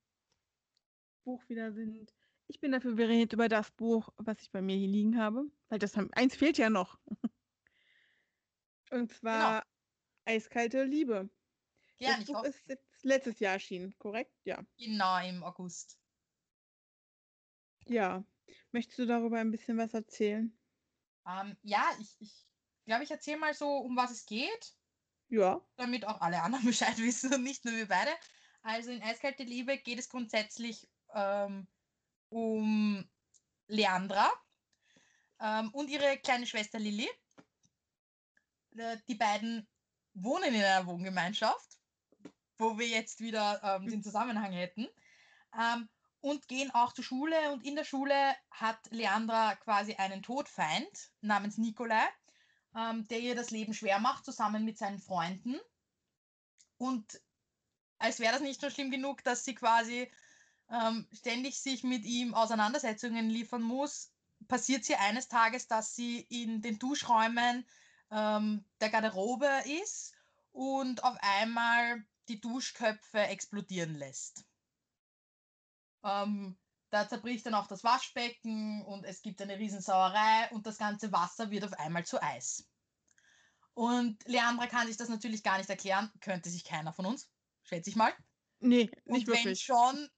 Buch 1.24 1.48
wieder 1.48 1.72
sind, 1.74 2.14
ich 2.48 2.60
bin 2.60 2.72
dafür, 2.72 2.98
wir 2.98 3.08
reden 3.08 3.32
über 3.32 3.48
das 3.48 3.72
Buch, 3.72 4.10
was 4.18 4.42
ich 4.42 4.52
bei 4.52 4.62
mir 4.62 4.76
hier 4.76 4.88
liegen 4.88 5.18
habe, 5.18 5.46
weil 5.70 5.80
das 5.80 5.96
haben, 5.96 6.12
eins 6.14 6.36
fehlt 6.36 6.58
ja 6.58 6.70
noch. 6.70 7.00
Und 8.92 9.12
zwar 9.12 9.62
genau. 9.62 9.72
Eiskalte 10.26 10.84
Liebe. 10.84 11.30
Ja, 11.98 12.18
das 12.18 12.26
Buch 12.26 12.44
ist 12.44 12.62
letztes 13.04 13.40
Jahr 13.40 13.54
erschienen, 13.54 13.98
korrekt? 13.98 14.34
Ja. 14.44 14.64
Genau, 14.78 15.18
im 15.26 15.44
August. 15.44 16.00
Ja. 17.86 18.24
Möchtest 18.72 19.00
du 19.00 19.06
darüber 19.06 19.40
ein 19.40 19.52
bisschen 19.52 19.78
was 19.78 19.94
erzählen? 19.94 20.58
Ähm, 21.28 21.58
ja, 21.64 21.84
ich, 22.00 22.16
ich 22.20 22.46
glaube, 22.86 23.04
ich 23.04 23.12
erzähle 23.12 23.38
mal 23.38 23.54
so, 23.54 23.78
um 23.78 23.96
was 23.96 24.12
es 24.12 24.26
geht. 24.26 24.74
Ja. 25.30 25.66
Damit 25.78 26.06
auch 26.06 26.22
alle 26.22 26.42
anderen 26.42 26.66
Bescheid 26.66 26.98
wissen 26.98 27.34
und 27.34 27.44
nicht 27.44 27.66
nur 27.66 27.76
wir 27.76 27.88
beide. 27.88 28.12
Also 28.64 28.92
in 28.92 29.02
Eiskalte 29.02 29.44
Liebe 29.44 29.78
geht 29.78 30.00
es 30.00 30.10
grundsätzlich 30.10 30.88
ähm, 31.14 31.68
um 32.30 33.10
Leandra 33.68 34.32
ähm, 35.40 35.74
und 35.74 35.90
ihre 35.90 36.18
kleine 36.18 36.46
Schwester 36.46 36.80
Lilly. 36.80 37.10
Äh, 38.78 38.98
die 39.08 39.16
beiden 39.16 39.68
wohnen 40.14 40.54
in 40.54 40.64
einer 40.64 40.86
Wohngemeinschaft 40.86 41.81
wo 42.62 42.78
wir 42.78 42.88
jetzt 42.88 43.20
wieder 43.20 43.60
ähm, 43.64 43.90
den 43.90 44.04
Zusammenhang 44.04 44.52
hätten. 44.54 44.88
Ähm, 45.60 45.90
und 46.22 46.48
gehen 46.48 46.70
auch 46.72 46.94
zur 46.94 47.04
Schule. 47.04 47.52
Und 47.52 47.66
in 47.66 47.76
der 47.76 47.84
Schule 47.84 48.36
hat 48.52 48.80
Leandra 48.92 49.56
quasi 49.56 49.96
einen 49.96 50.22
Todfeind 50.22 51.12
namens 51.22 51.58
Nikolai, 51.58 52.04
ähm, 52.76 53.08
der 53.08 53.20
ihr 53.20 53.36
das 53.36 53.50
Leben 53.50 53.74
schwer 53.74 54.00
macht, 54.00 54.24
zusammen 54.24 54.64
mit 54.64 54.78
seinen 54.78 55.00
Freunden. 55.00 55.60
Und 56.78 57.20
als 57.98 58.20
wäre 58.20 58.34
das 58.34 58.42
nicht 58.42 58.62
schon 58.62 58.72
schlimm 58.72 58.92
genug, 58.92 59.24
dass 59.24 59.44
sie 59.44 59.56
quasi 59.56 60.12
ähm, 60.70 61.08
ständig 61.12 61.60
sich 61.60 61.84
mit 61.84 62.06
ihm 62.06 62.36
Auseinandersetzungen 62.36 63.30
liefern 63.30 63.64
muss, 63.64 64.14
passiert 64.48 64.86
sie 64.86 64.96
eines 64.96 65.28
Tages, 65.28 65.68
dass 65.68 65.96
sie 65.96 66.22
in 66.30 66.62
den 66.62 66.78
Duschräumen 66.78 67.66
ähm, 68.12 68.64
der 68.80 68.90
Garderobe 68.90 69.50
ist 69.84 70.14
und 70.52 71.04
auf 71.04 71.18
einmal 71.22 72.04
die 72.32 72.40
Duschköpfe 72.40 73.20
explodieren 73.20 73.96
lässt. 73.96 74.46
Ähm, 76.04 76.58
da 76.90 77.08
zerbricht 77.08 77.46
dann 77.46 77.54
auch 77.54 77.68
das 77.68 77.84
Waschbecken 77.84 78.84
und 78.86 79.04
es 79.04 79.22
gibt 79.22 79.42
eine 79.42 79.58
Riesensauerei 79.58 80.50
und 80.52 80.66
das 80.66 80.78
ganze 80.78 81.12
Wasser 81.12 81.52
wird 81.52 81.66
auf 81.66 81.74
einmal 81.74 82.06
zu 82.06 82.22
Eis. 82.22 82.68
Und 83.74 84.18
Leandra 84.28 84.68
kann 84.68 84.88
sich 84.88 84.98
das 84.98 85.10
natürlich 85.10 85.44
gar 85.44 85.58
nicht 85.58 85.70
erklären, 85.70 86.12
könnte 86.22 86.50
sich 86.50 86.64
keiner 86.64 86.94
von 86.94 87.06
uns, 87.06 87.30
schätze 87.64 87.90
ich 87.90 87.96
mal. 87.96 88.14
Nee, 88.60 88.90
nicht 89.06 89.28
und 89.28 89.36
wirklich. 89.36 89.46
Wenn 89.46 89.56
schon, 89.56 90.10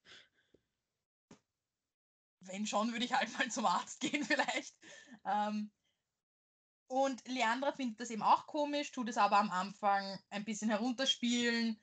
wenn 2.40 2.66
schon, 2.66 2.92
würde 2.92 3.04
ich 3.04 3.12
halt 3.12 3.32
mal 3.38 3.50
zum 3.50 3.66
Arzt 3.66 4.00
gehen 4.00 4.24
vielleicht. 4.24 4.76
Ähm, 5.24 5.72
und 6.86 7.26
Leandra 7.26 7.72
findet 7.72 8.00
das 8.00 8.10
eben 8.10 8.22
auch 8.22 8.46
komisch, 8.46 8.92
tut 8.92 9.08
es 9.08 9.16
aber 9.16 9.38
am 9.38 9.50
Anfang 9.50 10.20
ein 10.30 10.44
bisschen 10.44 10.68
herunterspielen 10.70 11.80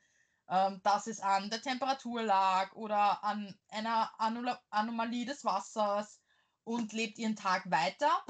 ähm, 0.51 0.81
dass 0.83 1.07
es 1.07 1.21
an 1.21 1.49
der 1.49 1.61
Temperatur 1.61 2.21
lag 2.23 2.73
oder 2.73 3.23
an 3.23 3.57
einer 3.69 4.13
Anom 4.19 4.53
Anomalie 4.69 5.25
des 5.25 5.45
Wassers 5.45 6.21
und 6.65 6.91
lebt 6.91 7.17
ihren 7.17 7.37
Tag 7.37 7.71
weiter, 7.71 8.25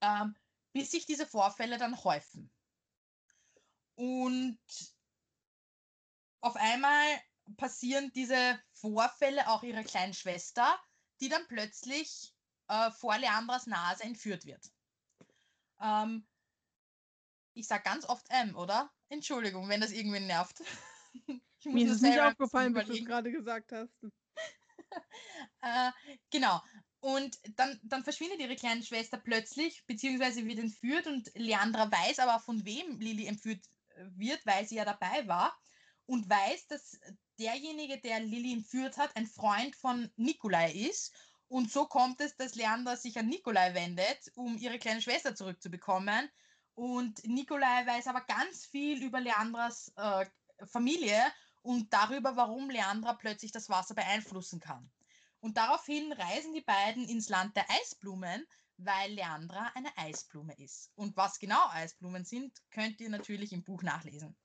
ähm, 0.00 0.36
bis 0.72 0.92
sich 0.92 1.06
diese 1.06 1.26
Vorfälle 1.26 1.76
dann 1.76 2.02
häufen. 2.04 2.52
Und 3.96 4.60
auf 6.40 6.54
einmal 6.54 7.04
passieren 7.56 8.12
diese 8.12 8.60
Vorfälle 8.72 9.48
auch 9.48 9.64
ihrer 9.64 9.82
kleinen 9.82 10.14
Schwester, 10.14 10.78
die 11.20 11.28
dann 11.28 11.46
plötzlich 11.48 12.32
äh, 12.68 12.92
vor 12.92 13.18
Leandras 13.18 13.66
Nase 13.66 14.04
entführt 14.04 14.44
wird. 14.44 14.70
Ähm, 15.80 16.28
ich 17.54 17.66
sage 17.66 17.82
ganz 17.82 18.04
oft 18.04 18.30
M, 18.30 18.54
oder? 18.54 18.88
Entschuldigung, 19.08 19.68
wenn 19.68 19.80
das 19.80 19.90
irgendwie 19.90 20.20
nervt. 20.20 20.62
Mir 21.64 21.86
ist 21.86 21.92
es 21.92 22.00
nicht 22.02 22.20
aufgefallen, 22.20 22.74
bis 22.74 22.86
du 22.86 22.92
es 22.92 23.04
gerade 23.04 23.32
gesagt 23.32 23.72
hast. 23.72 23.92
äh, 25.62 25.90
genau. 26.30 26.60
Und 27.00 27.38
dann, 27.56 27.78
dann 27.82 28.02
verschwindet 28.02 28.40
ihre 28.40 28.56
kleine 28.56 28.82
Schwester 28.82 29.18
plötzlich, 29.18 29.84
beziehungsweise 29.86 30.46
wird 30.46 30.58
entführt 30.58 31.06
und 31.06 31.30
Leandra 31.34 31.90
weiß 31.90 32.18
aber, 32.18 32.40
von 32.40 32.64
wem 32.64 32.98
Lilly 32.98 33.26
entführt 33.26 33.60
äh, 33.96 34.04
wird, 34.16 34.44
weil 34.46 34.66
sie 34.66 34.76
ja 34.76 34.84
dabei 34.84 35.26
war 35.28 35.54
und 36.06 36.28
weiß, 36.28 36.66
dass 36.68 36.98
derjenige, 37.38 37.98
der 38.00 38.20
Lilly 38.20 38.52
entführt 38.52 38.96
hat, 38.96 39.14
ein 39.16 39.26
Freund 39.26 39.76
von 39.76 40.10
Nikolai 40.16 40.72
ist. 40.72 41.14
Und 41.48 41.70
so 41.70 41.86
kommt 41.86 42.20
es, 42.20 42.36
dass 42.36 42.54
Leandra 42.54 42.96
sich 42.96 43.18
an 43.18 43.28
Nikolai 43.28 43.74
wendet, 43.74 44.32
um 44.34 44.56
ihre 44.56 44.78
kleine 44.78 45.02
Schwester 45.02 45.34
zurückzubekommen. 45.34 46.30
Und 46.74 47.24
Nikolai 47.26 47.86
weiß 47.86 48.08
aber 48.08 48.22
ganz 48.22 48.66
viel 48.66 49.02
über 49.02 49.20
Leandras 49.20 49.92
äh, 49.96 50.26
Familie 50.66 51.20
und 51.62 51.92
darüber, 51.92 52.36
warum 52.36 52.70
Leandra 52.70 53.14
plötzlich 53.14 53.52
das 53.52 53.68
Wasser 53.68 53.94
beeinflussen 53.94 54.60
kann. 54.60 54.90
Und 55.40 55.56
daraufhin 55.56 56.12
reisen 56.12 56.54
die 56.54 56.62
beiden 56.62 57.08
ins 57.08 57.28
Land 57.28 57.56
der 57.56 57.68
Eisblumen, 57.70 58.46
weil 58.76 59.12
Leandra 59.12 59.70
eine 59.74 59.96
Eisblume 59.96 60.54
ist. 60.58 60.90
Und 60.94 61.16
was 61.16 61.38
genau 61.38 61.68
Eisblumen 61.70 62.24
sind, 62.24 62.56
könnt 62.70 63.00
ihr 63.00 63.10
natürlich 63.10 63.52
im 63.52 63.62
Buch 63.62 63.82
nachlesen. 63.82 64.36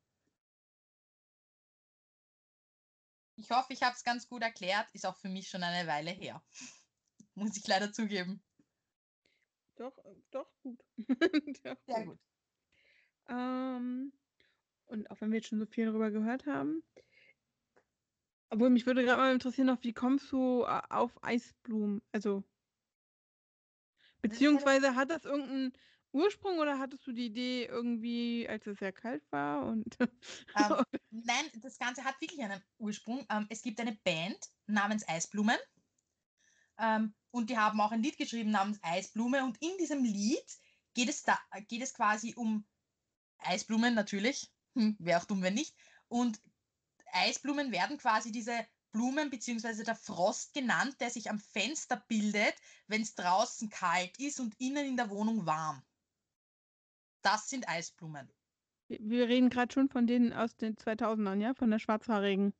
Ich 3.36 3.50
hoffe, 3.52 3.72
ich 3.72 3.82
habe 3.82 3.96
es 3.96 4.04
ganz 4.04 4.28
gut 4.28 4.42
erklärt. 4.42 4.90
Ist 4.94 5.06
auch 5.06 5.16
für 5.16 5.30
mich 5.30 5.48
schon 5.48 5.64
eine 5.64 5.88
Weile 5.88 6.12
her. 6.12 6.44
Muss 7.36 7.56
ich 7.56 7.66
leider 7.66 7.94
zugeben. 7.94 8.44
Doch, 9.76 9.98
äh, 10.00 10.16
doch 10.32 10.52
gut. 10.62 10.84
doch, 11.64 11.78
Sehr 11.86 12.06
gut. 12.06 12.20
Ähm, 13.30 14.12
und 14.90 15.10
auch 15.12 15.22
wenn 15.22 15.32
wir 15.32 15.38
jetzt 15.38 15.50
schon 15.50 15.60
so 15.60 15.66
viel 15.66 15.86
darüber 15.86 16.12
gehört 16.12 16.46
haben, 16.46 16.84
obwohl 18.50 18.70
mich 18.70 18.86
würde 18.86 19.04
gerade 19.04 19.22
mal 19.22 19.34
interessieren, 19.34 19.68
noch, 19.68 19.84
wie 19.84 19.94
kommst 19.94 20.32
du 20.32 20.64
äh, 20.64 20.82
auf 20.90 21.12
Eisblumen? 21.24 22.02
Also, 22.12 22.44
beziehungsweise 24.22 24.96
hat 24.96 25.12
das 25.12 25.26
irgendeinen 25.26 25.74
Ursprung 26.12 26.58
oder 26.58 26.80
hattest 26.80 27.06
du 27.06 27.12
die 27.12 27.28
Idee 27.28 27.66
irgendwie, 27.66 28.48
als 28.50 28.66
es 28.66 28.80
sehr 28.80 28.92
kalt 28.92 29.24
war? 29.32 29.68
Und 29.68 29.96
ähm, 30.56 30.84
nein, 31.12 31.46
das 31.62 31.78
Ganze 31.78 32.04
hat 32.04 32.20
wirklich 32.20 32.42
einen 32.42 32.62
Ursprung. 32.80 33.26
Ähm, 33.30 33.46
es 33.50 33.62
gibt 33.62 33.80
eine 33.80 33.98
Band 34.04 34.40
namens 34.66 35.08
Eisblumen 35.08 35.58
ähm, 36.80 37.14
und 37.32 37.52
die 37.52 37.58
haben 37.58 37.80
auch 37.82 37.92
ein 37.92 38.02
Lied 38.02 38.18
geschrieben 38.18 38.50
namens 38.50 38.80
Eisblume 38.82 39.44
und 39.44 39.62
in 39.62 39.78
diesem 39.78 40.04
Lied 40.04 40.58
geht 40.96 41.10
es, 41.10 41.22
da, 41.22 41.38
geht 41.68 41.84
es 41.84 41.94
quasi 41.94 42.34
um 42.36 42.66
Eisblumen 43.38 43.94
natürlich. 43.94 44.52
Hm, 44.80 44.96
Wäre 44.98 45.20
auch 45.20 45.26
dumm, 45.26 45.42
wenn 45.42 45.56
nicht. 45.56 45.76
Und 46.08 46.40
Eisblumen 47.12 47.74
werden 47.74 47.98
quasi 47.98 48.32
diese 48.32 48.66
Blumen 48.94 49.30
bzw. 49.30 49.84
der 49.84 49.96
Frost 49.96 50.54
genannt, 50.54 50.96
der 51.02 51.10
sich 51.10 51.30
am 51.30 51.38
Fenster 51.38 51.98
bildet, 52.08 52.56
wenn 52.88 53.02
es 53.02 53.14
draußen 53.14 53.70
kalt 53.70 54.18
ist 54.20 54.40
und 54.40 54.56
innen 54.60 54.86
in 54.86 54.96
der 54.96 55.10
Wohnung 55.10 55.46
warm. 55.46 55.84
Das 57.22 57.50
sind 57.50 57.68
Eisblumen. 57.68 58.32
Wir 58.88 59.28
reden 59.28 59.50
gerade 59.50 59.74
schon 59.74 59.90
von 59.90 60.08
denen 60.08 60.32
aus 60.32 60.56
den 60.56 60.78
2000ern, 60.78 61.42
ja? 61.42 61.54
Von 61.54 61.70
der 61.70 61.80
Schwarzhaarigen. 61.80 62.54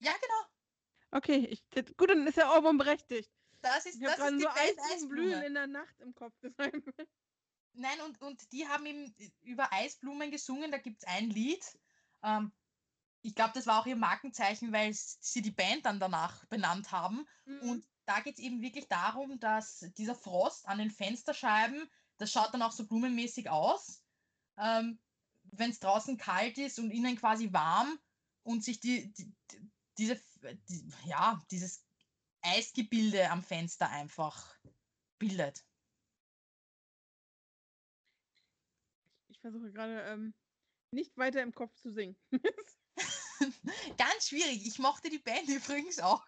Ja, 0.00 0.12
genau. 0.12 1.18
Okay, 1.18 1.46
ich, 1.50 1.62
gut, 1.96 2.08
dann 2.08 2.26
ist 2.26 2.38
ja 2.38 2.50
Ohrwurm 2.56 2.78
berechtigt. 2.78 3.30
Das 3.60 3.84
ist, 3.84 3.96
ich 3.96 4.02
das 4.02 4.18
ist 4.18 4.38
die 4.38 4.42
so 4.42 4.48
Eisblumen 4.48 5.42
in 5.42 5.54
der 5.54 5.66
Nacht 5.66 6.00
im 6.00 6.14
Kopf. 6.14 6.34
Nein, 7.74 8.00
und, 8.06 8.20
und 8.22 8.52
die 8.52 8.66
haben 8.66 8.86
eben 8.86 9.14
über 9.42 9.72
Eisblumen 9.72 10.30
gesungen. 10.30 10.70
Da 10.70 10.78
gibt 10.78 11.02
es 11.02 11.08
ein 11.08 11.30
Lied. 11.30 11.64
Ähm, 12.22 12.52
ich 13.22 13.34
glaube, 13.34 13.52
das 13.54 13.66
war 13.66 13.80
auch 13.80 13.86
ihr 13.86 13.96
Markenzeichen, 13.96 14.72
weil 14.72 14.92
sie 14.94 15.42
die 15.42 15.50
Band 15.50 15.86
dann 15.86 16.00
danach 16.00 16.44
benannt 16.46 16.92
haben. 16.92 17.26
Mhm. 17.44 17.60
Und 17.60 17.88
da 18.06 18.20
geht 18.20 18.38
es 18.38 18.44
eben 18.44 18.62
wirklich 18.62 18.88
darum, 18.88 19.38
dass 19.38 19.80
dieser 19.96 20.14
Frost 20.14 20.66
an 20.66 20.78
den 20.78 20.90
Fensterscheiben, 20.90 21.88
das 22.16 22.32
schaut 22.32 22.54
dann 22.54 22.62
auch 22.62 22.72
so 22.72 22.86
blumenmäßig 22.86 23.50
aus. 23.50 24.02
Ähm, 24.56 24.98
Wenn 25.42 25.70
es 25.70 25.80
draußen 25.80 26.16
kalt 26.16 26.58
ist 26.58 26.78
und 26.78 26.90
innen 26.90 27.16
quasi 27.16 27.52
warm 27.52 27.98
und 28.44 28.64
sich 28.64 28.80
die, 28.80 29.12
die, 29.12 29.32
diese, 29.98 30.20
die, 30.68 30.90
ja, 31.04 31.40
dieses 31.50 31.84
Eisgebilde 32.40 33.30
am 33.30 33.42
Fenster 33.42 33.90
einfach 33.90 34.56
bildet. 35.18 35.64
Ich 39.28 39.37
versuche 39.50 39.72
gerade 39.72 40.02
ähm, 40.02 40.34
nicht 40.90 41.16
weiter 41.16 41.42
im 41.42 41.54
Kopf 41.54 41.74
zu 41.76 41.92
singen. 41.92 42.16
Ganz 43.98 44.28
schwierig. 44.28 44.66
Ich 44.66 44.78
mochte 44.78 45.10
die 45.10 45.18
Band 45.18 45.48
übrigens 45.48 45.98
auch. 46.00 46.24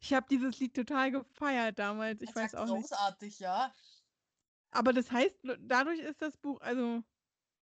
Ich 0.00 0.12
habe 0.12 0.26
dieses 0.30 0.58
Lied 0.60 0.74
total 0.74 1.10
gefeiert 1.10 1.78
damals. 1.78 2.22
Ich 2.22 2.30
das 2.30 2.36
weiß 2.36 2.54
auch 2.54 2.66
großartig, 2.66 2.80
nicht. 2.80 2.90
Großartig, 2.90 3.38
ja. 3.40 3.74
Aber 4.70 4.92
das 4.92 5.10
heißt, 5.10 5.36
dadurch 5.60 6.00
ist 6.00 6.22
das 6.22 6.36
Buch, 6.36 6.60
also. 6.60 7.02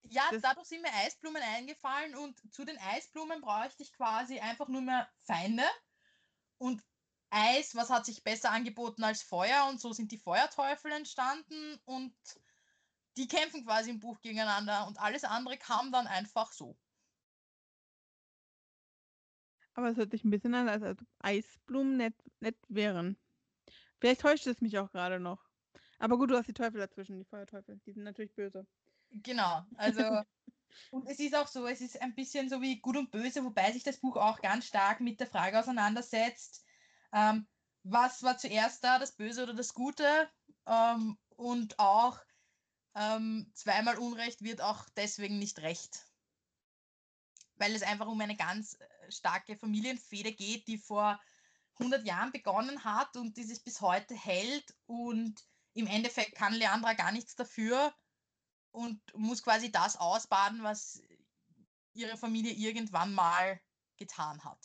Ja, 0.04 0.22
dadurch 0.40 0.66
sind 0.66 0.82
mir 0.82 0.92
Eisblumen 0.94 1.42
eingefallen 1.42 2.14
und 2.14 2.40
zu 2.54 2.64
den 2.64 2.78
Eisblumen 2.78 3.40
bräuchte 3.40 3.82
ich 3.82 3.92
quasi 3.92 4.40
einfach 4.40 4.68
nur 4.68 4.80
mehr 4.80 5.08
Feinde. 5.24 5.64
Und 6.58 6.82
Eis, 7.30 7.74
was 7.74 7.90
hat 7.90 8.06
sich 8.06 8.24
besser 8.24 8.50
angeboten 8.50 9.04
als 9.04 9.22
Feuer? 9.22 9.66
Und 9.68 9.80
so 9.80 9.92
sind 9.92 10.10
die 10.10 10.18
Feuerteufel 10.18 10.90
entstanden 10.90 11.80
und 11.84 12.14
die 13.16 13.28
kämpfen 13.28 13.64
quasi 13.64 13.90
im 13.90 14.00
Buch 14.00 14.20
gegeneinander 14.20 14.86
und 14.86 15.00
alles 15.00 15.24
andere 15.24 15.56
kam 15.58 15.92
dann 15.92 16.06
einfach 16.06 16.52
so. 16.52 16.76
Aber 19.74 19.88
es 19.90 19.96
hört 19.96 20.10
sich 20.10 20.24
ein 20.24 20.30
bisschen 20.30 20.54
an, 20.54 20.68
als 20.68 20.82
ob 20.82 21.06
Eisblumen 21.20 21.96
nett, 21.96 22.14
nett 22.40 22.56
wären. 22.68 23.16
Vielleicht 23.98 24.20
täuscht 24.20 24.46
es 24.46 24.60
mich 24.60 24.78
auch 24.78 24.90
gerade 24.90 25.20
noch. 25.20 25.44
Aber 25.98 26.18
gut, 26.18 26.30
du 26.30 26.36
hast 26.36 26.48
die 26.48 26.54
Teufel 26.54 26.80
dazwischen, 26.80 27.18
die 27.18 27.24
Feuerteufel. 27.24 27.78
Die 27.86 27.92
sind 27.92 28.04
natürlich 28.04 28.34
böse. 28.34 28.66
Genau, 29.10 29.64
also. 29.76 30.22
und 30.90 31.06
es 31.06 31.20
ist 31.20 31.34
auch 31.34 31.46
so, 31.46 31.66
es 31.66 31.80
ist 31.80 32.00
ein 32.00 32.14
bisschen 32.14 32.48
so 32.48 32.60
wie 32.62 32.80
Gut 32.80 32.96
und 32.96 33.10
Böse, 33.10 33.44
wobei 33.44 33.70
sich 33.72 33.82
das 33.82 33.98
Buch 33.98 34.16
auch 34.16 34.40
ganz 34.40 34.66
stark 34.66 35.00
mit 35.00 35.20
der 35.20 35.26
Frage 35.26 35.58
auseinandersetzt, 35.58 36.64
ähm, 37.12 37.46
was 37.82 38.22
war 38.22 38.38
zuerst 38.38 38.84
da, 38.84 38.98
das 38.98 39.16
Böse 39.16 39.42
oder 39.42 39.54
das 39.54 39.74
Gute? 39.74 40.28
Ähm, 40.66 41.18
und 41.36 41.78
auch 41.78 42.20
ähm, 42.94 43.50
zweimal 43.54 43.98
Unrecht 43.98 44.42
wird 44.42 44.60
auch 44.60 44.88
deswegen 44.96 45.38
nicht 45.38 45.60
recht 45.60 46.10
weil 47.60 47.76
es 47.76 47.82
einfach 47.82 48.06
um 48.06 48.20
eine 48.20 48.36
ganz 48.36 48.74
äh, 48.80 49.12
starke 49.12 49.56
Familienfehde 49.56 50.32
geht, 50.32 50.66
die 50.66 50.78
vor 50.78 51.20
100 51.78 52.04
Jahren 52.06 52.32
begonnen 52.32 52.84
hat 52.84 53.16
und 53.16 53.36
die 53.36 53.44
sich 53.44 53.62
bis 53.62 53.80
heute 53.80 54.14
hält 54.14 54.74
und 54.86 55.34
im 55.74 55.86
Endeffekt 55.86 56.34
kann 56.34 56.54
Leandra 56.54 56.94
gar 56.94 57.12
nichts 57.12 57.36
dafür 57.36 57.94
und 58.72 59.00
muss 59.14 59.42
quasi 59.42 59.70
das 59.70 59.96
ausbaden, 59.96 60.62
was 60.62 61.02
ihre 61.92 62.16
Familie 62.16 62.52
irgendwann 62.52 63.12
mal 63.12 63.60
getan 63.98 64.42
hat. 64.42 64.58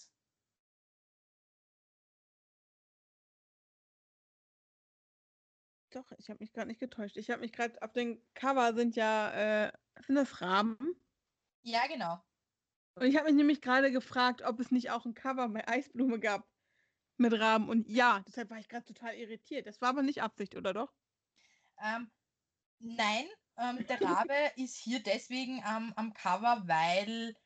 Doch, 5.95 6.11
ich 6.17 6.29
habe 6.29 6.39
mich 6.43 6.51
gerade 6.51 6.67
nicht 6.67 6.81
getäuscht. 6.81 7.15
Ich 7.15 7.29
habe 7.31 7.39
mich 7.39 7.53
gerade 7.53 7.81
auf 7.81 7.93
dem 7.93 8.21
Cover 8.33 8.73
sind 8.75 8.97
ja, 8.97 9.65
äh, 9.65 9.71
sind 10.05 10.15
das 10.15 10.41
Raben? 10.41 10.77
Ja, 11.61 11.87
genau. 11.87 12.21
Und 12.95 13.05
ich 13.05 13.15
habe 13.15 13.27
mich 13.27 13.35
nämlich 13.35 13.61
gerade 13.61 13.93
gefragt, 13.93 14.41
ob 14.41 14.59
es 14.59 14.71
nicht 14.71 14.91
auch 14.91 15.05
ein 15.05 15.13
Cover 15.13 15.47
bei 15.47 15.65
Eisblume 15.65 16.19
gab 16.19 16.45
mit 17.15 17.31
Raben. 17.39 17.69
Und 17.69 17.87
ja, 17.87 18.21
deshalb 18.27 18.49
war 18.49 18.59
ich 18.59 18.67
gerade 18.67 18.83
total 18.83 19.15
irritiert. 19.15 19.67
Das 19.67 19.79
war 19.79 19.87
aber 19.87 20.03
nicht 20.03 20.21
Absicht, 20.21 20.57
oder 20.57 20.73
doch? 20.73 20.93
Ähm, 21.81 22.11
nein, 22.79 23.25
ähm, 23.57 23.87
der 23.87 24.01
Rabe 24.01 24.33
ist 24.57 24.75
hier 24.75 25.01
deswegen 25.01 25.63
ähm, 25.65 25.93
am 25.95 26.13
Cover, 26.13 26.63
weil 26.65 27.37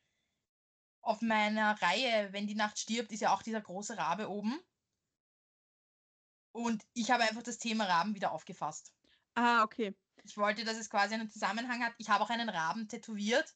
auf 1.02 1.22
meiner 1.22 1.80
Reihe, 1.80 2.32
wenn 2.32 2.48
die 2.48 2.56
Nacht 2.56 2.80
stirbt, 2.80 3.12
ist 3.12 3.20
ja 3.20 3.32
auch 3.32 3.44
dieser 3.44 3.60
große 3.60 3.96
Rabe 3.96 4.28
oben. 4.28 4.60
Und 6.52 6.84
ich 6.94 7.10
habe 7.10 7.24
einfach 7.24 7.42
das 7.42 7.58
Thema 7.58 7.84
Raben 7.84 8.14
wieder 8.14 8.32
aufgefasst. 8.32 8.92
Ah, 9.34 9.62
okay. 9.62 9.94
Ich 10.24 10.36
wollte, 10.36 10.64
dass 10.64 10.76
es 10.76 10.90
quasi 10.90 11.14
einen 11.14 11.30
Zusammenhang 11.30 11.82
hat. 11.82 11.94
Ich 11.98 12.08
habe 12.08 12.22
auch 12.22 12.30
einen 12.30 12.48
Raben 12.48 12.88
tätowiert 12.88 13.54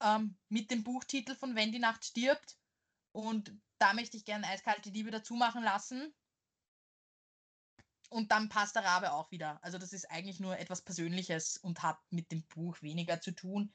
ähm, 0.00 0.36
mit 0.48 0.70
dem 0.70 0.84
Buchtitel 0.84 1.34
von 1.34 1.54
Wenn 1.54 1.72
die 1.72 1.78
Nacht 1.78 2.04
stirbt. 2.04 2.58
Und 3.12 3.52
da 3.78 3.94
möchte 3.94 4.16
ich 4.16 4.24
gerne 4.24 4.46
Eiskalte 4.46 4.90
Liebe 4.90 5.10
dazu 5.10 5.34
machen 5.34 5.62
lassen. 5.62 6.14
Und 8.10 8.32
dann 8.32 8.48
passt 8.48 8.74
der 8.74 8.84
Rabe 8.84 9.12
auch 9.12 9.30
wieder. 9.30 9.62
Also 9.62 9.78
das 9.78 9.92
ist 9.92 10.10
eigentlich 10.10 10.40
nur 10.40 10.58
etwas 10.58 10.82
Persönliches 10.82 11.56
und 11.56 11.82
hat 11.82 11.98
mit 12.10 12.32
dem 12.32 12.42
Buch 12.42 12.80
weniger 12.82 13.20
zu 13.20 13.30
tun. 13.30 13.72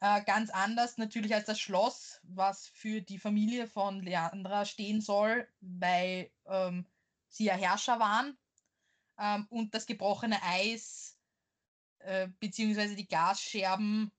Äh, 0.00 0.24
ganz 0.24 0.50
anders 0.50 0.98
natürlich 0.98 1.34
als 1.34 1.46
das 1.46 1.60
Schloss, 1.60 2.20
was 2.22 2.68
für 2.68 3.02
die 3.02 3.18
Familie 3.18 3.66
von 3.66 4.00
Leandra 4.00 4.64
stehen 4.64 5.00
soll, 5.00 5.48
weil 5.60 6.30
ähm, 6.46 6.86
sie 7.32 7.44
ja 7.44 7.54
Herrscher 7.54 7.98
waren. 7.98 8.38
Ähm, 9.18 9.46
und 9.50 9.74
das 9.74 9.86
gebrochene 9.86 10.42
Eis 10.42 11.18
äh, 11.98 12.28
beziehungsweise 12.38 12.96
die 12.96 13.08
Gasscherben 13.08 14.12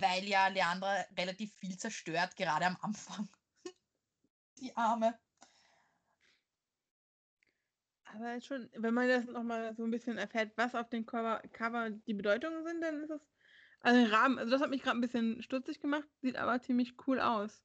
weil 0.00 0.24
ja 0.24 0.48
Leandra 0.48 1.04
relativ 1.16 1.52
viel 1.54 1.76
zerstört, 1.76 2.36
gerade 2.36 2.66
am 2.66 2.76
Anfang. 2.80 3.28
Die 4.58 4.74
Arme. 4.76 5.18
Aber 8.04 8.40
schon, 8.40 8.68
wenn 8.74 8.94
man 8.94 9.08
das 9.08 9.26
nochmal 9.26 9.74
so 9.74 9.84
ein 9.84 9.90
bisschen 9.90 10.18
erfährt, 10.18 10.52
was 10.56 10.74
auf 10.74 10.88
dem 10.90 11.06
Cover, 11.06 11.40
Cover 11.52 11.90
die 11.90 12.14
Bedeutungen 12.14 12.64
sind, 12.64 12.82
dann 12.82 13.00
ist 13.02 13.10
es. 13.10 13.20
Also 13.80 14.12
Rahmen, 14.12 14.38
also 14.38 14.50
das 14.50 14.60
hat 14.60 14.70
mich 14.70 14.82
gerade 14.82 14.98
ein 14.98 15.00
bisschen 15.00 15.42
stutzig 15.42 15.80
gemacht, 15.80 16.08
sieht 16.20 16.36
aber 16.36 16.60
ziemlich 16.60 16.94
cool 17.06 17.20
aus. 17.20 17.64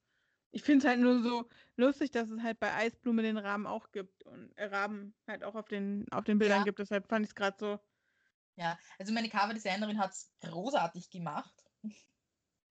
Ich 0.52 0.64
finde 0.64 0.86
es 0.86 0.90
halt 0.90 1.00
nur 1.00 1.22
so 1.22 1.50
lustig, 1.76 2.12
dass 2.12 2.30
es 2.30 2.42
halt 2.42 2.60
bei 2.60 2.74
Eisblume 2.74 3.22
den 3.22 3.38
Rahmen 3.38 3.68
auch 3.68 3.92
gibt 3.92 4.24
und 4.24 4.52
äh, 4.58 4.66
Raben 4.66 5.14
halt 5.28 5.44
auch 5.44 5.56
auf 5.56 5.68
den, 5.68 6.06
auf 6.12 6.24
den 6.24 6.40
Bildern 6.40 6.60
ja. 6.60 6.64
gibt. 6.64 6.80
Deshalb 6.80 7.08
fand 7.08 7.26
ich 7.26 7.32
es 7.32 7.36
gerade 7.36 7.58
so 7.60 7.80
Ja, 8.56 8.80
also 8.98 9.14
meine 9.14 9.30
Coverdesignerin 9.30 10.00
hat 10.00 10.12
es 10.12 10.32
großartig 10.42 11.10
gemacht. 11.10 11.54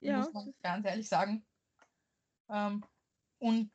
Ja, 0.00 0.18
muss 0.18 0.32
man 0.32 0.54
ganz 0.62 0.86
ehrlich 0.86 1.08
sagen. 1.08 1.46
Ähm, 2.48 2.84
und 3.38 3.70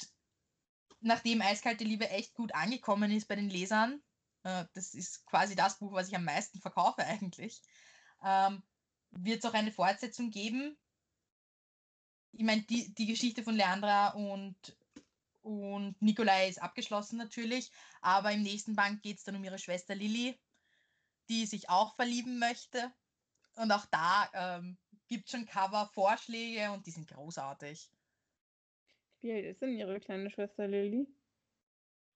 nachdem 1.00 1.42
Eiskalte 1.42 1.84
Liebe 1.84 2.10
echt 2.10 2.34
gut 2.34 2.54
angekommen 2.54 3.12
ist 3.12 3.28
bei 3.28 3.36
den 3.36 3.50
Lesern, 3.50 4.02
äh, 4.44 4.66
das 4.74 4.94
ist 4.94 5.26
quasi 5.26 5.56
das 5.56 5.80
Buch, 5.80 5.94
was 5.94 6.08
ich 6.08 6.16
am 6.16 6.26
meisten 6.26 6.60
verkaufe 6.60 7.04
eigentlich, 7.06 7.62
ähm, 8.24 8.64
wird 9.12 9.44
es 9.44 9.50
auch 9.50 9.54
eine 9.54 9.72
Fortsetzung 9.72 10.32
geben. 10.32 10.78
Ich 12.34 12.44
meine, 12.44 12.62
die, 12.64 12.94
die 12.94 13.06
Geschichte 13.06 13.44
von 13.44 13.56
Leandra 13.56 14.10
und, 14.10 14.56
und 15.42 16.02
Nikolai 16.02 16.50
ist 16.50 16.62
abgeschlossen 16.62 17.18
natürlich, 17.18 17.72
aber 18.02 18.32
im 18.32 18.42
nächsten 18.42 18.76
Band 18.76 19.02
geht 19.02 19.18
es 19.18 19.24
dann 19.24 19.36
um 19.36 19.44
ihre 19.44 19.60
Schwester 19.60 19.96
Lilly, 19.96 20.40
die 21.30 21.46
sich 21.46 21.70
auch 21.70 21.96
verlieben 21.96 22.40
möchte. 22.40 22.92
Und 23.56 23.72
auch 23.72 23.86
da 23.88 24.30
ähm, 24.34 24.78
gibt 25.08 25.26
es 25.26 25.32
schon 25.32 25.46
Cover-Vorschläge 25.46 26.72
und 26.72 26.86
die 26.86 26.92
sind 26.92 27.08
großartig. 27.08 27.90
Wie 29.20 29.32
alt 29.34 29.46
ist 29.46 29.62
denn 29.62 29.78
ihre 29.78 30.00
kleine 30.00 30.30
Schwester 30.30 30.68
Lilly? 30.68 31.08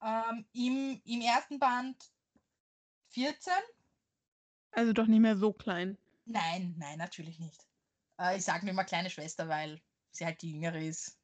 Ähm, 0.02 0.46
im, 0.54 1.02
Im 1.04 1.22
ersten 1.22 1.60
Band 1.60 1.98
14? 3.10 3.54
Also 4.72 4.94
doch 4.94 5.08
nicht 5.08 5.20
mehr 5.20 5.38
so 5.38 5.54
klein. 5.54 5.98
Nein, 6.26 6.76
nein, 6.78 6.98
natürlich 6.98 7.40
nicht. 7.40 7.66
Äh, 8.20 8.38
ich 8.38 8.44
sage 8.44 8.66
mir 8.66 8.72
immer 8.72 8.84
kleine 8.84 9.10
Schwester, 9.10 9.48
weil 9.48 9.82
sie 10.16 10.26
halt 10.26 10.42
die 10.42 10.52
jüngere 10.52 10.82
ist. 10.82 11.18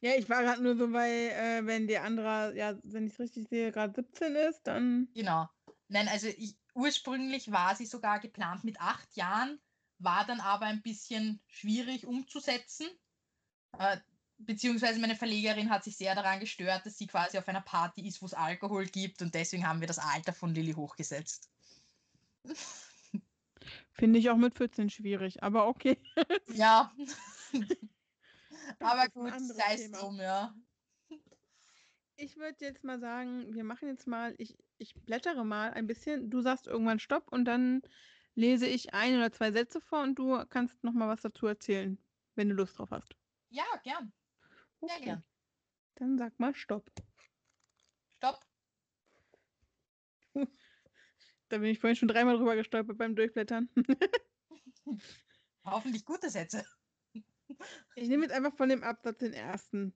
Ja, 0.00 0.14
ich 0.14 0.28
war 0.28 0.42
gerade 0.42 0.62
nur 0.62 0.76
so, 0.76 0.92
weil, 0.92 1.30
äh, 1.30 1.66
wenn 1.66 1.88
die 1.88 1.98
andere, 1.98 2.54
ja, 2.56 2.78
wenn 2.84 3.06
ich 3.06 3.14
es 3.14 3.18
richtig 3.18 3.48
sehe, 3.48 3.72
gerade 3.72 3.94
17 3.94 4.36
ist, 4.36 4.62
dann. 4.62 5.08
Genau. 5.14 5.48
Nein, 5.88 6.08
also 6.08 6.28
ich, 6.28 6.56
ursprünglich 6.74 7.50
war 7.50 7.74
sie 7.74 7.86
sogar 7.86 8.20
geplant 8.20 8.62
mit 8.62 8.80
acht 8.80 9.16
Jahren, 9.16 9.58
war 9.98 10.24
dann 10.24 10.40
aber 10.40 10.66
ein 10.66 10.82
bisschen 10.82 11.40
schwierig 11.48 12.06
umzusetzen. 12.06 12.86
Äh, 13.78 13.98
beziehungsweise 14.38 15.00
meine 15.00 15.16
Verlegerin 15.16 15.70
hat 15.70 15.82
sich 15.82 15.96
sehr 15.96 16.14
daran 16.14 16.38
gestört, 16.38 16.86
dass 16.86 16.96
sie 16.96 17.08
quasi 17.08 17.38
auf 17.38 17.48
einer 17.48 17.60
Party 17.60 18.06
ist, 18.06 18.22
wo 18.22 18.26
es 18.26 18.34
Alkohol 18.34 18.86
gibt 18.86 19.20
und 19.20 19.34
deswegen 19.34 19.66
haben 19.66 19.80
wir 19.80 19.88
das 19.88 19.98
Alter 19.98 20.32
von 20.32 20.54
Lilly 20.54 20.74
hochgesetzt. 20.74 21.50
Finde 23.92 24.20
ich 24.20 24.30
auch 24.30 24.36
mit 24.36 24.54
14 24.54 24.90
schwierig, 24.90 25.42
aber 25.42 25.66
okay. 25.66 25.98
Ja. 26.54 26.92
Aber 28.80 29.08
gut, 29.08 29.40
sei 29.40 29.74
es 29.74 29.90
drum, 29.90 30.18
ja. 30.20 30.54
Ich 32.16 32.36
würde 32.36 32.64
jetzt 32.64 32.82
mal 32.82 32.98
sagen, 32.98 33.54
wir 33.54 33.62
machen 33.64 33.88
jetzt 33.88 34.06
mal, 34.06 34.34
ich, 34.38 34.58
ich 34.78 34.94
blättere 34.94 35.44
mal 35.44 35.70
ein 35.72 35.86
bisschen. 35.86 36.30
Du 36.30 36.40
sagst 36.40 36.66
irgendwann 36.66 36.98
Stopp 36.98 37.30
und 37.32 37.44
dann 37.44 37.82
lese 38.34 38.66
ich 38.66 38.92
ein 38.94 39.16
oder 39.16 39.30
zwei 39.32 39.52
Sätze 39.52 39.80
vor 39.80 40.02
und 40.02 40.18
du 40.18 40.44
kannst 40.48 40.82
noch 40.82 40.92
mal 40.92 41.08
was 41.08 41.22
dazu 41.22 41.46
erzählen, 41.46 41.98
wenn 42.34 42.48
du 42.48 42.54
Lust 42.56 42.78
drauf 42.78 42.90
hast. 42.90 43.14
Ja, 43.50 43.64
gern. 43.82 44.12
Sehr 44.80 44.96
Okay, 44.96 45.04
gern. 45.04 45.24
dann 45.94 46.18
sag 46.18 46.38
mal 46.38 46.54
Stopp. 46.54 46.90
Stopp. 48.16 48.44
Da 51.48 51.58
bin 51.58 51.70
ich 51.70 51.78
vorhin 51.78 51.96
schon 51.96 52.08
dreimal 52.08 52.36
drüber 52.36 52.56
gestolpert 52.56 52.98
beim 52.98 53.16
Durchblättern. 53.16 53.70
Hoffentlich 55.64 56.04
gute 56.04 56.30
Sätze. 56.30 56.64
Ich 57.94 58.08
nehme 58.08 58.24
jetzt 58.24 58.34
einfach 58.34 58.54
von 58.56 58.68
dem 58.68 58.82
Absatz 58.82 59.18
den 59.18 59.32
ersten. 59.32 59.94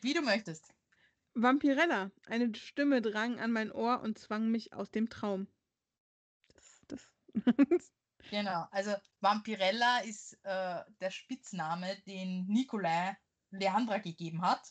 Wie 0.00 0.14
du 0.14 0.22
möchtest. 0.22 0.72
Vampirella, 1.34 2.10
eine 2.26 2.54
Stimme 2.54 3.00
drang 3.00 3.38
an 3.40 3.52
mein 3.52 3.72
Ohr 3.72 4.00
und 4.00 4.18
zwang 4.18 4.50
mich 4.50 4.72
aus 4.74 4.90
dem 4.90 5.08
Traum. 5.08 5.46
Das, 6.48 6.82
das 6.88 7.12
Genau. 8.30 8.66
Also 8.70 8.94
Vampirella 9.20 10.00
ist 10.00 10.34
äh, 10.44 10.80
der 11.00 11.10
Spitzname, 11.10 11.96
den 12.06 12.46
Nikolai 12.46 13.16
Leandra 13.50 13.98
gegeben 13.98 14.42
hat. 14.42 14.62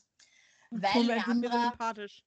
Weil 0.70 1.04
Leandra, 1.04 1.70
sympathisch. 1.70 2.24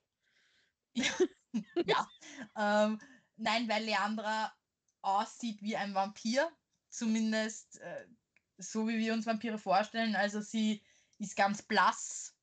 ja, 0.95 2.09
ähm, 2.57 3.01
nein, 3.37 3.69
weil 3.69 3.85
Leandra 3.85 4.53
aussieht 5.01 5.63
wie 5.63 5.77
ein 5.77 5.95
Vampir, 5.95 6.51
zumindest 6.89 7.81
äh, 7.81 8.07
so 8.71 8.89
wie 8.89 8.99
wir 8.99 9.13
uns 9.13 9.27
Vampire 9.27 9.59
vorstellen. 9.59 10.17
Also 10.17 10.41
sie 10.41 10.83
ist 11.19 11.37
ganz 11.37 11.63
blass. 11.63 12.35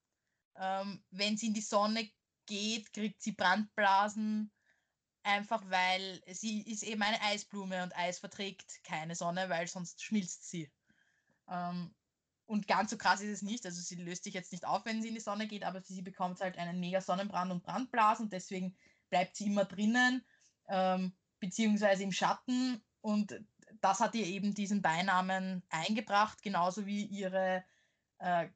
Ähm, 0.58 1.04
wenn 1.12 1.38
sie 1.38 1.48
in 1.48 1.54
die 1.54 1.62
Sonne 1.62 2.10
geht, 2.46 2.94
kriegt 2.94 3.22
sie 3.22 3.32
Brandblasen. 3.32 4.52
Einfach 5.24 5.62
weil 5.70 6.22
sie 6.34 6.62
ist 6.62 6.84
eben 6.84 7.02
eine 7.04 7.22
Eisblume 7.22 7.84
und 7.84 7.96
Eis 7.96 8.20
verträgt 8.20 8.84
keine 8.84 9.16
Sonne, 9.16 9.50
weil 9.50 9.68
sonst 9.68 10.04
schmilzt 10.04 10.50
sie. 10.50 10.72
Ähm, 11.48 11.94
und 12.48 12.68
ganz 12.68 12.92
so 12.92 12.98
krass 12.98 13.22
ist 13.22 13.30
es 13.30 13.42
nicht. 13.44 13.66
Also 13.66 13.82
sie 13.82 13.96
löst 13.96 14.24
sich 14.24 14.34
jetzt 14.34 14.52
nicht 14.52 14.66
auf, 14.66 14.86
wenn 14.86 15.02
sie 15.02 15.10
in 15.10 15.14
die 15.14 15.22
Sonne 15.22 15.48
geht, 15.48 15.64
aber 15.64 15.82
sie 15.82 16.02
bekommt 16.02 16.42
halt 16.42 16.58
einen 16.58 16.80
mega 16.80 17.00
Sonnenbrand 17.02 17.52
und 17.52 17.64
Brandblasen 17.64 18.30
deswegen 18.30 18.76
bleibt 19.10 19.36
sie 19.36 19.46
immer 19.46 19.66
drinnen, 19.66 20.26
ähm, 20.68 21.14
beziehungsweise 21.40 22.04
im 22.04 22.12
Schatten. 22.12 22.84
Und 23.02 23.40
das 23.82 24.00
hat 24.00 24.16
ihr 24.16 24.26
eben 24.26 24.54
diesen 24.54 24.82
Beinamen 24.82 25.64
eingebracht, 25.70 26.42
genauso 26.42 26.86
wie 26.86 27.06
ihre 27.06 27.64
äh, 28.20 28.50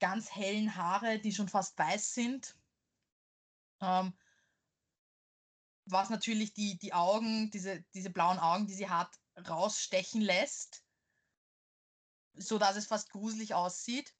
ganz 0.00 0.34
hellen 0.34 0.76
Haare, 0.76 1.18
die 1.18 1.32
schon 1.32 1.48
fast 1.48 1.78
weiß 1.78 2.14
sind. 2.14 2.56
Ähm, 3.80 4.14
was 5.86 6.10
natürlich 6.10 6.54
die, 6.54 6.78
die 6.78 6.92
Augen, 6.92 7.50
diese, 7.50 7.82
diese 7.94 8.10
blauen 8.10 8.38
Augen, 8.38 8.66
die 8.66 8.74
sie 8.74 8.88
hat, 8.88 9.20
rausstechen 9.48 10.20
lässt, 10.20 10.84
so 12.34 12.58
dass 12.58 12.76
es 12.76 12.86
fast 12.86 13.10
gruselig 13.10 13.54
aussieht. 13.54 14.14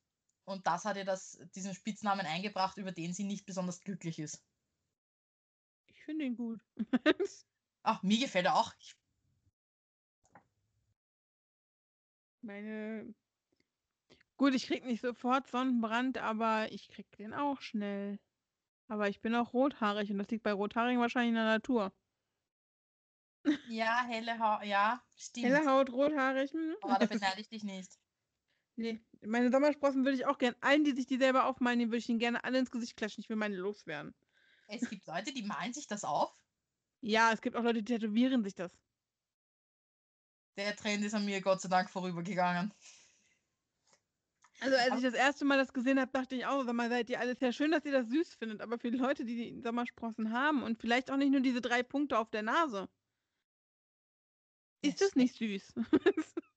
Und 0.44 0.66
das 0.66 0.84
hat 0.84 0.96
ihr 0.96 1.04
das, 1.04 1.38
diesen 1.54 1.74
Spitznamen 1.74 2.26
eingebracht, 2.26 2.76
über 2.78 2.90
den 2.90 3.14
sie 3.14 3.24
nicht 3.24 3.46
besonders 3.46 3.80
glücklich 3.80 4.18
ist. 4.18 4.44
Ich 5.86 6.02
finde 6.04 6.24
ihn 6.24 6.36
gut. 6.36 6.60
Ach, 7.84 8.02
mir 8.02 8.18
gefällt 8.18 8.46
er 8.46 8.56
auch. 8.56 8.74
Ich, 8.80 8.96
Meine. 12.42 13.14
Gut, 14.36 14.54
ich 14.54 14.66
krieg 14.66 14.84
nicht 14.84 15.00
sofort 15.00 15.48
Sonnenbrand, 15.48 16.18
aber 16.18 16.70
ich 16.72 16.88
krieg 16.88 17.10
den 17.16 17.32
auch 17.32 17.60
schnell. 17.60 18.18
Aber 18.88 19.08
ich 19.08 19.20
bin 19.20 19.34
auch 19.34 19.52
rothaarig 19.52 20.10
und 20.10 20.18
das 20.18 20.28
liegt 20.28 20.42
bei 20.42 20.52
Rothaarigen 20.52 21.00
wahrscheinlich 21.00 21.30
in 21.30 21.36
der 21.36 21.44
Natur. 21.44 21.92
ja, 23.68 24.04
helle 24.04 24.38
Haare, 24.38 24.66
ja, 24.66 25.02
stimmt. 25.16 25.46
Helle 25.46 25.66
Haut, 25.66 25.90
rothaarig. 25.90 26.52
Hm. 26.52 26.74
Aber 26.82 26.98
da 26.98 27.06
beneide 27.06 27.40
ich 27.40 27.48
dich 27.48 27.64
nicht. 27.64 27.98
Nee, 28.76 29.00
meine 29.20 29.50
Sommersprossen 29.50 30.04
würde 30.04 30.16
ich 30.16 30.26
auch 30.26 30.38
gerne, 30.38 30.56
allen, 30.60 30.84
die 30.84 30.92
sich 30.92 31.06
die 31.06 31.18
selber 31.18 31.46
aufmalen, 31.46 31.78
die 31.78 31.86
würde 31.86 31.98
ich 31.98 32.08
ihnen 32.08 32.18
gerne 32.18 32.42
alle 32.42 32.58
ins 32.58 32.70
Gesicht 32.70 32.96
klatschen. 32.96 33.22
Ich 33.22 33.28
will 33.28 33.36
meine 33.36 33.56
loswerden. 33.56 34.14
Es 34.66 34.88
gibt 34.88 35.06
Leute, 35.06 35.32
die 35.32 35.42
malen 35.42 35.72
sich 35.72 35.86
das 35.86 36.04
auf. 36.04 36.34
Ja, 37.00 37.32
es 37.32 37.42
gibt 37.42 37.56
auch 37.56 37.62
Leute, 37.62 37.82
die 37.82 37.92
tätowieren 37.92 38.42
sich 38.42 38.54
das. 38.54 38.76
Der 40.56 40.76
Trend 40.76 41.04
ist 41.04 41.14
an 41.14 41.24
mir 41.24 41.40
Gott 41.40 41.60
sei 41.60 41.68
Dank 41.68 41.88
vorübergegangen. 41.90 42.72
Also 44.60 44.76
als 44.76 44.88
Aber- 44.90 44.96
ich 44.98 45.02
das 45.04 45.14
erste 45.14 45.44
Mal 45.44 45.58
das 45.58 45.72
gesehen 45.72 45.98
habe, 45.98 46.12
dachte 46.12 46.36
ich 46.36 46.46
auch, 46.46 46.62
sag 46.64 46.74
mal, 46.74 46.88
seid 46.88 47.10
ihr 47.10 47.18
alles 47.18 47.38
sehr 47.40 47.52
schön, 47.52 47.72
dass 47.72 47.84
ihr 47.84 47.92
das 47.92 48.08
süß 48.08 48.34
findet, 48.34 48.60
aber 48.60 48.78
für 48.78 48.90
die 48.90 48.98
Leute, 48.98 49.24
die 49.24 49.34
die 49.54 49.60
Sommersprossen 49.62 50.32
haben 50.32 50.62
und 50.62 50.78
vielleicht 50.80 51.10
auch 51.10 51.16
nicht 51.16 51.32
nur 51.32 51.40
diese 51.40 51.60
drei 51.60 51.82
Punkte 51.82 52.18
auf 52.18 52.30
der 52.30 52.42
Nase, 52.42 52.88
ist 54.82 55.00
das 55.00 55.14
nicht 55.16 55.34
süß. 55.36 55.74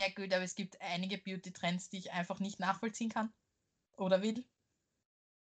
Ja 0.00 0.06
gut, 0.14 0.32
aber 0.32 0.44
es 0.44 0.54
gibt 0.54 0.80
einige 0.80 1.18
Beauty-Trends, 1.18 1.88
die 1.90 1.98
ich 1.98 2.12
einfach 2.12 2.38
nicht 2.38 2.60
nachvollziehen 2.60 3.08
kann. 3.08 3.34
Oder 3.96 4.22
will. 4.22 4.44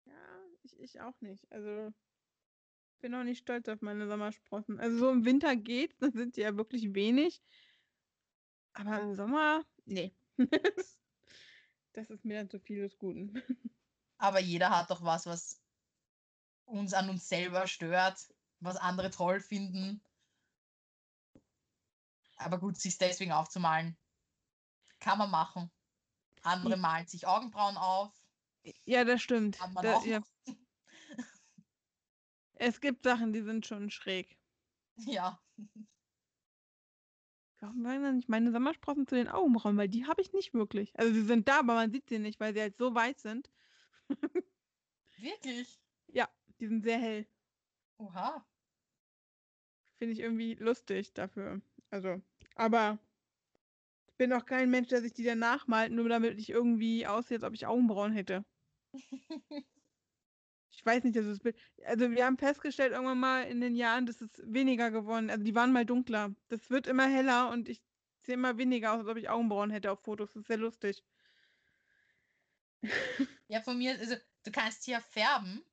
ja, 0.06 0.14
ich, 0.64 0.80
ich 0.80 1.02
auch 1.02 1.20
nicht. 1.20 1.52
Also 1.52 1.94
bin 3.00 3.16
auch 3.16 3.24
nicht 3.24 3.40
stolz 3.40 3.68
auf 3.68 3.82
meine 3.82 4.08
Sommersprossen. 4.08 4.80
Also 4.80 4.98
so 4.98 5.12
im 5.12 5.26
Winter 5.26 5.56
geht's, 5.56 5.98
dann 6.00 6.12
sind 6.12 6.36
sie 6.36 6.42
ja 6.42 6.56
wirklich 6.58 6.94
wenig. 6.94 7.42
Aber 8.74 9.02
im 9.02 9.16
Sommer, 9.16 9.66
nee. 9.86 10.16
das 11.94 12.10
ist 12.10 12.26
mir 12.26 12.38
dann 12.38 12.50
zu 12.50 12.60
viel 12.60 12.82
des 12.82 12.98
Guten. 12.98 13.44
Aber 14.18 14.40
jeder 14.40 14.70
hat 14.70 14.90
doch 14.90 15.04
was, 15.04 15.26
was 15.26 15.62
uns 16.66 16.94
an 16.94 17.10
uns 17.10 17.28
selber 17.28 17.68
stört, 17.68 18.20
was 18.60 18.76
andere 18.76 19.10
toll 19.10 19.40
finden. 19.40 20.02
Aber 22.38 22.60
gut, 22.60 22.78
sich 22.78 22.98
deswegen 22.98 23.32
aufzumalen, 23.32 23.98
kann 25.00 25.18
man 25.18 25.32
machen. 25.32 25.72
Andere 26.42 26.78
malen 26.78 27.08
sich 27.08 27.28
Augenbrauen 27.28 27.78
auf. 27.78 28.14
Ja, 28.86 29.04
das 29.04 29.22
stimmt. 29.22 29.58
Kann 29.58 29.74
man 29.74 29.84
Da, 29.84 29.98
auch 29.98 30.06
ja, 30.06 30.22
es 32.60 32.82
gibt 32.82 33.04
Sachen, 33.04 33.34
die 33.34 33.42
sind 33.42 33.66
schon 33.66 33.90
schräg. 33.90 34.38
Ja, 34.98 35.40
Warum 37.62 37.84
waren 37.84 38.04
dann 38.04 38.16
nicht 38.18 38.30
meine 38.30 38.52
Sommersprossen 38.52 39.08
zu 39.08 39.16
den 39.16 39.28
Augenbrauen? 39.28 39.76
Weil 39.78 39.90
die 39.90 40.06
habe 40.06 40.22
ich 40.22 40.32
nicht 40.32 40.54
wirklich. 40.54 40.98
Also 40.98 41.14
sie 41.14 41.24
sind 41.24 41.48
da, 41.50 41.60
aber 41.60 41.74
man 41.74 41.92
sieht 41.92 42.08
sie 42.08 42.20
nicht, 42.20 42.40
weil 42.40 42.54
sie 42.54 42.62
halt 42.62 42.78
so 42.78 42.96
weiß 42.96 43.22
sind. 43.22 43.50
wirklich. 45.18 45.80
Ja, 46.08 46.30
die 46.60 46.68
sind 46.68 46.84
sehr 46.84 47.00
hell. 47.00 47.28
Oha. 47.98 48.46
finde 49.98 50.14
ich 50.14 50.20
irgendwie 50.20 50.56
lustig 50.56 51.14
dafür. 51.14 51.62
Also, 51.90 52.22
aber 52.56 53.00
ich 54.08 54.16
bin 54.16 54.34
auch 54.34 54.46
kein 54.46 54.70
Mensch, 54.70 54.88
der 54.90 55.02
sich 55.02 55.14
die 55.14 55.24
dann 55.24 55.40
nachmalt, 55.40 55.92
nur 55.92 56.08
damit 56.10 56.40
ich 56.40 56.50
irgendwie 56.50 57.06
aussehe, 57.06 57.38
als 57.38 57.44
ob 57.44 57.54
ich 57.54 57.68
Augenbrauen 57.68 58.14
hätte. 58.14 58.46
Ich 60.80 60.86
weiß 60.86 61.04
nicht, 61.04 61.18
dass 61.18 61.26
es 61.26 61.40
Bild. 61.42 61.58
Also 61.84 62.10
wir 62.12 62.26
haben 62.26 62.38
festgestellt 62.38 62.94
irgendwann 62.94 63.20
mal 63.20 63.42
in 63.42 63.60
den 63.60 63.76
Jahren, 63.76 64.06
dass 64.06 64.22
es 64.22 64.42
weniger 64.46 64.92
geworden. 64.92 65.30
Also 65.30 65.44
die 65.44 65.54
waren 65.54 65.74
mal 65.74 65.86
dunkler. 65.86 66.36
Das 66.48 66.70
wird 66.70 66.88
immer 66.88 67.06
heller 67.06 67.50
und 67.50 67.68
ich 67.68 67.84
sehe 68.26 68.36
immer 68.36 68.58
weniger 68.58 68.94
aus, 68.94 69.00
als 69.00 69.10
ob 69.10 69.18
ich 69.18 69.30
Augenbrauen 69.30 69.72
hätte 69.72 69.92
auf 69.92 70.00
Fotos. 70.02 70.30
Das 70.30 70.42
ist 70.44 70.48
sehr 70.48 70.56
lustig. 70.56 71.04
Ja, 73.50 73.62
von 73.62 73.78
mir, 73.78 74.00
also 74.00 74.16
du 74.44 74.52
kannst 74.52 74.86
hier 74.86 75.02
färben. 75.02 75.66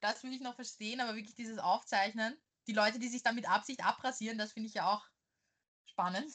Das 0.00 0.22
würde 0.22 0.36
ich 0.36 0.40
noch 0.40 0.54
verstehen, 0.54 1.00
aber 1.00 1.14
wirklich 1.14 1.34
dieses 1.34 1.58
Aufzeichnen. 1.58 2.40
Die 2.68 2.72
Leute, 2.72 2.98
die 3.00 3.08
sich 3.08 3.22
dann 3.22 3.34
mit 3.34 3.50
Absicht 3.50 3.84
abrasieren, 3.84 4.38
das 4.38 4.52
finde 4.52 4.68
ich 4.68 4.74
ja 4.74 4.88
auch 4.88 5.04
spannend. 5.84 6.32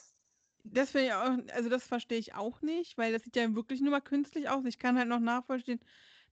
Das 0.66 0.91
finde 0.91 1.08
ich 1.08 1.14
auch, 1.14 1.56
also 1.56 1.70
das 1.70 1.88
verstehe 1.88 2.20
ich 2.20 2.36
auch 2.36 2.62
nicht, 2.62 2.98
weil 2.98 3.12
das 3.14 3.24
sieht 3.24 3.38
ja 3.38 3.56
wirklich 3.56 3.82
nur 3.82 3.91
mal 3.91 4.02
künstlich 4.02 4.50
aus. 4.50 4.66
Ich 4.66 4.78
kann 4.78 4.98
halt 4.98 5.08
noch 5.08 5.20
nachvollziehen, 5.20 5.80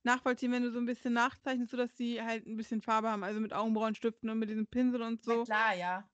nachvollziehen, 0.06 0.52
wenn 0.52 0.64
du 0.64 0.72
so 0.72 0.80
ein 0.80 0.86
bisschen 0.86 1.14
nachzeichnest, 1.14 1.72
sodass 1.72 1.94
die 1.96 2.22
halt 2.22 2.46
ein 2.46 2.58
bisschen 2.58 2.82
Farbe 2.82 3.10
haben, 3.10 3.24
also 3.24 3.40
mit 3.40 3.54
Augenbrauenstiften 3.54 4.30
und 4.30 4.40
mit 4.40 4.50
diesem 4.50 4.68
Pinsel 4.68 5.02
und 5.02 5.24
so. 5.24 5.40
Na 5.40 5.44
klar, 5.44 5.76
ja. 5.76 6.10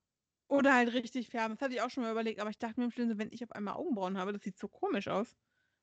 Oder 0.48 0.74
halt 0.74 0.92
richtig 0.92 1.28
färben. 1.28 1.56
Das 1.56 1.62
hatte 1.62 1.74
ich 1.74 1.80
auch 1.80 1.90
schon 1.90 2.02
mal 2.02 2.12
überlegt, 2.12 2.40
aber 2.40 2.50
ich 2.50 2.58
dachte 2.58 2.80
mir 2.80 2.86
im 2.86 3.08
so, 3.10 3.18
wenn 3.18 3.32
ich 3.32 3.42
auf 3.42 3.52
einmal 3.52 3.74
Augenbrauen 3.74 4.18
habe, 4.18 4.32
das 4.32 4.42
sieht 4.42 4.58
so 4.58 4.68
komisch 4.68 5.08
aus. 5.08 5.36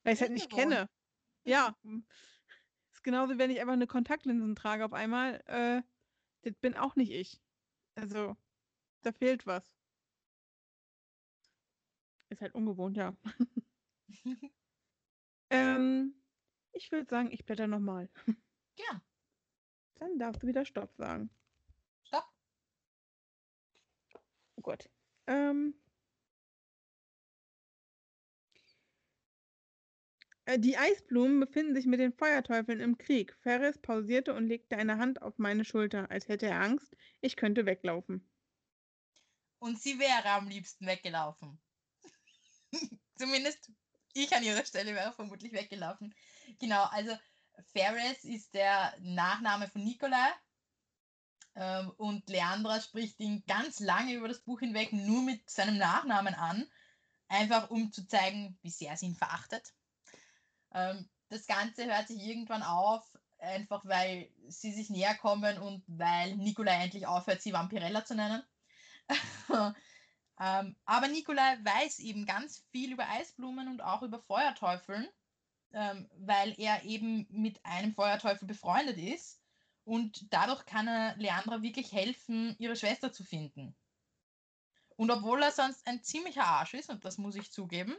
Weil 0.04 0.12
ich 0.12 0.18
es 0.18 0.22
halt 0.22 0.32
nicht 0.32 0.50
kenne. 0.50 0.88
Ja. 1.44 1.76
Ist 2.92 3.02
genauso, 3.02 3.38
wenn 3.38 3.50
ich 3.50 3.60
einfach 3.60 3.72
eine 3.72 3.86
Kontaktlinsen 3.86 4.54
trage 4.54 4.84
auf 4.84 4.92
einmal. 4.92 5.42
Äh, 5.46 5.82
das 6.42 6.54
bin 6.60 6.76
auch 6.76 6.96
nicht 6.96 7.10
ich. 7.10 7.40
Also, 7.96 8.36
da 9.02 9.12
fehlt 9.12 9.46
was. 9.46 9.76
Ist 12.28 12.40
halt 12.40 12.54
ungewohnt, 12.54 12.96
ja. 12.96 13.16
ähm, 15.50 16.19
ich 16.80 16.90
würde 16.90 17.08
sagen, 17.08 17.30
ich 17.30 17.44
blätter 17.44 17.66
nochmal. 17.66 18.08
Gern. 18.76 19.02
Dann 19.96 20.18
darfst 20.18 20.42
du 20.42 20.46
wieder 20.46 20.64
Stopp 20.64 20.94
sagen. 20.96 21.30
Stopp. 22.04 22.24
Oh 24.56 24.62
Gott. 24.62 24.88
Ähm. 25.26 25.74
Äh, 30.46 30.58
Die 30.58 30.78
Eisblumen 30.78 31.38
befinden 31.38 31.74
sich 31.74 31.84
mit 31.84 32.00
den 32.00 32.14
Feuerteufeln 32.14 32.80
im 32.80 32.96
Krieg. 32.96 33.36
Ferris 33.42 33.78
pausierte 33.78 34.32
und 34.32 34.46
legte 34.46 34.78
eine 34.78 34.96
Hand 34.96 35.20
auf 35.20 35.36
meine 35.36 35.66
Schulter, 35.66 36.10
als 36.10 36.28
hätte 36.28 36.46
er 36.46 36.62
Angst, 36.62 36.96
ich 37.20 37.36
könnte 37.36 37.66
weglaufen. 37.66 38.26
Und 39.58 39.78
sie 39.78 39.98
wäre 39.98 40.30
am 40.30 40.48
liebsten 40.48 40.86
weggelaufen. 40.86 41.60
Zumindest 43.18 43.70
ich 44.14 44.34
an 44.34 44.42
ihrer 44.42 44.64
Stelle 44.64 44.94
wäre 44.94 45.12
vermutlich 45.12 45.52
weggelaufen. 45.52 46.14
Genau, 46.58 46.84
also 46.84 47.16
Ferris 47.72 48.24
ist 48.24 48.54
der 48.54 48.94
Nachname 49.00 49.68
von 49.68 49.84
Nikolai. 49.84 50.28
Ähm, 51.56 51.90
und 51.96 52.28
Leandra 52.28 52.80
spricht 52.80 53.18
ihn 53.20 53.44
ganz 53.46 53.80
lange 53.80 54.14
über 54.14 54.28
das 54.28 54.40
Buch 54.40 54.60
hinweg 54.60 54.92
nur 54.92 55.22
mit 55.22 55.50
seinem 55.50 55.78
Nachnamen 55.78 56.34
an, 56.34 56.66
einfach 57.28 57.70
um 57.70 57.92
zu 57.92 58.06
zeigen, 58.06 58.58
wie 58.62 58.70
sehr 58.70 58.96
sie 58.96 59.06
ihn 59.06 59.16
verachtet. 59.16 59.74
Ähm, 60.72 61.08
das 61.28 61.46
Ganze 61.46 61.86
hört 61.86 62.08
sich 62.08 62.22
irgendwann 62.22 62.62
auf, 62.62 63.04
einfach 63.38 63.84
weil 63.84 64.30
sie 64.48 64.72
sich 64.72 64.90
näher 64.90 65.14
kommen 65.16 65.58
und 65.58 65.84
weil 65.86 66.36
Nikolai 66.36 66.84
endlich 66.84 67.06
aufhört, 67.06 67.42
sie 67.42 67.52
Vampirella 67.52 68.04
zu 68.04 68.14
nennen. 68.14 68.42
ähm, 70.40 70.74
aber 70.86 71.08
Nikolai 71.08 71.58
weiß 71.62 71.98
eben 71.98 72.24
ganz 72.24 72.64
viel 72.72 72.92
über 72.92 73.06
Eisblumen 73.10 73.68
und 73.68 73.82
auch 73.82 74.02
über 74.02 74.18
Feuerteufeln, 74.20 75.06
ähm, 75.72 76.08
weil 76.16 76.54
er 76.58 76.82
eben 76.84 77.26
mit 77.30 77.64
einem 77.64 77.94
Feuerteufel 77.94 78.48
befreundet 78.48 78.96
ist. 78.96 79.42
Und 79.84 80.32
dadurch 80.32 80.64
kann 80.64 80.88
er 80.88 81.14
Leandra 81.16 81.62
wirklich 81.62 81.92
helfen, 81.92 82.56
ihre 82.58 82.76
Schwester 82.76 83.12
zu 83.12 83.22
finden. 83.22 83.76
Und 84.96 85.10
obwohl 85.10 85.42
er 85.42 85.52
sonst 85.52 85.86
ein 85.86 86.02
ziemlicher 86.02 86.44
Arsch 86.44 86.74
ist, 86.74 86.90
und 86.90 87.04
das 87.04 87.18
muss 87.18 87.36
ich 87.36 87.52
zugeben, 87.52 87.94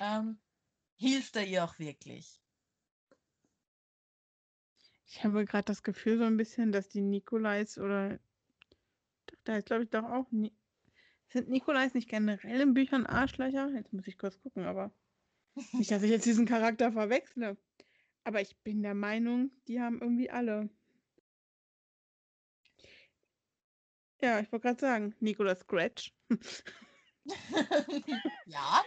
ähm, 0.00 0.38
hilft 0.96 1.36
er 1.36 1.46
ihr 1.46 1.64
auch 1.64 1.78
wirklich. 1.78 2.40
Ich 5.06 5.22
habe 5.24 5.44
gerade 5.44 5.64
das 5.64 5.82
Gefühl 5.82 6.16
so 6.16 6.24
ein 6.24 6.38
bisschen, 6.38 6.72
dass 6.72 6.88
die 6.88 7.02
Nikolais 7.02 7.76
oder 7.76 8.18
da 9.44 9.56
ist 9.56 9.66
glaube 9.66 9.84
ich 9.84 9.90
doch 9.90 10.04
auch 10.04 10.30
Ni 10.30 10.52
sind 11.32 11.48
Nikolais 11.48 11.94
nicht 11.94 12.08
generell 12.08 12.60
in 12.60 12.74
Büchern 12.74 13.06
Arschlöcher? 13.06 13.70
Jetzt 13.74 13.92
muss 13.92 14.06
ich 14.06 14.18
kurz 14.18 14.38
gucken, 14.40 14.64
aber 14.64 14.92
nicht, 15.72 15.90
dass 15.90 16.02
ich 16.02 16.10
jetzt 16.10 16.26
diesen 16.26 16.46
Charakter 16.46 16.92
verwechsle. 16.92 17.56
Aber 18.24 18.40
ich 18.40 18.56
bin 18.62 18.82
der 18.82 18.94
Meinung, 18.94 19.50
die 19.66 19.80
haben 19.80 20.00
irgendwie 20.00 20.30
alle. 20.30 20.70
Ja, 24.20 24.38
ich 24.38 24.52
wollte 24.52 24.68
gerade 24.68 24.80
sagen, 24.80 25.16
Nicolas 25.18 25.60
Scratch. 25.60 26.14
ja, 28.46 28.82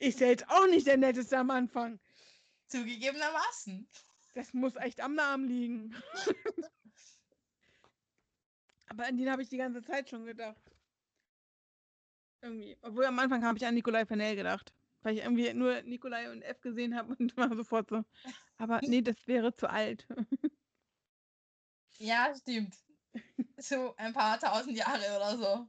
Ist 0.00 0.20
ja 0.20 0.28
jetzt 0.28 0.48
auch 0.48 0.66
nicht 0.68 0.86
der 0.86 0.96
netteste 0.96 1.36
am 1.36 1.50
Anfang. 1.50 2.00
zugegebenermaßen. 2.68 3.86
Das 4.34 4.54
muss 4.54 4.76
echt 4.76 5.00
am 5.00 5.14
Namen 5.14 5.48
liegen. 5.48 5.94
Aber 8.86 9.06
an 9.06 9.18
den 9.18 9.30
habe 9.30 9.42
ich 9.42 9.48
die 9.48 9.58
ganze 9.58 9.82
Zeit 9.82 10.08
schon 10.08 10.24
gedacht. 10.24 10.70
Irgendwie. 12.42 12.76
Obwohl 12.82 13.04
am 13.06 13.18
Anfang 13.18 13.44
habe 13.44 13.58
ich 13.58 13.66
an 13.66 13.74
Nikolai 13.74 14.06
Fennell 14.06 14.36
gedacht. 14.36 14.74
Weil 15.02 15.14
ich 15.16 15.22
irgendwie 15.22 15.52
nur 15.54 15.82
Nikolai 15.82 16.30
und 16.30 16.42
F 16.42 16.60
gesehen 16.60 16.94
habe 16.96 17.14
und 17.18 17.36
war 17.36 17.54
sofort 17.56 17.88
so. 17.90 18.04
Aber 18.58 18.80
nee, 18.84 19.02
das 19.02 19.26
wäre 19.26 19.54
zu 19.54 19.68
alt. 19.70 20.06
Ja, 21.98 22.34
stimmt. 22.34 22.76
So 23.58 23.94
ein 23.96 24.14
paar 24.14 24.38
tausend 24.40 24.76
Jahre 24.78 25.16
oder 25.16 25.36
so. 25.36 25.68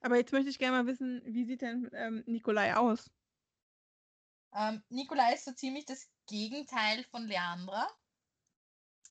Aber 0.00 0.16
jetzt 0.16 0.32
möchte 0.32 0.50
ich 0.50 0.58
gerne 0.58 0.78
mal 0.78 0.86
wissen, 0.86 1.22
wie 1.24 1.44
sieht 1.44 1.62
denn 1.62 1.88
ähm, 1.92 2.24
Nikolai 2.26 2.74
aus? 2.74 3.10
Ähm, 4.52 4.82
Nikolai 4.88 5.34
ist 5.34 5.44
so 5.44 5.52
ziemlich 5.52 5.84
das 5.84 6.08
Gegenteil 6.26 7.04
von 7.04 7.26
Leandra. 7.26 7.88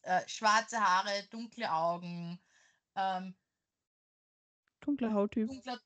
Äh, 0.04 0.28
schwarze 0.28 0.80
Haare, 0.80 1.28
dunkle 1.30 1.72
Augen, 1.72 2.40
ähm, 2.96 3.36
Dunkler 4.82 5.14
Hauttyp. 5.14 5.48
dunkler, 5.48 5.80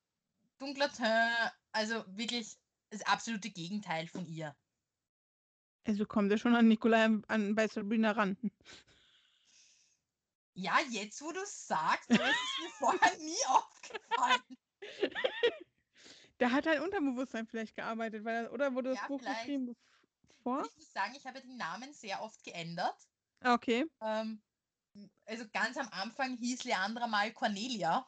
dunkler 0.59 0.91
Teint, 0.91 1.51
also 1.71 2.05
wirklich 2.07 2.57
das 2.89 3.01
absolute 3.03 3.49
Gegenteil 3.51 4.07
von 4.07 4.25
ihr. 4.25 4.55
Also 5.85 6.05
kommt 6.05 6.31
er 6.31 6.37
schon 6.37 6.55
an 6.55 6.67
Nikolai 6.67 7.09
an, 7.27 7.55
bei 7.55 7.67
Sabrina 7.67 8.11
ran. 8.11 8.37
Ja, 10.53 10.79
jetzt 10.89 11.21
wo 11.21 11.31
du 11.31 11.39
es 11.41 11.67
sagst, 11.67 12.11
aber 12.11 12.25
es 12.25 12.35
ist 12.35 12.59
mir 12.59 12.69
vorher 12.69 13.17
nie 13.17 13.37
aufgefallen. 13.47 14.41
Der 16.39 16.51
hat 16.51 16.67
halt 16.67 16.81
Unterbewusstsein 16.81 17.47
vielleicht 17.47 17.75
gearbeitet, 17.75 18.23
weil 18.23 18.45
er, 18.45 18.53
oder 18.53 18.73
wurde 18.73 18.89
das 18.89 18.99
Ja, 18.99 19.07
Buch 19.07 19.19
vielleicht. 19.19 19.39
geschrieben 19.39 19.75
bevor? 20.27 20.65
Ich 20.65 20.75
muss 20.77 20.91
sagen, 20.91 21.15
ich 21.15 21.25
habe 21.25 21.41
den 21.41 21.57
Namen 21.57 21.93
sehr 21.93 22.21
oft 22.21 22.43
geändert. 22.43 22.95
Ah, 23.41 23.53
okay. 23.53 23.85
Ähm, 24.01 24.41
also 25.25 25.45
ganz 25.49 25.77
am 25.77 25.89
Anfang 25.89 26.37
hieß 26.37 26.63
Leandra 26.65 27.07
mal 27.07 27.31
Cornelia. 27.33 28.07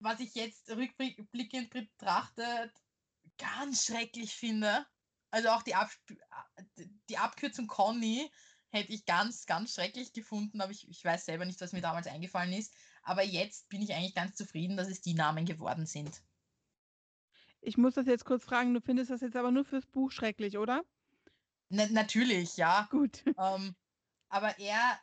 Was 0.00 0.20
ich 0.20 0.34
jetzt 0.34 0.70
rückblickend 0.70 1.70
betrachtet 1.70 2.72
ganz 3.38 3.84
schrecklich 3.86 4.34
finde. 4.34 4.86
Also 5.30 5.48
auch 5.50 5.62
die, 5.62 5.74
Absp 5.74 6.16
die 7.08 7.18
Abkürzung 7.18 7.66
Conny 7.66 8.30
hätte 8.70 8.92
ich 8.92 9.06
ganz, 9.06 9.46
ganz 9.46 9.74
schrecklich 9.74 10.12
gefunden, 10.12 10.60
aber 10.60 10.72
ich, 10.72 10.88
ich 10.88 11.02
weiß 11.02 11.24
selber 11.24 11.44
nicht, 11.44 11.60
was 11.60 11.72
mir 11.72 11.80
damals 11.80 12.06
eingefallen 12.06 12.52
ist. 12.52 12.74
Aber 13.02 13.22
jetzt 13.22 13.68
bin 13.68 13.80
ich 13.80 13.94
eigentlich 13.94 14.14
ganz 14.14 14.36
zufrieden, 14.36 14.76
dass 14.76 14.88
es 14.88 15.00
die 15.00 15.14
Namen 15.14 15.46
geworden 15.46 15.86
sind. 15.86 16.22
Ich 17.60 17.76
muss 17.76 17.94
das 17.94 18.06
jetzt 18.06 18.24
kurz 18.24 18.44
fragen, 18.44 18.74
du 18.74 18.80
findest 18.80 19.10
das 19.10 19.20
jetzt 19.20 19.36
aber 19.36 19.50
nur 19.50 19.64
fürs 19.64 19.86
Buch 19.86 20.10
schrecklich, 20.10 20.58
oder? 20.58 20.84
Na, 21.70 21.86
natürlich, 21.88 22.56
ja. 22.56 22.88
Gut. 22.90 23.22
Ähm, 23.38 23.74
aber 24.30 24.58
er, 24.58 25.00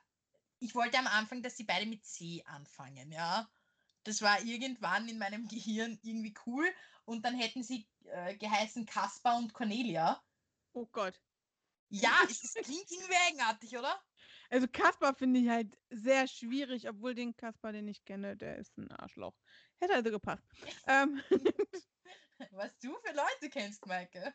ich 0.60 0.76
wollte 0.76 1.00
am 1.00 1.08
Anfang, 1.08 1.41
dass 1.41 1.58
sie 1.58 1.64
beide 1.64 1.86
mit 1.86 2.06
C 2.06 2.43
anfangen, 2.46 3.12
ja. 3.12 3.50
Das 4.06 4.22
war 4.22 4.41
irgendwann 4.41 5.10
in 5.10 5.18
meinem 5.18 5.47
Gehirn 5.47 5.99
irgendwie 6.03 6.34
cool. 6.45 6.66
Und 7.06 7.26
dann 7.26 7.36
hätten 7.36 7.64
sie 7.64 7.88
äh, 8.06 8.36
geheißen 8.38 8.86
Kaspar 8.86 9.38
und 9.38 9.53
Cornelia. 9.53 10.24
Oh 10.74 10.88
Gott. 10.91 11.20
Ja, 11.89 12.12
es, 12.30 12.53
klingt 12.53 12.89
irgendwie 12.91 13.16
eigenartig, 13.28 13.78
oder? 13.78 14.01
Also 14.49 14.68
Kaspar 14.68 15.16
finde 15.16 15.39
ich 15.39 15.49
halt 15.49 15.78
sehr 15.89 16.28
schwierig, 16.28 16.88
obwohl 16.88 17.16
den 17.16 17.36
Kaspar, 17.36 17.72
den 17.72 17.88
ich 17.88 18.06
kenne, 18.06 18.38
der 18.38 18.58
ist 18.58 18.78
ein 18.78 18.91
Arschloch. 18.91 19.36
Hätte 19.80 19.93
also 19.93 20.12
gepasst. 20.12 20.43
ähm, 20.88 21.22
Was 22.51 22.78
du 22.80 22.95
für 22.99 23.14
Leute 23.14 23.49
kennst, 23.49 23.86
Maike. 23.88 24.34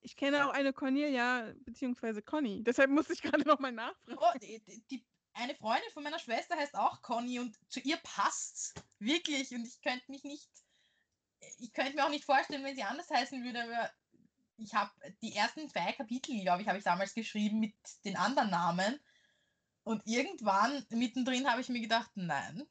ich 0.00 0.16
kenne 0.16 0.46
auch 0.46 0.52
eine 0.52 0.72
Cornelia, 0.72 1.52
beziehungsweise 1.64 2.22
Conny. 2.22 2.62
Deshalb 2.62 2.90
muss 2.90 3.10
ich 3.10 3.20
gerade 3.20 3.46
nochmal 3.46 3.72
nachfragen. 3.72 4.18
Oh, 4.18 4.38
die, 4.38 4.62
die, 4.90 5.04
eine 5.34 5.54
Freundin 5.56 5.90
von 5.92 6.02
meiner 6.02 6.18
Schwester 6.18 6.56
heißt 6.56 6.74
auch 6.76 7.02
Conny, 7.02 7.38
und 7.40 7.58
zu 7.70 7.80
ihr 7.80 7.96
passt's 7.98 8.74
wirklich. 8.98 9.50
Und 9.52 9.66
ich 9.66 9.80
könnte 9.82 10.10
mich 10.10 10.24
nicht, 10.24 10.48
ich 11.58 11.72
könnte 11.72 11.94
mir 11.94 12.04
auch 12.04 12.10
nicht 12.10 12.24
vorstellen, 12.24 12.64
wenn 12.64 12.76
sie 12.76 12.84
anders 12.84 13.10
heißen 13.10 13.44
würde, 13.44 13.62
aber 13.62 13.90
ich 14.56 14.74
habe 14.74 14.92
die 15.22 15.34
ersten 15.34 15.68
zwei 15.68 15.92
Kapitel, 15.92 16.40
glaube 16.40 16.62
ich, 16.62 16.68
habe 16.68 16.78
ich 16.78 16.84
damals 16.84 17.14
geschrieben 17.14 17.58
mit 17.58 17.74
den 18.04 18.16
anderen 18.16 18.50
Namen. 18.50 18.98
Und 19.82 20.06
irgendwann 20.06 20.86
mittendrin 20.90 21.50
habe 21.50 21.60
ich 21.60 21.68
mir 21.68 21.80
gedacht, 21.80 22.10
nein, 22.14 22.66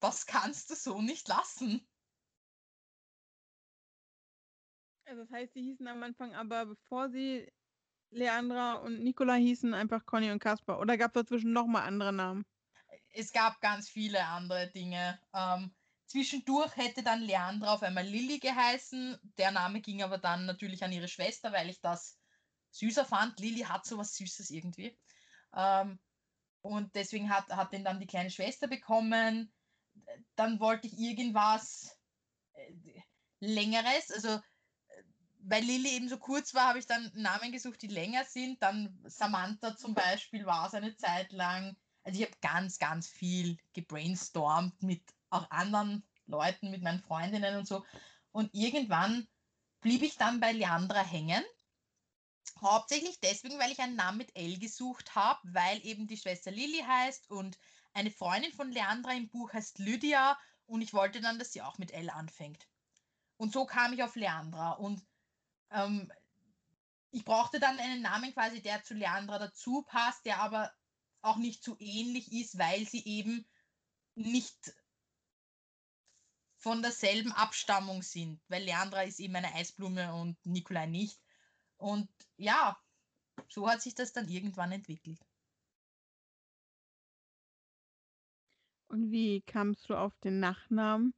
das 0.00 0.26
kannst 0.26 0.70
du 0.70 0.74
so 0.74 1.00
nicht 1.00 1.26
lassen. 1.28 1.86
Also 5.06 5.22
das 5.22 5.30
heißt, 5.30 5.54
sie 5.54 5.62
hießen 5.62 5.88
am 5.88 6.02
Anfang 6.02 6.34
aber, 6.34 6.66
bevor 6.66 7.10
sie 7.10 7.50
Leandra 8.14 8.74
und 8.74 9.02
Nicola 9.02 9.34
hießen, 9.34 9.74
einfach 9.74 10.06
Conny 10.06 10.30
und 10.30 10.38
Caspar. 10.38 10.78
Oder 10.80 10.96
gab 10.96 11.14
es 11.14 11.22
dazwischen 11.22 11.52
nochmal 11.52 11.82
andere 11.82 12.12
Namen? 12.12 12.44
Es 13.12 13.32
gab 13.32 13.60
ganz 13.60 13.88
viele 13.88 14.24
andere 14.24 14.70
Dinge. 14.70 15.18
Ähm, 15.34 15.74
zwischendurch 16.06 16.76
hätte 16.76 17.02
dann 17.02 17.20
Leandra 17.20 17.74
auf 17.74 17.82
einmal 17.82 18.04
Lilly 18.04 18.38
geheißen. 18.38 19.18
Der 19.38 19.50
Name 19.50 19.80
ging 19.80 20.02
aber 20.02 20.18
dann 20.18 20.46
natürlich 20.46 20.82
an 20.84 20.92
ihre 20.92 21.08
Schwester, 21.08 21.52
weil 21.52 21.68
ich 21.70 21.80
das 21.80 22.18
süßer 22.70 23.04
fand. 23.04 23.38
Lilly 23.40 23.62
hat 23.62 23.84
so 23.84 23.98
was 23.98 24.14
Süßes 24.16 24.50
irgendwie. 24.50 24.96
Ähm, 25.54 25.98
und 26.60 26.94
deswegen 26.94 27.30
hat, 27.30 27.48
hat 27.50 27.72
den 27.72 27.84
dann 27.84 28.00
die 28.00 28.06
kleine 28.06 28.30
Schwester 28.30 28.68
bekommen. 28.68 29.52
Dann 30.34 30.60
wollte 30.60 30.86
ich 30.86 30.98
irgendwas 30.98 31.98
äh, 32.54 32.72
Längeres. 33.40 34.10
Also 34.10 34.40
weil 35.46 35.62
Lilly 35.62 35.90
eben 35.96 36.08
so 36.08 36.16
kurz 36.16 36.54
war, 36.54 36.68
habe 36.68 36.78
ich 36.78 36.86
dann 36.86 37.10
Namen 37.14 37.52
gesucht, 37.52 37.82
die 37.82 37.88
länger 37.88 38.24
sind. 38.24 38.62
Dann 38.62 38.98
Samantha 39.04 39.76
zum 39.76 39.94
Beispiel 39.94 40.46
war 40.46 40.66
es 40.66 40.74
eine 40.74 40.96
Zeit 40.96 41.32
lang. 41.32 41.76
Also 42.02 42.20
ich 42.20 42.26
habe 42.26 42.36
ganz, 42.40 42.78
ganz 42.78 43.08
viel 43.08 43.58
gebrainstormt 43.74 44.82
mit 44.82 45.02
auch 45.30 45.50
anderen 45.50 46.02
Leuten, 46.26 46.70
mit 46.70 46.82
meinen 46.82 47.00
Freundinnen 47.00 47.56
und 47.56 47.66
so. 47.66 47.84
Und 48.32 48.54
irgendwann 48.54 49.28
blieb 49.80 50.02
ich 50.02 50.16
dann 50.16 50.40
bei 50.40 50.52
Leandra 50.52 51.04
hängen. 51.04 51.44
Hauptsächlich 52.60 53.20
deswegen, 53.20 53.58
weil 53.58 53.72
ich 53.72 53.80
einen 53.80 53.96
Namen 53.96 54.18
mit 54.18 54.34
L 54.36 54.58
gesucht 54.58 55.14
habe, 55.14 55.40
weil 55.52 55.84
eben 55.84 56.06
die 56.06 56.16
Schwester 56.16 56.50
Lilly 56.50 56.82
heißt 56.86 57.30
und 57.30 57.58
eine 57.92 58.10
Freundin 58.10 58.52
von 58.52 58.72
Leandra 58.72 59.12
im 59.12 59.28
Buch 59.28 59.52
heißt 59.52 59.78
Lydia 59.78 60.38
und 60.66 60.80
ich 60.80 60.94
wollte 60.94 61.20
dann, 61.20 61.38
dass 61.38 61.52
sie 61.52 61.62
auch 61.62 61.76
mit 61.76 61.92
L 61.92 62.08
anfängt. 62.08 62.66
Und 63.36 63.52
so 63.52 63.66
kam 63.66 63.92
ich 63.92 64.02
auf 64.02 64.16
Leandra 64.16 64.72
und 64.72 65.04
ähm, 65.74 66.10
ich 67.10 67.24
brauchte 67.24 67.60
dann 67.60 67.78
einen 67.78 68.02
Namen 68.02 68.32
quasi, 68.32 68.62
der 68.62 68.82
zu 68.82 68.94
Leandra 68.94 69.38
dazu 69.38 69.82
passt, 69.82 70.24
der 70.24 70.40
aber 70.40 70.72
auch 71.22 71.36
nicht 71.36 71.62
zu 71.62 71.76
ähnlich 71.78 72.32
ist, 72.32 72.58
weil 72.58 72.86
sie 72.86 73.04
eben 73.04 73.46
nicht 74.14 74.74
von 76.56 76.82
derselben 76.82 77.32
Abstammung 77.32 78.02
sind, 78.02 78.40
weil 78.48 78.64
Leandra 78.64 79.02
ist 79.02 79.20
eben 79.20 79.36
eine 79.36 79.54
Eisblume 79.54 80.14
und 80.14 80.44
Nikolai 80.46 80.86
nicht. 80.86 81.20
Und 81.76 82.08
ja, 82.36 82.78
so 83.48 83.68
hat 83.68 83.82
sich 83.82 83.94
das 83.94 84.12
dann 84.12 84.28
irgendwann 84.28 84.72
entwickelt. 84.72 85.20
Und 88.88 89.10
wie 89.10 89.42
kamst 89.42 89.88
du 89.88 89.96
auf 89.96 90.16
den 90.20 90.40
Nachnamen? 90.40 91.14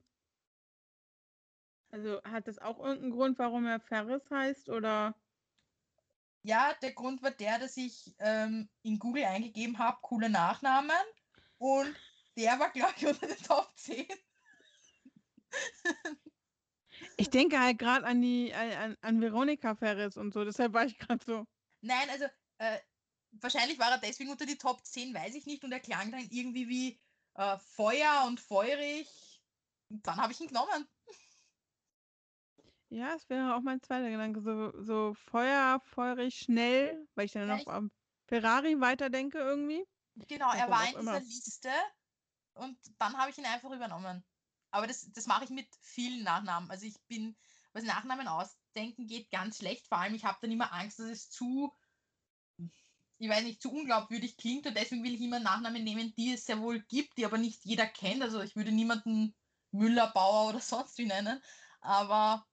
Also 1.96 2.22
hat 2.24 2.46
das 2.46 2.58
auch 2.58 2.78
irgendeinen 2.78 3.12
Grund, 3.12 3.38
warum 3.38 3.64
er 3.64 3.80
Ferris 3.80 4.28
heißt 4.28 4.68
oder? 4.68 5.14
Ja, 6.42 6.74
der 6.82 6.92
Grund 6.92 7.22
war 7.22 7.30
der, 7.30 7.58
dass 7.58 7.78
ich 7.78 8.14
ähm, 8.18 8.68
in 8.82 8.98
Google 8.98 9.24
eingegeben 9.24 9.78
habe, 9.78 9.96
coole 10.02 10.28
Nachnamen 10.28 10.94
und 11.56 11.96
der 12.36 12.58
war, 12.58 12.70
glaube 12.70 12.92
ich, 12.98 13.06
unter 13.06 13.26
den 13.26 13.38
Top 13.38 13.72
10. 13.76 14.06
ich 17.16 17.30
denke 17.30 17.58
halt 17.58 17.78
gerade 17.78 18.04
an 18.04 18.20
die 18.20 18.52
an, 18.52 18.98
an 19.00 19.22
Veronika 19.22 19.74
Ferris 19.74 20.18
und 20.18 20.34
so, 20.34 20.44
deshalb 20.44 20.74
war 20.74 20.84
ich 20.84 20.98
gerade 20.98 21.24
so. 21.24 21.46
Nein, 21.80 22.10
also 22.10 22.26
äh, 22.58 22.78
wahrscheinlich 23.40 23.78
war 23.78 23.92
er 23.92 23.98
deswegen 23.98 24.30
unter 24.30 24.44
die 24.44 24.58
Top 24.58 24.84
10, 24.84 25.14
weiß 25.14 25.34
ich 25.34 25.46
nicht, 25.46 25.64
und 25.64 25.72
er 25.72 25.80
klang 25.80 26.10
dann 26.10 26.28
irgendwie 26.30 26.68
wie 26.68 27.00
äh, 27.36 27.56
Feuer 27.58 28.24
und 28.26 28.38
feurig. 28.38 29.08
Und 29.88 30.06
dann 30.06 30.18
habe 30.18 30.34
ich 30.34 30.40
ihn 30.42 30.48
genommen. 30.48 30.86
Ja, 32.90 33.14
es 33.14 33.28
wäre 33.28 33.54
auch 33.54 33.62
mein 33.62 33.82
zweiter 33.82 34.10
Gedanke. 34.10 34.40
So, 34.40 34.82
so 34.82 35.14
Feuer, 35.14 35.80
feurig, 35.84 36.38
schnell, 36.38 37.06
weil 37.14 37.26
ich 37.26 37.32
dann 37.32 37.48
noch 37.48 37.66
am 37.66 37.90
Ferrari 38.26 38.80
weiterdenke 38.80 39.38
irgendwie. 39.38 39.84
Genau, 40.28 40.52
er 40.52 40.70
war 40.70 40.88
in 40.88 41.00
dieser. 41.00 41.20
Liste 41.20 41.70
und 42.54 42.78
dann 42.98 43.16
habe 43.16 43.30
ich 43.30 43.38
ihn 43.38 43.44
einfach 43.44 43.70
übernommen. 43.70 44.24
Aber 44.70 44.86
das, 44.86 45.10
das 45.12 45.26
mache 45.26 45.44
ich 45.44 45.50
mit 45.50 45.68
vielen 45.80 46.24
Nachnamen. 46.24 46.70
Also 46.70 46.86
ich 46.86 46.96
bin, 47.08 47.36
was 47.72 47.84
Nachnamen 47.84 48.28
ausdenken 48.28 49.06
geht, 49.06 49.30
ganz 49.30 49.58
schlecht. 49.58 49.86
Vor 49.86 49.98
allem, 49.98 50.14
ich 50.14 50.24
habe 50.24 50.38
dann 50.40 50.50
immer 50.50 50.72
Angst, 50.72 50.98
dass 50.98 51.06
es 51.06 51.30
zu, 51.30 51.72
ich 53.18 53.28
weiß 53.28 53.44
nicht, 53.44 53.62
zu 53.62 53.72
unglaubwürdig 53.72 54.36
klingt 54.36 54.66
und 54.66 54.76
deswegen 54.76 55.04
will 55.04 55.14
ich 55.14 55.20
immer 55.20 55.40
Nachnamen 55.40 55.84
nehmen, 55.84 56.14
die 56.16 56.32
es 56.32 56.46
sehr 56.46 56.60
wohl 56.60 56.80
gibt, 56.80 57.16
die 57.18 57.26
aber 57.26 57.38
nicht 57.38 57.64
jeder 57.64 57.86
kennt. 57.86 58.22
Also 58.22 58.40
ich 58.40 58.56
würde 58.56 58.72
niemanden 58.72 59.34
Müller, 59.70 60.08
Bauer 60.12 60.48
oder 60.48 60.60
sonst 60.60 60.98
wie 60.98 61.06
nennen. 61.06 61.42
Aber 61.80 62.46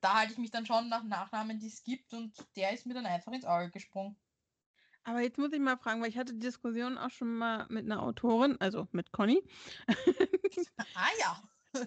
da 0.00 0.14
halte 0.14 0.32
ich 0.32 0.38
mich 0.38 0.50
dann 0.50 0.66
schon 0.66 0.88
nach 0.88 1.02
Nachnamen, 1.02 1.58
die 1.58 1.68
es 1.68 1.82
gibt 1.82 2.12
und 2.12 2.34
der 2.56 2.72
ist 2.72 2.86
mir 2.86 2.94
dann 2.94 3.06
einfach 3.06 3.32
ins 3.32 3.44
Auge 3.44 3.70
gesprungen. 3.70 4.16
Aber 5.04 5.20
jetzt 5.20 5.38
muss 5.38 5.52
ich 5.52 5.58
mal 5.58 5.76
fragen, 5.76 6.00
weil 6.00 6.10
ich 6.10 6.18
hatte 6.18 6.32
die 6.32 6.38
Diskussion 6.38 6.96
auch 6.96 7.10
schon 7.10 7.36
mal 7.36 7.66
mit 7.68 7.84
einer 7.84 8.02
Autorin, 8.02 8.56
also 8.60 8.86
mit 8.92 9.10
Conny. 9.10 9.42
ah 10.94 11.08
ja. 11.18 11.42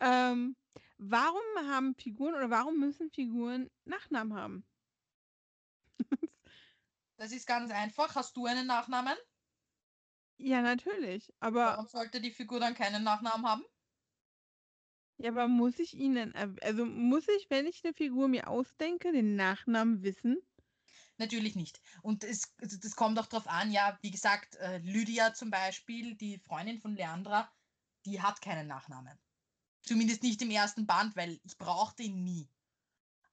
ähm, 0.00 0.56
warum 0.96 1.42
haben 1.58 1.94
Figuren 1.96 2.34
oder 2.34 2.48
warum 2.48 2.78
müssen 2.78 3.10
Figuren 3.10 3.70
Nachnamen 3.84 4.34
haben? 4.34 4.66
das 7.16 7.32
ist 7.32 7.46
ganz 7.46 7.70
einfach. 7.70 8.14
Hast 8.14 8.34
du 8.36 8.46
einen 8.46 8.66
Nachnamen? 8.66 9.16
Ja, 10.38 10.62
natürlich. 10.62 11.30
Aber 11.40 11.66
warum 11.66 11.86
sollte 11.88 12.22
die 12.22 12.30
Figur 12.30 12.58
dann 12.58 12.74
keinen 12.74 13.04
Nachnamen 13.04 13.46
haben? 13.46 13.64
Ja, 15.20 15.32
aber 15.32 15.48
muss 15.48 15.78
ich 15.78 15.92
ihn 15.92 16.16
also 16.62 16.86
muss 16.86 17.28
ich, 17.28 17.50
wenn 17.50 17.66
ich 17.66 17.84
eine 17.84 17.92
Figur 17.92 18.26
mir 18.26 18.48
ausdenke, 18.48 19.12
den 19.12 19.36
Nachnamen 19.36 20.02
wissen? 20.02 20.38
Natürlich 21.18 21.56
nicht. 21.56 21.78
Und 22.00 22.24
es, 22.24 22.54
also 22.58 22.78
das 22.78 22.96
kommt 22.96 23.18
auch 23.18 23.26
darauf 23.26 23.46
an, 23.46 23.70
ja, 23.70 23.98
wie 24.00 24.10
gesagt, 24.10 24.54
äh, 24.56 24.78
Lydia 24.78 25.34
zum 25.34 25.50
Beispiel, 25.50 26.14
die 26.14 26.38
Freundin 26.38 26.78
von 26.78 26.96
Leandra, 26.96 27.52
die 28.06 28.22
hat 28.22 28.40
keinen 28.40 28.66
Nachnamen. 28.66 29.18
Zumindest 29.82 30.22
nicht 30.22 30.40
im 30.40 30.50
ersten 30.50 30.86
Band, 30.86 31.14
weil 31.16 31.38
ich 31.44 31.58
brauchte 31.58 32.02
ihn 32.02 32.24
nie. 32.24 32.48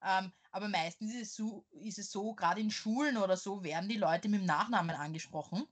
Ähm, 0.02 0.30
aber 0.50 0.68
meistens 0.68 1.14
ist 1.14 1.22
es 1.22 1.34
so, 1.36 1.64
ist 1.70 1.98
es 1.98 2.10
so 2.10 2.34
gerade 2.34 2.60
in 2.60 2.70
Schulen 2.70 3.16
oder 3.16 3.38
so, 3.38 3.62
werden 3.64 3.88
die 3.88 3.96
Leute 3.96 4.28
mit 4.28 4.40
dem 4.40 4.46
Nachnamen 4.46 4.94
angesprochen. 4.94 5.66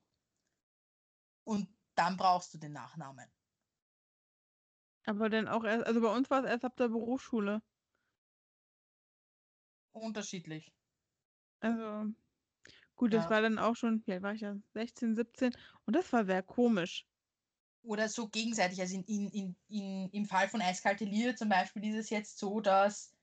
Und 1.43 1.69
dann 1.93 2.17
brauchst 2.17 2.55
du 2.55 2.57
den 2.57 2.73
Nachnamen. 2.73 3.29
Aber 5.07 5.29
dann 5.29 5.47
auch 5.47 5.63
erst, 5.63 5.87
also 5.87 6.01
bei 6.01 6.13
uns 6.13 6.29
war 6.29 6.43
es 6.43 6.49
erst 6.49 6.65
ab 6.65 6.75
der 6.75 6.89
Berufsschule. 6.89 7.61
Unterschiedlich. 9.93 10.73
Also, 11.61 12.11
gut, 12.97 13.13
das 13.13 13.23
ja. 13.23 13.29
war 13.29 13.41
dann 13.41 13.57
auch 13.57 13.77
schon, 13.77 14.05
wie 14.05 14.11
alt 14.11 14.21
war 14.21 14.33
ich 14.33 14.41
ja? 14.41 14.57
16, 14.73 15.15
17 15.15 15.55
und 15.85 15.95
das 15.95 16.11
war 16.11 16.25
sehr 16.25 16.43
komisch. 16.43 17.07
Oder 17.83 18.09
so 18.09 18.27
gegenseitig. 18.27 18.81
Also 18.81 18.97
in, 18.97 19.05
in, 19.05 19.29
in, 19.29 19.55
in, 19.69 20.09
im 20.09 20.25
Fall 20.25 20.49
von 20.49 20.61
Eiskalte 20.61 21.05
Liebe 21.05 21.35
zum 21.35 21.47
Beispiel 21.47 21.85
ist 21.85 21.95
es 21.95 22.09
jetzt 22.09 22.37
so, 22.37 22.59
dass 22.59 23.15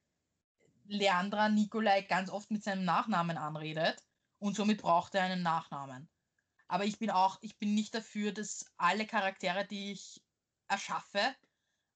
Leandra 0.87 1.51
Nikolai 1.51 2.01
ganz 2.01 2.31
oft 2.31 2.51
mit 2.51 2.65
seinem 2.65 2.87
Nachnamen 2.87 3.37
anredet 3.37 4.03
und 4.39 4.57
somit 4.57 4.81
braucht 4.81 5.15
er 5.15 5.25
einen 5.25 5.43
Nachnamen. 5.43 6.09
Aber 6.67 6.87
ich 6.87 6.99
bin 6.99 7.11
auch, 7.11 7.37
ich 7.43 7.59
bin 7.59 7.75
nicht 7.75 7.95
dafür, 7.95 8.33
dass 8.33 8.73
alle 8.79 9.07
Charaktere, 9.07 9.67
die 9.67 9.93
ich 9.93 10.23
erschaffe, 10.67 11.37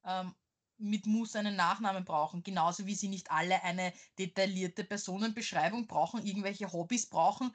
ähm, 0.08 0.34
mit 0.78 1.06
Muss 1.06 1.36
einen 1.36 1.56
Nachnamen 1.56 2.04
brauchen, 2.04 2.42
genauso 2.42 2.86
wie 2.86 2.94
sie 2.94 3.08
nicht 3.08 3.30
alle 3.30 3.62
eine 3.62 3.92
detaillierte 4.18 4.84
Personenbeschreibung 4.84 5.86
brauchen, 5.86 6.24
irgendwelche 6.24 6.72
Hobbys 6.72 7.08
brauchen. 7.08 7.54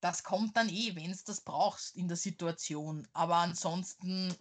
Das 0.00 0.24
kommt 0.24 0.56
dann 0.56 0.68
eh, 0.68 0.94
wenn 0.94 1.10
es 1.10 1.24
das 1.24 1.40
brauchst 1.40 1.96
in 1.96 2.08
der 2.08 2.16
Situation. 2.16 3.08
Aber 3.12 3.36
ansonsten, 3.36 4.34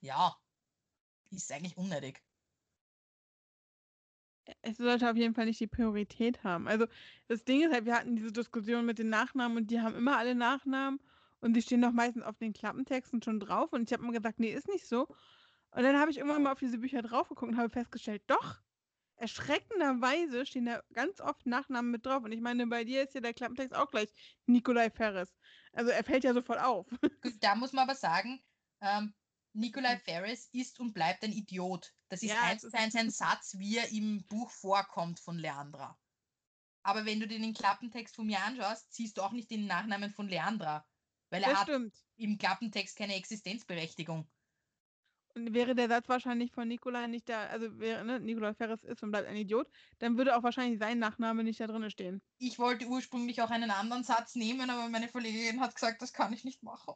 ja, 0.00 0.36
ist 1.30 1.52
eigentlich 1.52 1.76
unnötig. 1.76 2.22
Es 4.60 4.76
sollte 4.76 5.10
auf 5.10 5.16
jeden 5.16 5.34
Fall 5.34 5.46
nicht 5.46 5.60
die 5.60 5.66
Priorität 5.66 6.42
haben. 6.44 6.68
Also 6.68 6.86
das 7.28 7.44
Ding 7.44 7.62
ist 7.62 7.72
halt, 7.72 7.86
wir 7.86 7.94
hatten 7.94 8.16
diese 8.16 8.32
Diskussion 8.32 8.84
mit 8.84 8.98
den 8.98 9.08
Nachnamen 9.08 9.56
und 9.56 9.70
die 9.70 9.80
haben 9.80 9.94
immer 9.94 10.18
alle 10.18 10.34
Nachnamen 10.34 11.00
und 11.44 11.52
die 11.52 11.62
stehen 11.62 11.82
doch 11.82 11.92
meistens 11.92 12.24
auf 12.24 12.38
den 12.38 12.54
Klappentexten 12.54 13.22
schon 13.22 13.38
drauf. 13.38 13.72
Und 13.72 13.88
ich 13.88 13.92
habe 13.92 14.02
mir 14.02 14.12
gesagt, 14.12 14.40
nee, 14.40 14.50
ist 14.50 14.66
nicht 14.66 14.88
so. 14.88 15.06
Und 15.72 15.82
dann 15.82 15.98
habe 15.98 16.10
ich 16.10 16.16
irgendwann 16.16 16.42
mal 16.42 16.52
auf 16.52 16.58
diese 16.58 16.78
Bücher 16.78 17.02
drauf 17.02 17.28
geguckt 17.28 17.52
und 17.52 17.58
habe 17.58 17.68
festgestellt, 17.68 18.22
doch, 18.28 18.62
erschreckenderweise 19.16 20.46
stehen 20.46 20.64
da 20.64 20.82
ganz 20.94 21.20
oft 21.20 21.44
Nachnamen 21.44 21.90
mit 21.90 22.06
drauf. 22.06 22.24
Und 22.24 22.32
ich 22.32 22.40
meine, 22.40 22.66
bei 22.66 22.84
dir 22.84 23.02
ist 23.02 23.14
ja 23.14 23.20
der 23.20 23.34
Klappentext 23.34 23.74
auch 23.74 23.90
gleich 23.90 24.08
Nikolai 24.46 24.88
Ferris. 24.88 25.36
Also 25.74 25.90
er 25.90 26.02
fällt 26.02 26.24
ja 26.24 26.32
sofort 26.32 26.60
auf. 26.60 26.86
Da 27.40 27.54
muss 27.54 27.72
man 27.72 27.84
aber 27.84 27.94
sagen, 27.94 28.42
ähm, 28.80 29.12
Nikolai 29.52 29.98
Ferris 29.98 30.48
ist 30.52 30.80
und 30.80 30.94
bleibt 30.94 31.22
ein 31.24 31.32
Idiot. 31.32 31.92
Das 32.08 32.22
ist 32.22 32.30
Ja, 32.30 32.42
eins 32.42 32.62
zu 32.62 32.72
eins 32.72 32.94
ein 32.94 33.10
Satz, 33.10 33.54
wie 33.58 33.76
er 33.76 33.92
im 33.92 34.24
Buch 34.28 34.50
vorkommt 34.50 35.20
von 35.20 35.38
Leandra. 35.38 35.98
Aber 36.82 37.04
wenn 37.04 37.20
du 37.20 37.28
dir 37.28 37.38
den 37.38 37.54
Klappentext 37.54 38.16
von 38.16 38.26
mir 38.26 38.42
anschaust, 38.42 38.94
siehst 38.94 39.18
du 39.18 39.22
auch 39.22 39.32
nicht 39.32 39.50
den 39.50 39.66
Nachnamen 39.66 40.10
von 40.10 40.28
Leandra. 40.28 40.86
Weil 41.30 41.42
er 41.42 41.50
Das 41.50 41.58
hat 41.60 41.68
stimmt. 41.68 41.94
im 42.16 42.38
Klappentext 42.38 42.96
keine 42.96 43.14
Existenzberechtigung. 43.16 44.28
Und 45.36 45.52
wäre 45.52 45.74
der 45.74 45.88
Satz 45.88 46.08
wahrscheinlich 46.08 46.52
von 46.52 46.68
Nikolai 46.68 47.08
nicht 47.08 47.28
da, 47.28 47.46
also 47.46 47.76
wäre, 47.80 48.04
ne, 48.04 48.20
Nikolai 48.20 48.54
Ferris 48.54 48.84
ist 48.84 49.02
und 49.02 49.10
bleibt 49.10 49.26
ein 49.26 49.36
Idiot, 49.36 49.68
dann 49.98 50.16
würde 50.16 50.36
auch 50.36 50.44
wahrscheinlich 50.44 50.78
sein 50.78 51.00
Nachname 51.00 51.42
nicht 51.42 51.58
da 51.58 51.66
drin 51.66 51.90
stehen. 51.90 52.22
Ich 52.38 52.60
wollte 52.60 52.86
ursprünglich 52.86 53.42
auch 53.42 53.50
einen 53.50 53.72
anderen 53.72 54.04
Satz 54.04 54.36
nehmen, 54.36 54.70
aber 54.70 54.88
meine 54.88 55.08
Kollegin 55.08 55.60
hat 55.60 55.74
gesagt, 55.74 56.02
das 56.02 56.12
kann 56.12 56.32
ich 56.32 56.44
nicht 56.44 56.62
machen. 56.62 56.94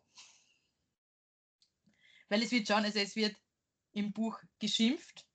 Weil 2.28 2.42
es 2.42 2.52
wird 2.52 2.68
schon, 2.68 2.84
also 2.84 2.98
es 3.00 3.16
wird 3.16 3.34
im 3.92 4.12
Buch 4.12 4.38
geschimpft. 4.60 5.26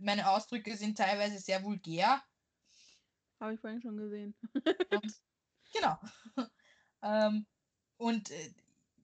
Meine 0.00 0.28
Ausdrücke 0.28 0.76
sind 0.76 0.98
teilweise 0.98 1.38
sehr 1.38 1.62
vulgär. 1.62 2.22
Habe 3.40 3.54
ich 3.54 3.60
vorhin 3.60 3.80
schon 3.80 3.96
gesehen. 3.96 4.34
Und, 4.90 5.14
genau. 5.72 5.98
ähm, 7.02 7.46
und 7.96 8.30
äh, 8.30 8.54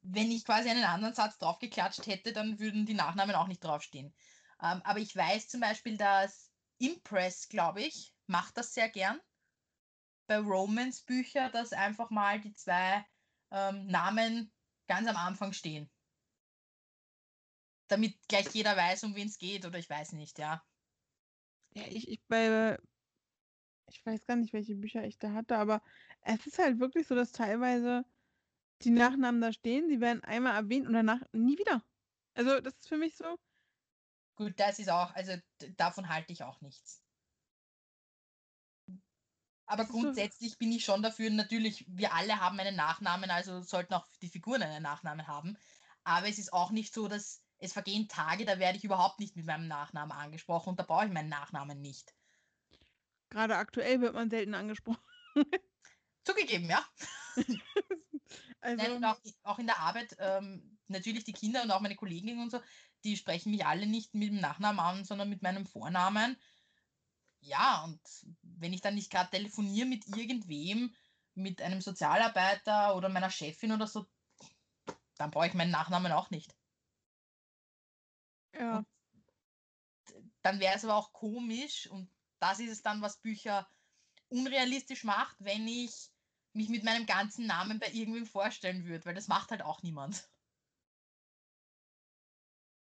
wenn 0.02 0.30
ich 0.30 0.44
quasi 0.44 0.68
einen 0.70 0.84
anderen 0.84 1.14
Satz 1.14 1.38
draufgeklatscht 1.38 2.06
hätte, 2.06 2.32
dann 2.32 2.58
würden 2.58 2.86
die 2.86 2.94
Nachnamen 2.94 3.34
auch 3.34 3.46
nicht 3.46 3.62
draufstehen. 3.62 4.14
Ähm, 4.60 4.80
aber 4.84 4.98
ich 5.00 5.14
weiß 5.14 5.48
zum 5.48 5.60
Beispiel, 5.60 5.96
dass 5.96 6.52
Impress, 6.78 7.48
glaube 7.48 7.82
ich, 7.82 8.14
macht 8.26 8.56
das 8.56 8.72
sehr 8.74 8.88
gern. 8.88 9.20
Bei 10.26 10.38
Romance-Büchern, 10.38 11.52
dass 11.52 11.72
einfach 11.72 12.10
mal 12.10 12.40
die 12.40 12.54
zwei 12.54 13.04
ähm, 13.50 13.86
Namen 13.86 14.52
ganz 14.86 15.08
am 15.08 15.16
Anfang 15.16 15.52
stehen. 15.52 15.90
Damit 17.88 18.16
gleich 18.28 18.48
jeder 18.54 18.76
weiß, 18.76 19.04
um 19.04 19.14
wen 19.14 19.28
es 19.28 19.38
geht, 19.38 19.64
oder 19.64 19.78
ich 19.78 19.88
weiß 19.88 20.12
nicht, 20.12 20.38
ja. 20.38 20.62
Ja, 21.74 21.84
ich, 21.86 22.08
ich 22.08 22.22
bei, 22.26 22.78
ich 23.86 24.04
weiß 24.04 24.26
gar 24.26 24.36
nicht, 24.36 24.52
welche 24.52 24.74
Bücher 24.74 25.04
ich 25.04 25.18
da 25.18 25.32
hatte, 25.32 25.56
aber 25.56 25.82
es 26.20 26.46
ist 26.46 26.58
halt 26.58 26.78
wirklich 26.78 27.06
so, 27.06 27.14
dass 27.14 27.32
teilweise 27.32 28.04
die 28.82 28.90
Nachnamen 28.90 29.40
da 29.40 29.52
stehen, 29.52 29.88
sie 29.88 30.00
werden 30.00 30.22
einmal 30.24 30.54
erwähnt 30.54 30.86
und 30.86 30.94
danach 30.94 31.20
nie 31.32 31.58
wieder. 31.58 31.84
Also 32.34 32.60
das 32.60 32.74
ist 32.74 32.88
für 32.88 32.98
mich 32.98 33.16
so, 33.16 33.38
Gut, 34.38 34.60
das 34.60 34.78
ist 34.78 34.88
auch, 34.88 35.12
also 35.16 35.32
davon 35.76 36.08
halte 36.08 36.32
ich 36.32 36.44
auch 36.44 36.60
nichts. 36.60 37.02
Aber 39.66 39.84
grundsätzlich 39.84 40.56
bin 40.58 40.70
ich 40.70 40.84
schon 40.84 41.02
dafür, 41.02 41.28
natürlich, 41.30 41.84
wir 41.88 42.14
alle 42.14 42.40
haben 42.40 42.58
einen 42.60 42.76
Nachnamen, 42.76 43.30
also 43.30 43.62
sollten 43.62 43.94
auch 43.94 44.06
die 44.22 44.28
Figuren 44.28 44.62
einen 44.62 44.82
Nachnamen 44.82 45.26
haben. 45.26 45.58
Aber 46.04 46.28
es 46.28 46.38
ist 46.38 46.52
auch 46.52 46.70
nicht 46.70 46.94
so, 46.94 47.08
dass 47.08 47.42
es 47.58 47.72
vergehen 47.72 48.06
Tage, 48.08 48.44
da 48.44 48.60
werde 48.60 48.78
ich 48.78 48.84
überhaupt 48.84 49.18
nicht 49.18 49.34
mit 49.34 49.44
meinem 49.44 49.66
Nachnamen 49.66 50.16
angesprochen 50.16 50.70
und 50.70 50.78
da 50.78 50.84
brauche 50.84 51.06
ich 51.06 51.12
meinen 51.12 51.28
Nachnamen 51.28 51.80
nicht. 51.80 52.14
gerade 53.30 53.56
aktuell 53.56 54.00
wird 54.00 54.14
man 54.14 54.30
selten 54.30 54.54
angesprochen. 54.54 55.02
Zugegeben, 56.28 56.68
ja. 56.68 56.84
Also, 58.60 58.82
Nein, 58.82 58.96
und 58.96 59.04
auch, 59.04 59.18
auch 59.44 59.58
in 59.60 59.66
der 59.66 59.78
Arbeit, 59.78 60.16
ähm, 60.18 60.76
natürlich 60.88 61.22
die 61.22 61.32
Kinder 61.32 61.62
und 61.62 61.70
auch 61.70 61.80
meine 61.80 61.94
Kolleginnen 61.94 62.40
und 62.40 62.50
so, 62.50 62.60
die 63.04 63.16
sprechen 63.16 63.52
mich 63.52 63.64
alle 63.64 63.86
nicht 63.86 64.14
mit 64.14 64.30
dem 64.30 64.40
Nachnamen 64.40 64.80
an, 64.80 65.04
sondern 65.04 65.30
mit 65.30 65.42
meinem 65.42 65.64
Vornamen. 65.64 66.36
Ja, 67.40 67.84
und 67.84 68.00
wenn 68.42 68.72
ich 68.72 68.80
dann 68.80 68.96
nicht 68.96 69.12
gerade 69.12 69.30
telefoniere 69.30 69.86
mit 69.86 70.08
irgendwem, 70.08 70.92
mit 71.34 71.62
einem 71.62 71.80
Sozialarbeiter 71.80 72.96
oder 72.96 73.08
meiner 73.08 73.30
Chefin 73.30 73.70
oder 73.70 73.86
so, 73.86 74.06
dann 75.16 75.30
brauche 75.30 75.46
ich 75.46 75.54
meinen 75.54 75.70
Nachnamen 75.70 76.10
auch 76.10 76.30
nicht. 76.30 76.52
ja. 78.52 78.84
Dann 80.42 80.58
wäre 80.58 80.74
es 80.74 80.84
aber 80.84 80.96
auch 80.96 81.12
komisch 81.12 81.86
und 81.86 82.10
das 82.40 82.58
ist 82.58 82.70
es 82.70 82.82
dann, 82.82 83.02
was 83.02 83.20
Bücher 83.20 83.68
unrealistisch 84.28 85.04
macht, 85.04 85.36
wenn 85.38 85.66
ich 85.68 86.10
mich 86.58 86.68
mit 86.70 86.84
meinem 86.84 87.06
ganzen 87.06 87.46
Namen 87.46 87.80
bei 87.80 87.90
irgendwem 87.92 88.26
vorstellen 88.26 88.84
würde, 88.86 89.06
weil 89.06 89.14
das 89.14 89.28
macht 89.28 89.50
halt 89.52 89.62
auch 89.62 89.82
niemand. 89.82 90.28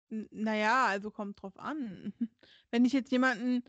N- 0.10 0.28
Naja, 0.32 0.86
also 0.88 1.12
kommt 1.12 1.42
drauf 1.42 1.58
an. 1.58 2.14
Wenn 2.72 2.86
ich 2.86 2.94
jetzt 2.94 3.12
jemanden 3.12 3.64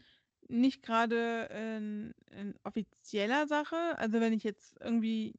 nicht 0.49 0.83
gerade 0.83 1.47
in, 1.53 2.13
in 2.31 2.55
offizieller 2.65 3.47
Sache, 3.49 3.99
also 3.99 4.19
wenn 4.21 4.33
ich 4.33 4.45
jetzt 4.45 4.77
irgendwie, 4.81 5.35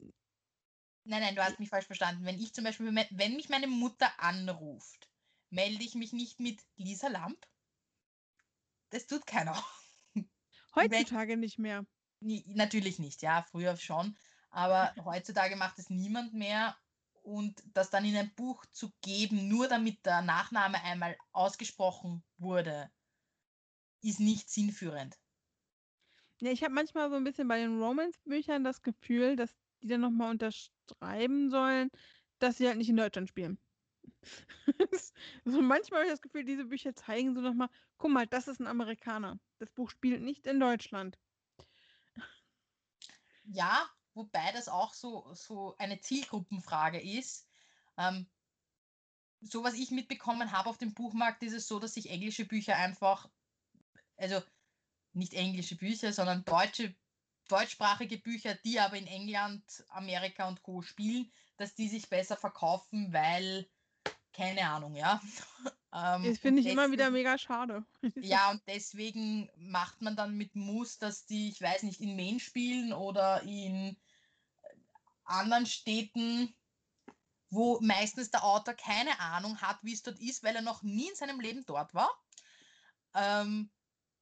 Nein, 1.03 1.21
nein, 1.21 1.35
du 1.35 1.43
hast 1.43 1.59
mich 1.59 1.67
falsch 1.69 1.87
verstanden. 1.87 2.23
Wenn 2.25 2.39
ich 2.39 2.53
zum 2.53 2.63
Beispiel, 2.63 2.87
wenn 3.11 3.35
mich 3.35 3.49
meine 3.49 3.67
Mutter 3.67 4.17
anruft, 4.19 5.09
melde 5.49 5.83
ich 5.83 5.95
mich 5.95 6.13
nicht 6.13 6.39
mit 6.39 6.61
Lisa 6.77 7.07
Lamp. 7.09 7.45
Das 8.91 9.07
tut 9.07 9.25
keiner. 9.25 9.63
heutzutage 10.75 11.37
nicht 11.37 11.59
mehr. 11.59 11.85
Natürlich 12.21 12.99
nicht, 12.99 13.21
ja, 13.21 13.43
früher 13.43 13.75
schon. 13.77 14.17
Aber 14.49 14.93
heutzutage 15.03 15.55
macht 15.55 15.79
es 15.79 15.89
niemand 15.89 16.33
mehr. 16.33 16.75
Und 17.21 17.61
das 17.73 17.89
dann 17.89 18.05
in 18.05 18.15
ein 18.15 18.33
Buch 18.35 18.65
zu 18.71 18.91
geben, 19.01 19.47
nur 19.47 19.67
damit 19.67 20.05
der 20.05 20.21
Nachname 20.21 20.81
einmal 20.83 21.17
ausgesprochen 21.31 22.23
wurde, 22.37 22.89
ist 24.01 24.19
nicht 24.19 24.49
sinnführend. 24.49 25.19
Ja, 26.41 26.51
ich 26.51 26.63
habe 26.63 26.73
manchmal 26.73 27.09
so 27.09 27.17
ein 27.17 27.23
bisschen 27.23 27.47
bei 27.47 27.59
den 27.59 27.81
Romance-Büchern 27.81 28.63
das 28.63 28.81
Gefühl, 28.81 29.35
dass 29.35 29.53
die 29.83 29.87
dann 29.87 30.01
nochmal 30.01 30.31
unterschreiben 30.31 31.49
sollen, 31.49 31.91
dass 32.39 32.57
sie 32.57 32.67
halt 32.67 32.77
nicht 32.77 32.89
in 32.89 32.97
Deutschland 32.97 33.27
spielen. 33.27 33.59
so 35.45 35.61
manchmal 35.61 35.99
habe 35.99 36.07
ich 36.07 36.13
das 36.13 36.21
Gefühl, 36.21 36.45
diese 36.45 36.65
Bücher 36.65 36.95
zeigen 36.95 37.35
so 37.35 37.41
nochmal, 37.41 37.69
guck 37.97 38.11
mal, 38.11 38.25
das 38.25 38.47
ist 38.47 38.59
ein 38.59 38.67
Amerikaner. 38.67 39.39
Das 39.59 39.69
Buch 39.71 39.89
spielt 39.89 40.21
nicht 40.21 40.47
in 40.47 40.59
Deutschland. 40.59 41.19
Ja, 43.43 43.89
wobei 44.19 44.51
das 44.51 44.67
auch 44.67 44.93
so, 44.93 45.33
so 45.33 45.75
eine 45.77 45.99
Zielgruppenfrage 45.99 46.99
ist. 46.99 47.47
Ähm, 47.97 48.27
so 49.41 49.63
was 49.63 49.73
ich 49.73 49.91
mitbekommen 49.91 50.51
habe 50.51 50.69
auf 50.69 50.77
dem 50.77 50.93
Buchmarkt, 50.93 51.41
ist 51.43 51.53
es 51.53 51.67
so, 51.67 51.79
dass 51.79 51.93
sich 51.93 52.09
englische 52.09 52.45
Bücher 52.45 52.75
einfach, 52.75 53.29
also 54.17 54.41
nicht 55.13 55.33
englische 55.33 55.77
Bücher, 55.77 56.11
sondern 56.11 56.43
deutsche, 56.43 56.93
deutschsprachige 57.47 58.17
Bücher, 58.17 58.55
die 58.65 58.79
aber 58.79 58.97
in 58.97 59.07
England, 59.07 59.63
Amerika 59.89 60.47
und 60.47 60.61
Co. 60.61 60.81
spielen, 60.81 61.31
dass 61.57 61.73
die 61.73 61.87
sich 61.87 62.09
besser 62.09 62.35
verkaufen, 62.35 63.13
weil, 63.13 63.69
keine 64.33 64.69
Ahnung, 64.69 64.95
ja. 64.95 65.21
Ähm, 65.91 66.23
Das 66.23 66.37
finde 66.37 66.61
ich 66.61 66.67
immer 66.67 66.91
wieder 66.91 67.09
mega 67.09 67.37
schade. 67.39 67.83
ja, 68.21 68.51
und 68.51 68.61
deswegen 68.67 69.49
macht 69.57 70.03
man 70.03 70.15
dann 70.15 70.37
mit 70.37 70.55
Muss, 70.55 70.99
dass 70.99 71.25
die, 71.25 71.49
ich 71.49 71.59
weiß 71.59 71.81
nicht, 71.81 71.99
in 71.99 72.15
Maine 72.15 72.39
spielen 72.39 72.93
oder 72.93 73.41
in 73.41 73.97
anderen 75.29 75.65
Städten, 75.65 76.55
wo 77.49 77.79
meistens 77.81 78.31
der 78.31 78.43
Autor 78.43 78.73
keine 78.75 79.19
Ahnung 79.19 79.61
hat, 79.61 79.79
wie 79.83 79.93
es 79.93 80.03
dort 80.03 80.19
ist, 80.19 80.43
weil 80.43 80.55
er 80.55 80.61
noch 80.61 80.83
nie 80.83 81.09
in 81.09 81.15
seinem 81.15 81.39
Leben 81.39 81.65
dort 81.65 81.93
war. 81.93 82.11
Ähm, 83.13 83.71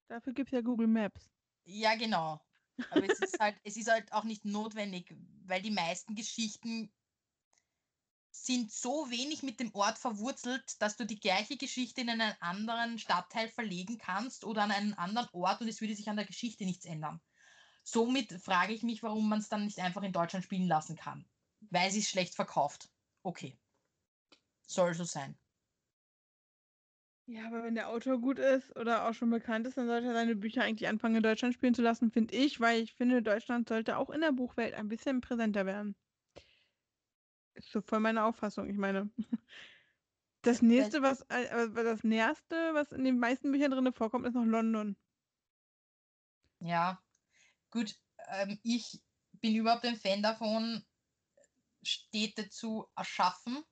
Dafür 0.07 0.33
gibt 0.33 0.49
es 0.49 0.53
ja 0.53 0.61
Google 0.61 0.87
Maps. 0.87 1.29
ja, 1.65 1.95
genau. 1.95 2.41
Aber 2.89 3.09
es 3.09 3.19
ist 3.19 3.39
halt, 3.39 3.59
es 3.63 3.75
ist 3.77 3.89
halt 3.89 4.11
auch 4.13 4.23
nicht 4.23 4.45
notwendig, 4.45 5.15
weil 5.45 5.61
die 5.61 5.71
meisten 5.71 6.15
Geschichten 6.15 6.91
sind 8.31 8.71
so 8.71 9.09
wenig 9.09 9.43
mit 9.43 9.59
dem 9.59 9.73
Ort 9.73 9.97
verwurzelt, 9.97 10.81
dass 10.81 10.95
du 10.95 11.05
die 11.05 11.19
gleiche 11.19 11.57
Geschichte 11.57 12.01
in 12.01 12.09
einen 12.09 12.33
anderen 12.39 12.99
Stadtteil 12.99 13.49
verlegen 13.49 13.97
kannst 13.97 14.43
oder 14.45 14.63
an 14.63 14.71
einen 14.71 14.93
anderen 14.93 15.29
Ort 15.33 15.61
und 15.61 15.67
es 15.67 15.81
würde 15.81 15.95
sich 15.95 16.09
an 16.09 16.17
der 16.17 16.25
Geschichte 16.25 16.65
nichts 16.65 16.85
ändern. 16.85 17.19
Somit 17.89 18.33
frage 18.33 18.73
ich 18.73 18.83
mich, 18.83 19.01
warum 19.01 19.29
man 19.29 19.39
es 19.39 19.47
dann 19.47 19.63
nicht 19.63 19.79
einfach 19.79 20.03
in 20.03 20.11
Deutschland 20.11 20.43
spielen 20.43 20.67
lassen 20.67 20.97
kann. 20.97 21.23
Weil 21.69 21.89
sie 21.89 21.99
es 21.99 22.09
schlecht 22.09 22.35
verkauft. 22.35 22.89
Okay. 23.23 23.57
Soll 24.67 24.93
so 24.93 25.05
sein. 25.05 25.37
Ja, 27.27 27.47
aber 27.47 27.63
wenn 27.63 27.75
der 27.75 27.87
Autor 27.87 28.19
gut 28.19 28.39
ist 28.39 28.75
oder 28.75 29.07
auch 29.07 29.13
schon 29.13 29.29
bekannt 29.29 29.65
ist, 29.67 29.77
dann 29.77 29.87
sollte 29.87 30.07
er 30.07 30.13
seine 30.13 30.35
Bücher 30.35 30.63
eigentlich 30.63 30.89
anfangen, 30.89 31.15
in 31.15 31.23
Deutschland 31.23 31.53
spielen 31.53 31.73
zu 31.73 31.81
lassen, 31.81 32.11
finde 32.11 32.35
ich, 32.35 32.59
weil 32.59 32.81
ich 32.81 32.93
finde, 32.93 33.21
Deutschland 33.21 33.69
sollte 33.69 33.97
auch 33.97 34.09
in 34.09 34.19
der 34.19 34.33
Buchwelt 34.33 34.73
ein 34.73 34.89
bisschen 34.89 35.21
präsenter 35.21 35.65
werden. 35.65 35.95
Ist 37.53 37.71
so 37.71 37.79
voll 37.81 38.01
meine 38.01 38.25
Auffassung. 38.25 38.69
Ich 38.69 38.77
meine, 38.77 39.09
das 40.41 40.61
nächste, 40.61 41.01
was, 41.01 41.21
äh, 41.29 41.69
das 41.73 42.03
nächste, 42.03 42.73
was 42.73 42.91
in 42.91 43.05
den 43.05 43.17
meisten 43.17 43.49
Büchern 43.53 43.71
drin 43.71 43.93
vorkommt, 43.93 44.27
ist 44.27 44.33
noch 44.33 44.43
London. 44.43 44.97
Ja, 46.59 47.01
gut. 47.71 47.95
Ähm, 48.29 48.59
ich 48.63 49.01
bin 49.33 49.55
überhaupt 49.55 49.85
ein 49.85 49.95
Fan 49.95 50.21
davon, 50.21 50.85
Städte 51.83 52.49
zu 52.49 52.87
erschaffen, 52.95 53.63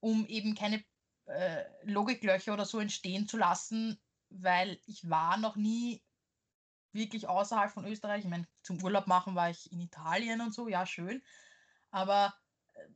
um 0.00 0.26
eben 0.26 0.54
keine 0.54 0.84
äh, 1.26 1.64
Logiklöcher 1.84 2.54
oder 2.54 2.64
so 2.64 2.80
entstehen 2.80 3.28
zu 3.28 3.36
lassen, 3.36 4.00
weil 4.30 4.80
ich 4.86 5.08
war 5.08 5.36
noch 5.36 5.56
nie 5.56 6.02
wirklich 6.92 7.28
außerhalb 7.28 7.70
von 7.72 7.84
Österreich. 7.86 8.24
Ich 8.24 8.30
meine, 8.30 8.48
zum 8.62 8.82
Urlaub 8.82 9.06
machen 9.06 9.34
war 9.34 9.50
ich 9.50 9.70
in 9.72 9.80
Italien 9.80 10.40
und 10.40 10.54
so, 10.54 10.68
ja, 10.68 10.86
schön. 10.86 11.22
aber 11.90 12.34
äh, 12.74 12.86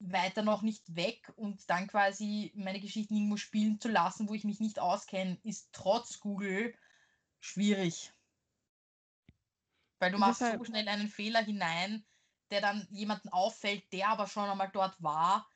weiter 0.00 0.42
noch 0.42 0.62
nicht 0.62 0.96
weg 0.96 1.32
und 1.36 1.68
dann 1.70 1.86
quasi 1.86 2.52
meine 2.56 2.80
Geschichten 2.80 3.14
irgendwo 3.14 3.36
spielen 3.36 3.80
zu 3.80 3.88
lassen, 3.88 4.28
wo 4.28 4.34
ich 4.34 4.44
mich 4.44 4.60
nicht 4.60 4.78
auskenne, 4.78 5.38
ist 5.44 5.68
trotz 5.72 6.20
Google 6.20 6.74
schwierig. 7.40 8.12
Weil 10.02 10.10
du 10.10 10.18
machst 10.18 10.40
so 10.40 10.64
schnell 10.64 10.88
einen 10.88 11.08
Fehler 11.08 11.44
hinein, 11.44 12.04
der 12.50 12.60
dann 12.60 12.88
jemanden 12.90 13.28
auffällt, 13.28 13.84
der 13.92 14.08
aber 14.08 14.26
schon 14.26 14.50
einmal 14.50 14.68
dort 14.72 15.00
war. 15.00 15.48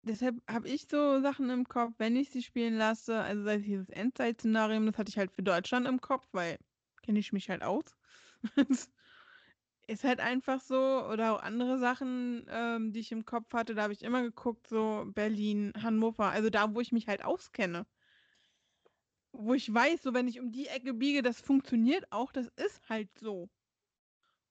Deshalb 0.00 0.36
habe 0.50 0.70
ich 0.70 0.86
so 0.90 1.20
Sachen 1.20 1.50
im 1.50 1.68
Kopf, 1.68 1.92
wenn 1.98 2.16
ich 2.16 2.30
sie 2.30 2.42
spielen 2.42 2.78
lasse. 2.78 3.20
Also 3.20 3.44
sei 3.44 3.56
es 3.56 3.62
dieses 3.62 3.90
Endzeit-Szenario, 3.90 4.80
das 4.86 4.96
hatte 4.96 5.10
ich 5.10 5.18
halt 5.18 5.30
für 5.30 5.42
Deutschland 5.42 5.86
im 5.86 6.00
Kopf, 6.00 6.26
weil 6.32 6.56
kenne 7.02 7.18
ich 7.18 7.34
mich 7.34 7.50
halt 7.50 7.62
aus. 7.62 7.84
ist 9.86 10.04
halt 10.04 10.20
einfach 10.20 10.62
so. 10.62 11.04
Oder 11.10 11.34
auch 11.34 11.42
andere 11.42 11.78
Sachen, 11.78 12.46
ähm, 12.48 12.92
die 12.94 13.00
ich 13.00 13.12
im 13.12 13.26
Kopf 13.26 13.52
hatte, 13.52 13.74
da 13.74 13.82
habe 13.82 13.92
ich 13.92 14.02
immer 14.02 14.22
geguckt, 14.22 14.66
so 14.66 15.04
Berlin, 15.08 15.74
Hannover, 15.82 16.30
also 16.30 16.48
da, 16.48 16.74
wo 16.74 16.80
ich 16.80 16.92
mich 16.92 17.06
halt 17.06 17.22
auskenne. 17.22 17.86
Wo 19.40 19.54
ich 19.54 19.72
weiß, 19.72 20.02
so 20.02 20.14
wenn 20.14 20.26
ich 20.26 20.40
um 20.40 20.50
die 20.50 20.66
Ecke 20.66 20.94
biege, 20.94 21.22
das 21.22 21.40
funktioniert 21.40 22.10
auch, 22.10 22.32
das 22.32 22.48
ist 22.56 22.88
halt 22.88 23.08
so. 23.20 23.48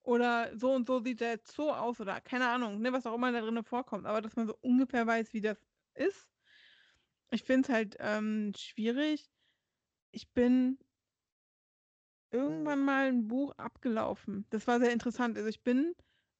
Oder 0.02 0.58
so 0.58 0.72
und 0.74 0.88
so 0.88 1.02
sieht 1.02 1.20
der 1.20 1.40
Zoo 1.44 1.70
aus 1.72 2.00
oder 2.00 2.22
keine 2.22 2.48
Ahnung, 2.48 2.80
ne, 2.80 2.94
was 2.94 3.06
auch 3.06 3.14
immer 3.16 3.34
da 3.34 3.42
drin 3.42 3.62
vorkommt. 3.66 4.06
Aber 4.06 4.22
dass 4.22 4.38
man 4.38 4.48
so 4.48 4.58
ungefähr 4.62 5.06
weiß, 5.06 5.34
wie 5.34 5.42
das 5.42 5.58
ist. 5.94 6.30
Ich 7.32 7.44
finde 7.44 7.68
es 7.68 7.74
halt 7.74 7.98
ähm, 8.00 8.54
schwierig. 8.56 9.30
Ich 10.12 10.32
bin 10.32 10.80
irgendwann 12.32 12.86
mal 12.86 13.08
ein 13.08 13.28
Buch 13.28 13.52
abgelaufen. 13.58 14.46
Das 14.52 14.68
war 14.68 14.80
sehr 14.80 14.94
interessant. 14.94 15.36
Also 15.36 15.50
ich 15.50 15.64
bin 15.64 15.94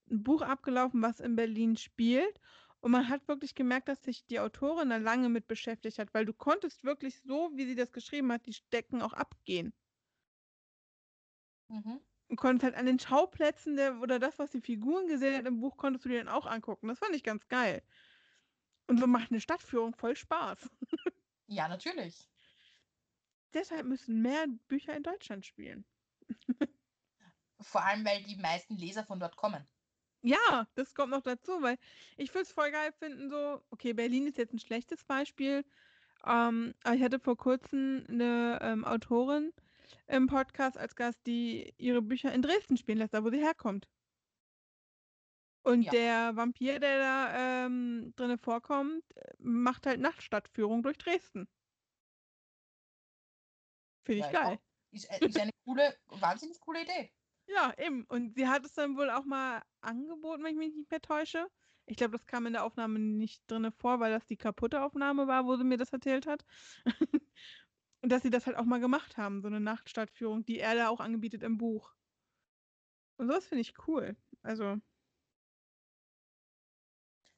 ein 0.10 0.24
Buch 0.24 0.42
abgelaufen, 0.42 1.02
was 1.02 1.20
in 1.20 1.36
Berlin 1.36 1.76
spielt. 1.76 2.40
Und 2.80 2.92
man 2.92 3.10
hat 3.10 3.28
wirklich 3.28 3.56
gemerkt, 3.56 3.88
dass 3.90 4.04
sich 4.04 4.26
die 4.26 4.40
Autorin 4.40 4.90
da 4.90 4.98
lange 4.98 5.30
mit 5.30 5.48
beschäftigt 5.48 6.00
hat, 6.00 6.14
weil 6.14 6.26
du 6.26 6.34
konntest 6.34 6.84
wirklich 6.84 7.22
so, 7.22 7.52
wie 7.56 7.66
sie 7.66 7.76
das 7.76 7.92
geschrieben 7.92 8.32
hat, 8.32 8.46
die 8.46 8.54
Stecken 8.54 9.02
auch 9.02 9.14
abgehen. 9.14 9.74
Mhm 11.70 12.00
und 12.30 12.36
konntest 12.36 12.64
halt 12.64 12.76
an 12.76 12.86
den 12.86 13.00
Schauplätzen 13.00 13.76
der, 13.76 14.00
oder 14.02 14.20
das, 14.20 14.40
was 14.40 14.52
die 14.52 14.62
Figuren 14.62 15.08
gesehen 15.08 15.36
hat 15.36 15.46
im 15.46 15.62
Buch, 15.62 15.78
konntest 15.78 16.06
du 16.06 16.10
dir 16.10 16.24
dann 16.24 16.28
auch 16.34 16.46
angucken. 16.46 16.88
Das 16.88 17.00
fand 17.00 17.16
ich 17.16 17.24
ganz 17.24 17.48
geil. 17.48 17.84
Und 18.88 19.00
so 19.00 19.08
macht 19.08 19.32
eine 19.32 19.42
Stadtführung 19.42 19.94
voll 19.94 20.16
Spaß. 20.16 20.70
Ja, 21.50 21.70
natürlich. 21.70 22.30
Deshalb 23.54 23.86
müssen 23.86 24.22
mehr 24.22 24.48
Bücher 24.68 24.96
in 24.96 25.04
Deutschland 25.04 25.46
spielen. 25.46 25.86
Vor 27.62 27.84
allem, 27.84 28.06
weil 28.06 28.24
die 28.24 28.36
meisten 28.36 28.76
Leser 28.76 29.06
von 29.06 29.20
dort 29.20 29.36
kommen. 29.38 29.66
Ja, 30.28 30.68
das 30.76 30.94
kommt 30.94 31.12
noch 31.12 31.22
dazu, 31.22 31.62
weil 31.62 31.78
ich 32.18 32.34
würde 32.34 32.44
es 32.44 32.52
voll 32.52 32.72
geil 32.72 32.92
finden, 33.00 33.30
so, 33.30 33.62
okay, 33.70 33.94
Berlin 33.94 34.28
ist 34.28 34.38
jetzt 34.38 34.54
ein 34.54 34.60
schlechtes 34.60 35.04
Beispiel, 35.06 35.64
ähm, 36.26 36.74
aber 36.84 36.96
ich 36.96 37.04
hatte 37.04 37.20
vor 37.20 37.38
kurzem 37.38 38.06
eine 38.10 38.60
ähm, 38.62 38.84
Autorin, 38.86 39.54
im 40.08 40.28
Podcast 40.28 40.78
als 40.78 40.96
Gast, 40.96 41.20
die 41.26 41.74
ihre 41.78 42.02
Bücher 42.02 42.34
in 42.34 42.42
Dresden 42.42 42.78
spielen 42.78 42.98
lässt, 42.98 43.14
da 43.14 43.24
wo 43.24 43.30
sie 43.30 43.44
herkommt. 43.44 43.88
Und 45.64 45.84
ja. 45.84 45.92
der 45.92 46.36
Vampir, 46.36 46.80
der 46.80 47.00
da 47.00 47.66
ähm, 47.66 48.14
drin 48.16 48.38
vorkommt, 48.38 49.04
macht 49.38 49.86
halt 49.86 50.00
Nachtstadtführung 50.00 50.82
durch 50.82 50.98
Dresden. 50.98 51.48
Finde 54.06 54.26
ich 54.26 54.32
ja, 54.32 54.44
geil. 54.44 54.60
Ist, 54.92 55.06
äh, 55.12 55.26
ist 55.26 55.38
eine 55.38 55.52
coole, 55.66 55.98
wahnsinnig 56.08 56.60
coole 56.62 56.84
Idee. 56.84 57.12
Ja, 57.48 57.74
eben. 57.78 58.04
Und 58.06 58.36
sie 58.36 58.48
hat 58.48 58.66
es 58.66 58.74
dann 58.74 58.98
wohl 58.98 59.10
auch 59.10 59.24
mal 59.26 59.62
angeboten, 59.82 60.44
wenn 60.44 60.52
ich 60.52 60.58
mich 60.58 60.76
nicht 60.76 60.92
mehr 60.92 61.02
täusche. 61.02 61.48
Ich 61.86 61.96
glaube, 61.96 62.12
das 62.12 62.26
kam 62.26 62.46
in 62.46 62.54
der 62.54 62.66
Aufnahme 62.66 63.00
nicht 63.00 63.42
drin 63.50 63.72
vor, 63.72 64.00
weil 64.00 64.12
das 64.12 64.26
die 64.26 64.36
kaputte 64.36 64.84
Aufnahme 64.84 65.28
war, 65.28 65.46
wo 65.46 65.56
sie 65.56 65.64
mir 65.64 65.78
das 65.78 65.94
erzählt 65.94 66.28
hat. 66.28 66.46
Und 68.02 68.10
dass 68.12 68.24
sie 68.24 68.30
das 68.30 68.46
halt 68.46 68.58
auch 68.58 68.66
mal 68.66 68.80
gemacht 68.80 69.18
haben, 69.18 69.42
so 69.42 69.48
eine 69.48 69.60
Nachtstadtführung, 69.60 70.46
die 70.46 70.60
er 70.60 70.76
da 70.76 70.90
auch 70.90 71.00
angebietet 71.00 71.44
im 71.44 71.58
Buch. 71.58 71.96
Und 73.18 73.28
sowas 73.28 73.48
finde 73.48 73.62
ich 73.62 73.74
cool. 73.88 74.16
Also. 74.44 74.78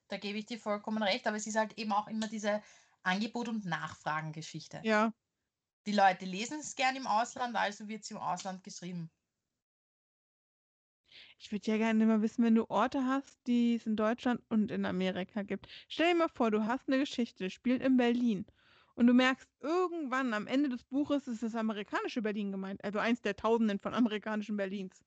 Da 0.08 0.16
gebe 0.16 0.38
ich 0.38 0.46
dir 0.46 0.58
vollkommen 0.58 1.02
recht, 1.02 1.26
aber 1.26 1.36
es 1.36 1.46
ist 1.46 1.56
halt 1.56 1.78
eben 1.78 1.92
auch 1.92 2.08
immer 2.08 2.26
diese 2.26 2.62
Angebot- 3.02 3.48
und 3.48 3.64
Nachfragengeschichte. 3.64 4.80
Ja. 4.84 5.12
Die 5.86 5.92
Leute 5.92 6.26
lesen 6.26 6.60
es 6.60 6.74
gern 6.74 6.96
im 6.96 7.06
Ausland, 7.06 7.56
also 7.56 7.88
wird 7.88 8.02
es 8.02 8.10
im 8.10 8.18
Ausland 8.18 8.62
geschrieben. 8.64 9.10
Ich 11.42 11.50
würde 11.52 11.70
ja 11.70 11.78
gerne 11.78 12.04
mal 12.04 12.20
wissen, 12.20 12.44
wenn 12.44 12.54
du 12.54 12.68
Orte 12.68 13.06
hast, 13.06 13.38
die 13.46 13.74
es 13.76 13.86
in 13.86 13.96
Deutschland 13.96 14.42
und 14.50 14.70
in 14.70 14.84
Amerika 14.84 15.42
gibt. 15.42 15.68
Stell 15.88 16.12
dir 16.12 16.18
mal 16.18 16.28
vor, 16.28 16.50
du 16.50 16.66
hast 16.66 16.86
eine 16.86 16.98
Geschichte, 16.98 17.48
spielt 17.48 17.82
in 17.82 17.96
Berlin 17.96 18.44
und 18.94 19.06
du 19.06 19.14
merkst 19.14 19.48
irgendwann 19.60 20.34
am 20.34 20.46
Ende 20.46 20.68
des 20.68 20.84
Buches 20.84 21.26
ist 21.28 21.42
das 21.42 21.54
amerikanische 21.54 22.20
Berlin 22.20 22.52
gemeint, 22.52 22.84
also 22.84 22.98
eins 22.98 23.22
der 23.22 23.36
Tausenden 23.36 23.78
von 23.78 23.94
amerikanischen 23.94 24.58
Berlins. 24.58 25.02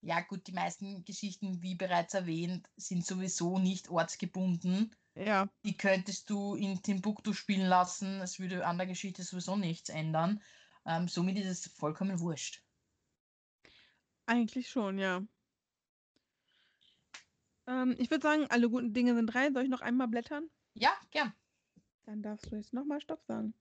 Ja, 0.00 0.20
gut, 0.20 0.46
die 0.46 0.52
meisten 0.52 1.04
Geschichten, 1.04 1.60
wie 1.60 1.74
bereits 1.74 2.14
erwähnt, 2.14 2.68
sind 2.76 3.04
sowieso 3.04 3.58
nicht 3.58 3.88
ortsgebunden. 3.88 4.94
Ja. 5.16 5.48
Die 5.64 5.76
könntest 5.76 6.30
du 6.30 6.54
in 6.54 6.82
Timbuktu 6.82 7.32
spielen 7.32 7.66
lassen, 7.66 8.20
es 8.20 8.38
würde 8.38 8.64
an 8.64 8.78
der 8.78 8.86
Geschichte 8.86 9.24
sowieso 9.24 9.56
nichts 9.56 9.88
ändern. 9.88 10.40
Ähm, 10.86 11.08
somit 11.08 11.38
ist 11.38 11.66
es 11.66 11.72
vollkommen 11.72 12.20
wurscht. 12.20 12.63
Eigentlich 14.26 14.68
schon, 14.68 14.98
ja. 14.98 15.22
Ähm, 17.66 17.94
ich 17.98 18.10
würde 18.10 18.22
sagen, 18.22 18.46
alle 18.50 18.68
guten 18.70 18.92
Dinge 18.92 19.14
sind 19.14 19.26
drei. 19.26 19.50
Soll 19.52 19.64
ich 19.64 19.68
noch 19.70 19.80
einmal 19.80 20.08
blättern? 20.08 20.50
Ja, 20.74 20.92
gern. 21.10 21.32
Dann 22.06 22.22
darfst 22.22 22.50
du 22.52 22.56
jetzt 22.56 22.72
nochmal 22.72 23.00
Stopp 23.00 23.24
sagen. 23.26 23.54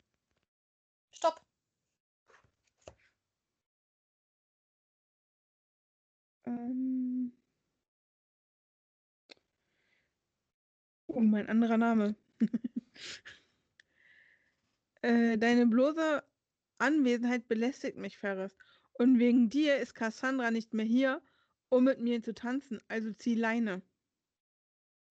Stopp. 1.11 1.41
Ähm. 6.45 7.31
Oh, 11.07 11.19
mein 11.21 11.47
anderer 11.47 11.77
Name. 11.77 12.15
äh, 15.01 15.37
deine 15.37 15.67
bloße 15.67 16.23
Anwesenheit 16.79 17.47
belästigt 17.47 17.97
mich, 17.97 18.17
Ferris. 18.17 18.57
Und 19.03 19.19
wegen 19.19 19.49
dir 19.49 19.79
ist 19.79 19.95
Cassandra 19.95 20.49
nicht 20.49 20.73
mehr 20.73 20.85
hier, 20.85 21.21
um 21.67 21.83
mit 21.83 21.99
mir 21.99 22.23
zu 22.23 22.33
tanzen. 22.33 22.79
Also 22.87 23.11
zieh 23.11 23.35
Leine. 23.35 23.81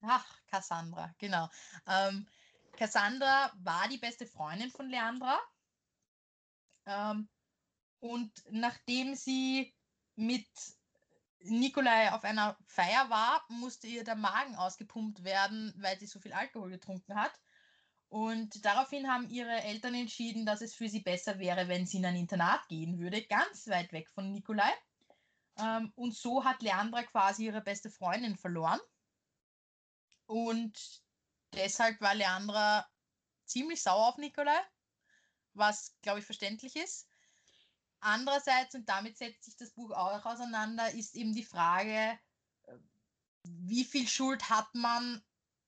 Ach, 0.01 0.27
Cassandra, 0.47 1.15
genau. 1.19 1.51
Ähm, 1.87 2.27
Cassandra 2.73 3.53
war 3.57 3.87
die 3.89 3.99
beste 3.99 4.25
Freundin 4.25 4.71
von 4.71 4.89
Leandra. 4.89 5.39
Ähm, 6.87 7.29
und 8.01 8.33
nachdem 8.49 9.15
sie 9.15 9.75
mit 10.17 10.49
Nikolai 11.41 12.13
auf 12.13 12.25
einer 12.25 12.57
Feier 12.65 13.11
war, 13.11 13.45
musste 13.51 13.89
ihr 13.89 14.05
der 14.05 14.17
Magen 14.17 14.57
ausgepumpt 14.57 15.23
werden, 15.23 15.75
weil 15.77 15.99
sie 15.99 16.07
so 16.07 16.19
viel 16.19 16.33
Alkohol 16.33 16.71
getrunken 16.71 17.15
hat. 17.15 17.39
Und 18.13 18.65
daraufhin 18.65 19.09
haben 19.09 19.31
ihre 19.31 19.63
Eltern 19.63 19.95
entschieden, 19.95 20.45
dass 20.45 20.61
es 20.61 20.75
für 20.75 20.89
sie 20.89 21.01
besser 21.01 21.39
wäre, 21.39 21.69
wenn 21.69 21.87
sie 21.87 21.97
in 21.97 22.05
ein 22.05 22.17
Internat 22.17 22.69
gehen 22.69 22.99
würde, 22.99 23.23
ganz 23.27 23.67
weit 23.69 23.91
weg 23.93 24.11
von 24.11 24.33
Nikolai. 24.33 24.71
Ähm, 25.59 25.93
und 25.97 26.15
so 26.15 26.45
hat 26.45 26.61
Leandra 26.63 27.05
quasi 27.05 27.47
ihre 27.47 27.63
beste 27.63 27.91
Freundin 27.91 28.37
verloren. 28.37 28.81
Und 30.27 31.03
Deshalb 31.55 32.01
war 32.01 32.15
Leandra 32.15 32.89
ziemlich 33.45 33.83
sauer 33.83 34.09
auf 34.09 34.17
Nikolai, 34.17 34.59
was, 35.55 35.95
glaube 36.01 36.21
ich, 36.21 36.25
verständlich 36.25 36.77
ist. 36.77 37.09
Andererseits, 38.01 38.75
und 38.75 38.89
damit 38.89 39.19
setzt 39.19 39.45
sich 39.45 39.57
das 39.57 39.71
Buch 39.71 39.91
auch 39.93 40.25
auseinander, 40.25 40.91
ist 40.93 41.15
eben 41.15 41.35
die 41.35 41.45
Frage, 41.45 42.19
äh, 42.65 42.79
wie 43.45 43.85
viel 43.85 44.09
Schuld 44.09 44.49
hat 44.49 44.75
man 44.75 45.23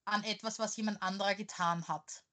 an 0.06 0.24
etwas, 0.24 0.58
was 0.58 0.76
jemand 0.76 1.02
anderer 1.02 1.34
getan 1.34 1.86
hat? 1.86 2.24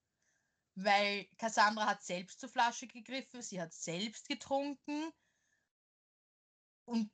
Weil 0.76 1.26
Cassandra 1.38 1.86
hat 1.86 2.04
selbst 2.04 2.40
zur 2.40 2.50
Flasche 2.50 2.88
gegriffen, 2.88 3.42
sie 3.42 3.62
hat 3.62 3.74
selbst 3.74 4.28
getrunken. 4.28 5.12
Und 6.86 7.12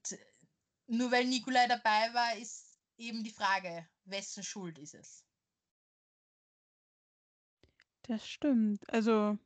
nur 0.87 1.11
weil 1.11 1.25
Nikolai 1.25 1.67
dabei 1.67 2.13
war, 2.13 2.37
ist 2.37 2.79
eben 2.97 3.23
die 3.23 3.31
Frage, 3.31 3.87
wessen 4.05 4.43
Schuld 4.43 4.77
ist 4.79 4.93
es? 4.93 5.23
Das 8.03 8.27
stimmt. 8.27 8.89
Also, 8.89 9.37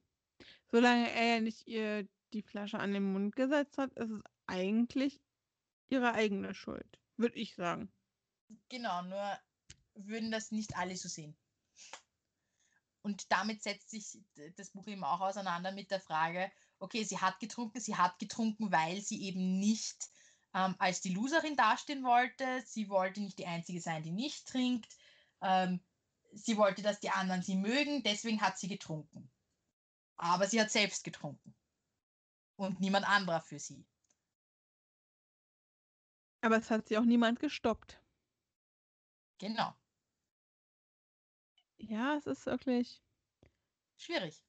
solange 0.69 1.09
er 1.11 1.35
ja 1.35 1.39
nicht 1.41 1.67
ihr 1.67 2.07
die 2.33 2.43
Flasche 2.43 2.79
an 2.79 2.93
den 2.93 3.11
Mund 3.11 3.35
gesetzt 3.35 3.77
hat, 3.77 3.91
ist 3.93 4.11
es 4.11 4.21
eigentlich 4.45 5.19
ihre 5.89 6.13
eigene 6.13 6.53
Schuld, 6.53 6.99
würde 7.17 7.37
ich 7.37 7.55
sagen. 7.55 7.91
Genau, 8.69 9.01
nur 9.03 9.39
würden 9.95 10.31
das 10.31 10.51
nicht 10.51 10.75
alle 10.77 10.95
so 10.95 11.09
sehen. 11.09 11.35
Und 13.03 13.31
damit 13.31 13.63
setzt 13.63 13.89
sich 13.89 14.19
das 14.57 14.69
Buch 14.71 14.87
eben 14.87 15.03
auch 15.03 15.21
auseinander 15.21 15.71
mit 15.71 15.89
der 15.89 15.99
Frage, 15.99 16.51
okay, 16.79 17.03
sie 17.03 17.19
hat 17.19 17.39
getrunken, 17.39 17.79
sie 17.79 17.95
hat 17.95 18.19
getrunken, 18.19 18.71
weil 18.71 19.01
sie 19.01 19.23
eben 19.23 19.59
nicht 19.59 20.09
ähm, 20.53 20.75
als 20.79 21.01
die 21.01 21.13
Loserin 21.13 21.55
dastehen 21.55 22.03
wollte. 22.03 22.61
Sie 22.65 22.89
wollte 22.89 23.21
nicht 23.21 23.39
die 23.39 23.47
Einzige 23.47 23.81
sein, 23.81 24.03
die 24.03 24.11
nicht 24.11 24.47
trinkt. 24.47 24.95
Ähm, 25.41 25.79
sie 26.33 26.57
wollte, 26.57 26.81
dass 26.81 26.99
die 26.99 27.09
anderen 27.09 27.41
sie 27.41 27.55
mögen, 27.55 28.03
deswegen 28.03 28.41
hat 28.41 28.57
sie 28.57 28.67
getrunken. 28.67 29.31
Aber 30.17 30.47
sie 30.47 30.61
hat 30.61 30.71
selbst 30.71 31.03
getrunken. 31.03 31.55
Und 32.55 32.79
niemand 32.79 33.07
anderer 33.07 33.41
für 33.41 33.59
sie. 33.59 33.85
Aber 36.41 36.57
es 36.57 36.69
hat 36.69 36.87
sie 36.87 36.97
auch 36.97 37.05
niemand 37.05 37.39
gestoppt. 37.39 37.99
Genau. 39.39 39.73
Ja, 41.89 42.15
es 42.17 42.25
ist 42.25 42.45
wirklich. 42.45 43.01
Schwierig. 43.97 44.43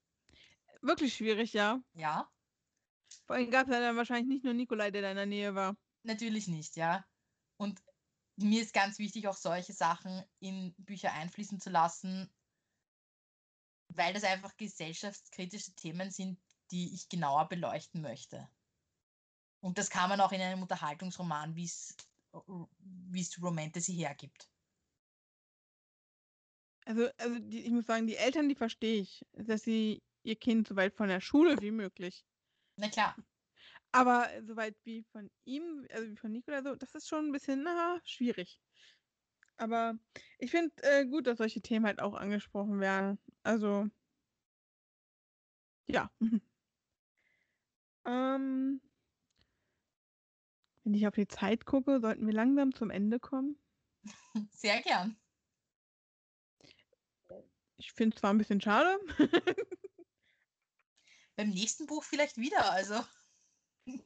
Wirklich 0.80 1.14
schwierig, 1.14 1.52
ja. 1.52 1.82
Ja. 1.94 2.30
Vor 3.26 3.36
allem 3.36 3.50
gab 3.50 3.66
es 3.66 3.72
ja 3.74 3.80
dann 3.80 3.96
wahrscheinlich 3.96 4.26
nicht 4.26 4.44
nur 4.44 4.54
Nikolai, 4.54 4.90
der 4.90 5.02
da 5.02 5.10
in 5.10 5.16
der 5.16 5.26
Nähe 5.26 5.54
war. 5.54 5.76
Natürlich 6.02 6.48
nicht, 6.48 6.76
ja. 6.76 7.06
Und 7.56 7.82
mir 8.36 8.62
ist 8.62 8.74
ganz 8.74 8.98
wichtig, 8.98 9.28
auch 9.28 9.36
solche 9.36 9.72
Sachen 9.72 10.24
in 10.40 10.74
Bücher 10.78 11.12
einfließen 11.12 11.60
zu 11.60 11.70
lassen, 11.70 12.32
weil 13.88 14.14
das 14.14 14.24
einfach 14.24 14.56
gesellschaftskritische 14.56 15.74
Themen 15.74 16.10
sind, 16.10 16.40
die 16.70 16.94
ich 16.94 17.08
genauer 17.08 17.48
beleuchten 17.48 18.00
möchte. 18.00 18.48
Und 19.60 19.78
das 19.78 19.90
kann 19.90 20.08
man 20.08 20.20
auch 20.20 20.32
in 20.32 20.40
einem 20.40 20.62
Unterhaltungsroman, 20.62 21.54
wie 21.54 21.64
es 21.64 23.42
Romantasy 23.42 23.94
hergibt. 23.94 24.51
Also, 26.84 27.08
also 27.18 27.38
die, 27.38 27.64
ich 27.64 27.70
muss 27.70 27.86
sagen, 27.86 28.06
die 28.06 28.16
Eltern, 28.16 28.48
die 28.48 28.54
verstehe 28.54 29.00
ich, 29.00 29.24
dass 29.32 29.62
sie 29.62 30.02
ihr 30.24 30.36
Kind 30.36 30.68
so 30.68 30.76
weit 30.76 30.94
von 30.94 31.08
der 31.08 31.20
Schule 31.20 31.60
wie 31.60 31.70
möglich. 31.70 32.24
Na 32.76 32.88
klar. 32.88 33.14
Aber 33.92 34.28
so 34.46 34.56
weit 34.56 34.76
wie 34.84 35.02
von 35.12 35.30
ihm, 35.44 35.86
also 35.90 36.08
wie 36.10 36.16
von 36.16 36.32
Nico 36.32 36.50
oder 36.50 36.62
so, 36.62 36.74
das 36.76 36.94
ist 36.94 37.08
schon 37.08 37.26
ein 37.26 37.32
bisschen 37.32 37.62
na, 37.62 38.00
schwierig. 38.04 38.60
Aber 39.56 39.98
ich 40.38 40.50
finde 40.50 40.72
äh, 40.82 41.06
gut, 41.06 41.26
dass 41.26 41.38
solche 41.38 41.62
Themen 41.62 41.86
halt 41.86 42.00
auch 42.00 42.14
angesprochen 42.14 42.80
werden. 42.80 43.18
Also, 43.42 43.88
ja. 45.86 46.10
ähm, 48.04 48.80
wenn 50.84 50.94
ich 50.94 51.08
auf 51.08 51.14
die 51.16 51.26
Zeit 51.26 51.66
gucke, 51.66 52.00
sollten 52.00 52.24
wir 52.24 52.32
langsam 52.32 52.72
zum 52.72 52.90
Ende 52.90 53.18
kommen. 53.18 53.58
Sehr 54.50 54.80
gern. 54.82 55.16
Ich 57.82 57.92
finde 57.92 58.14
es 58.14 58.20
zwar 58.20 58.32
ein 58.32 58.38
bisschen 58.38 58.60
schade. 58.60 58.96
Beim 61.36 61.50
nächsten 61.50 61.86
Buch 61.86 62.04
vielleicht 62.04 62.36
wieder, 62.36 62.70
also. 62.70 63.04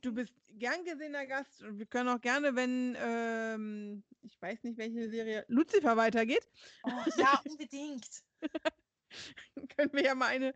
Du 0.01 0.15
bist 0.15 0.33
gern 0.49 0.83
gesehener 0.87 1.27
Gast 1.27 1.63
und 1.63 1.79
wir 1.79 1.85
können 1.85 2.09
auch 2.09 2.23
gerne, 2.23 2.57
wenn, 2.57 2.97
ähm, 2.99 4.03
ich 4.23 4.41
weiß 4.41 4.63
nicht, 4.63 4.79
welche 4.79 5.11
Serie, 5.11 5.45
Lucifer 5.49 5.95
weitergeht. 5.99 6.49
Oh, 6.85 6.91
ja, 7.19 7.39
unbedingt. 7.45 8.09
können 9.77 9.93
wir 9.93 10.05
ja 10.05 10.15
mal 10.15 10.29
eine 10.29 10.55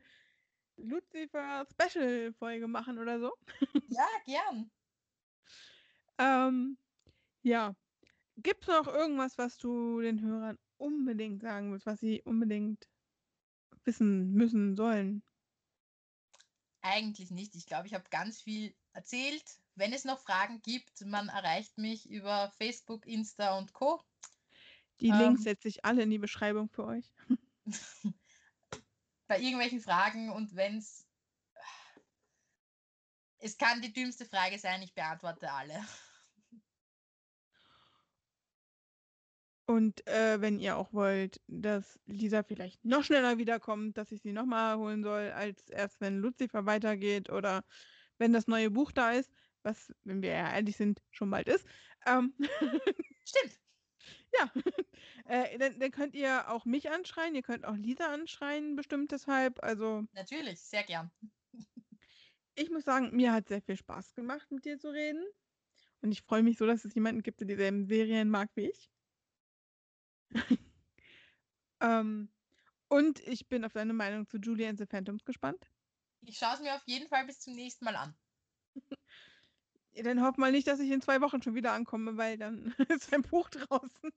Lucifer-Special-Folge 0.77 2.69
machen 2.69 2.99
oder 2.99 3.21
so. 3.21 3.35
Ja, 3.89 4.09
gern. 4.25 4.71
ähm, 6.17 6.79
ja. 7.43 7.77
Gibt 8.39 8.63
es 8.63 8.69
noch 8.69 8.87
irgendwas, 8.87 9.37
was 9.37 9.59
du 9.59 10.01
den 10.01 10.23
Hörern 10.23 10.59
unbedingt 10.79 11.43
sagen 11.43 11.71
willst, 11.71 11.85
was 11.85 12.01
sie 12.01 12.23
unbedingt 12.23 12.89
wissen 13.85 14.33
müssen 14.33 14.77
sollen? 14.77 15.23
Eigentlich 16.83 17.31
nicht. 17.31 17.55
Ich 17.55 17.67
glaube, 17.67 17.87
ich 17.87 17.95
habe 17.95 18.05
ganz 18.11 18.41
viel 18.41 18.75
erzählt. 18.93 19.45
Wenn 19.75 19.93
es 19.93 20.05
noch 20.05 20.19
Fragen 20.19 20.61
gibt, 20.63 21.05
man 21.05 21.29
erreicht 21.29 21.79
mich 21.79 22.09
über 22.09 22.51
Facebook, 22.57 23.07
Insta 23.07 23.59
und 23.59 23.73
Co. 23.73 24.03
Die 25.01 25.11
Links 25.11 25.41
ähm, 25.41 25.45
setze 25.45 25.69
ich 25.69 25.85
alle 25.85 26.03
in 26.03 26.11
die 26.11 26.19
Beschreibung 26.19 26.69
für 26.69 26.85
euch. 26.85 27.11
bei 29.31 29.39
irgendwelchen 29.39 29.81
Fragen 29.81 30.31
und 30.31 30.57
wenn 30.57 30.79
es. 30.79 31.07
Es 33.39 33.57
kann 33.57 33.81
die 33.81 33.93
dümmste 33.93 34.27
Frage 34.27 34.59
sein, 34.59 34.83
ich 34.83 34.93
beantworte 34.93 35.51
alle. 35.51 35.83
Und 39.71 40.05
äh, 40.09 40.41
wenn 40.41 40.59
ihr 40.59 40.77
auch 40.77 40.93
wollt, 40.93 41.41
dass 41.47 42.01
Lisa 42.07 42.43
vielleicht 42.43 42.85
noch 42.85 43.05
schneller 43.05 43.39
wiederkommt, 43.39 43.97
dass 43.97 44.11
ich 44.11 44.21
sie 44.21 44.33
nochmal 44.33 44.77
holen 44.79 45.05
soll, 45.05 45.31
als 45.31 45.69
erst 45.69 46.01
wenn 46.01 46.19
Lucifer 46.19 46.67
weitergeht 46.67 47.31
oder 47.31 47.63
wenn 48.19 48.33
das 48.33 48.49
neue 48.49 48.73
Buch 48.73 48.91
da 48.91 49.13
ist, 49.13 49.31
was, 49.63 49.95
wenn 50.03 50.23
wir 50.23 50.31
ja 50.31 50.53
ehrlich 50.53 50.77
sind, 50.77 51.01
schon 51.13 51.31
bald 51.31 51.47
ist. 51.47 51.65
Ähm 52.05 52.35
Stimmt. 53.25 53.61
ja, 54.37 54.53
äh, 55.27 55.57
dann, 55.57 55.79
dann, 55.79 55.93
könnt 55.93 56.17
ihr 56.17 56.51
auch 56.51 56.65
mich 56.65 56.91
anschreien, 56.91 57.37
ihr 57.37 57.43
könnt 57.43 57.65
auch 57.65 57.77
Lisa 57.77 58.13
anschreien, 58.13 58.75
bestimmt 58.75 59.13
deshalb. 59.13 59.63
Also. 59.63 60.03
Natürlich, 60.15 60.61
sehr 60.63 60.83
gern. 60.83 61.13
ich 62.57 62.71
muss 62.71 62.83
sagen, 62.83 63.15
mir 63.15 63.33
hat 63.33 63.47
sehr 63.47 63.63
viel 63.63 63.77
Spaß 63.77 64.15
gemacht, 64.15 64.51
mit 64.51 64.65
dir 64.65 64.81
zu 64.81 64.89
reden. 64.93 65.25
Und 66.01 66.11
ich 66.11 66.23
freue 66.23 66.43
mich 66.43 66.59
so, 66.59 66.67
dass 66.67 66.85
es 66.85 66.93
jemanden 66.97 67.23
gibt, 67.23 67.39
der 67.39 67.47
dieselben 67.47 67.87
Serien 67.87 68.31
mag 68.31 68.51
wie 68.57 68.69
ich. 68.69 68.91
ähm, 71.81 72.29
und 72.89 73.21
ich 73.21 73.49
bin 73.49 73.65
auf 73.65 73.73
deine 73.73 73.93
Meinung 73.93 74.27
zu 74.27 74.39
Julia 74.39 74.69
and 74.69 74.79
the 74.79 74.87
Phantoms 74.87 75.25
gespannt. 75.25 75.71
Ich 76.23 76.39
schaue 76.39 76.55
es 76.55 76.61
mir 76.61 76.75
auf 76.75 76.83
jeden 76.87 77.09
Fall 77.09 77.25
bis 77.27 77.41
zum 77.41 77.55
nächsten 77.55 77.85
Mal 77.85 77.97
an. 77.97 78.15
Dann 79.95 80.23
hoff 80.23 80.37
mal 80.37 80.53
nicht, 80.53 80.67
dass 80.67 80.81
ich 80.81 80.91
in 80.91 81.03
zwei 81.03 81.21
Wochen 81.21 81.43
schon 81.43 81.55
wieder 81.55 81.73
ankomme, 81.73 82.17
weil 82.17 82.39
dann 82.39 82.75
ist 82.89 83.13
ein 83.13 83.23
Buch 83.23 83.49
draußen. 83.51 84.11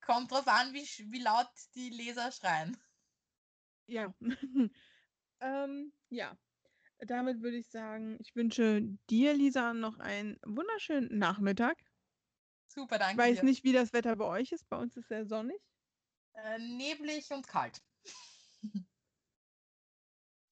Kommt 0.00 0.30
drauf 0.30 0.46
an, 0.48 0.72
wie, 0.72 0.86
wie 1.12 1.22
laut 1.22 1.48
die 1.74 1.90
Leser 1.90 2.32
schreien. 2.32 2.76
Ja. 3.86 4.12
ähm, 5.40 5.92
ja. 6.08 6.36
Damit 6.98 7.40
würde 7.40 7.56
ich 7.56 7.68
sagen, 7.68 8.18
ich 8.20 8.36
wünsche 8.36 8.82
dir, 9.08 9.32
Lisa, 9.32 9.72
noch 9.72 9.98
einen 9.98 10.38
wunderschönen 10.44 11.16
Nachmittag. 11.18 11.78
Super, 12.72 12.98
danke. 12.98 13.14
Ich 13.14 13.18
weiß 13.18 13.40
dir. 13.40 13.46
nicht, 13.46 13.64
wie 13.64 13.72
das 13.72 13.92
Wetter 13.92 14.14
bei 14.14 14.26
euch 14.26 14.52
ist. 14.52 14.68
Bei 14.68 14.76
uns 14.76 14.96
ist 14.96 15.02
es 15.02 15.08
sehr 15.08 15.26
sonnig. 15.26 15.60
Äh, 16.34 16.58
neblig 16.58 17.32
und 17.32 17.46
kalt. 17.48 17.82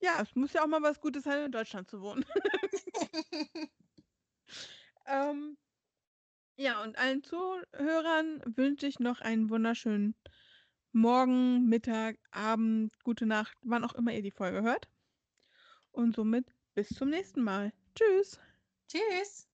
ja, 0.00 0.20
es 0.20 0.34
muss 0.34 0.52
ja 0.52 0.64
auch 0.64 0.66
mal 0.66 0.82
was 0.82 1.00
Gutes 1.00 1.22
sein, 1.22 1.44
in 1.44 1.52
Deutschland 1.52 1.88
zu 1.88 2.00
wohnen. 2.00 2.24
ähm, 5.06 5.56
ja, 6.56 6.82
und 6.82 6.98
allen 6.98 7.22
Zuhörern 7.22 8.42
wünsche 8.56 8.88
ich 8.88 8.98
noch 8.98 9.20
einen 9.20 9.48
wunderschönen 9.48 10.16
Morgen, 10.90 11.68
Mittag, 11.68 12.18
Abend, 12.32 12.92
gute 13.04 13.26
Nacht, 13.26 13.56
wann 13.62 13.84
auch 13.84 13.94
immer 13.94 14.12
ihr 14.12 14.22
die 14.22 14.32
Folge 14.32 14.62
hört. 14.62 14.88
Und 15.92 16.16
somit 16.16 16.52
bis 16.74 16.88
zum 16.88 17.10
nächsten 17.10 17.44
Mal. 17.44 17.72
Tschüss. 17.94 18.40
Tschüss. 18.88 19.47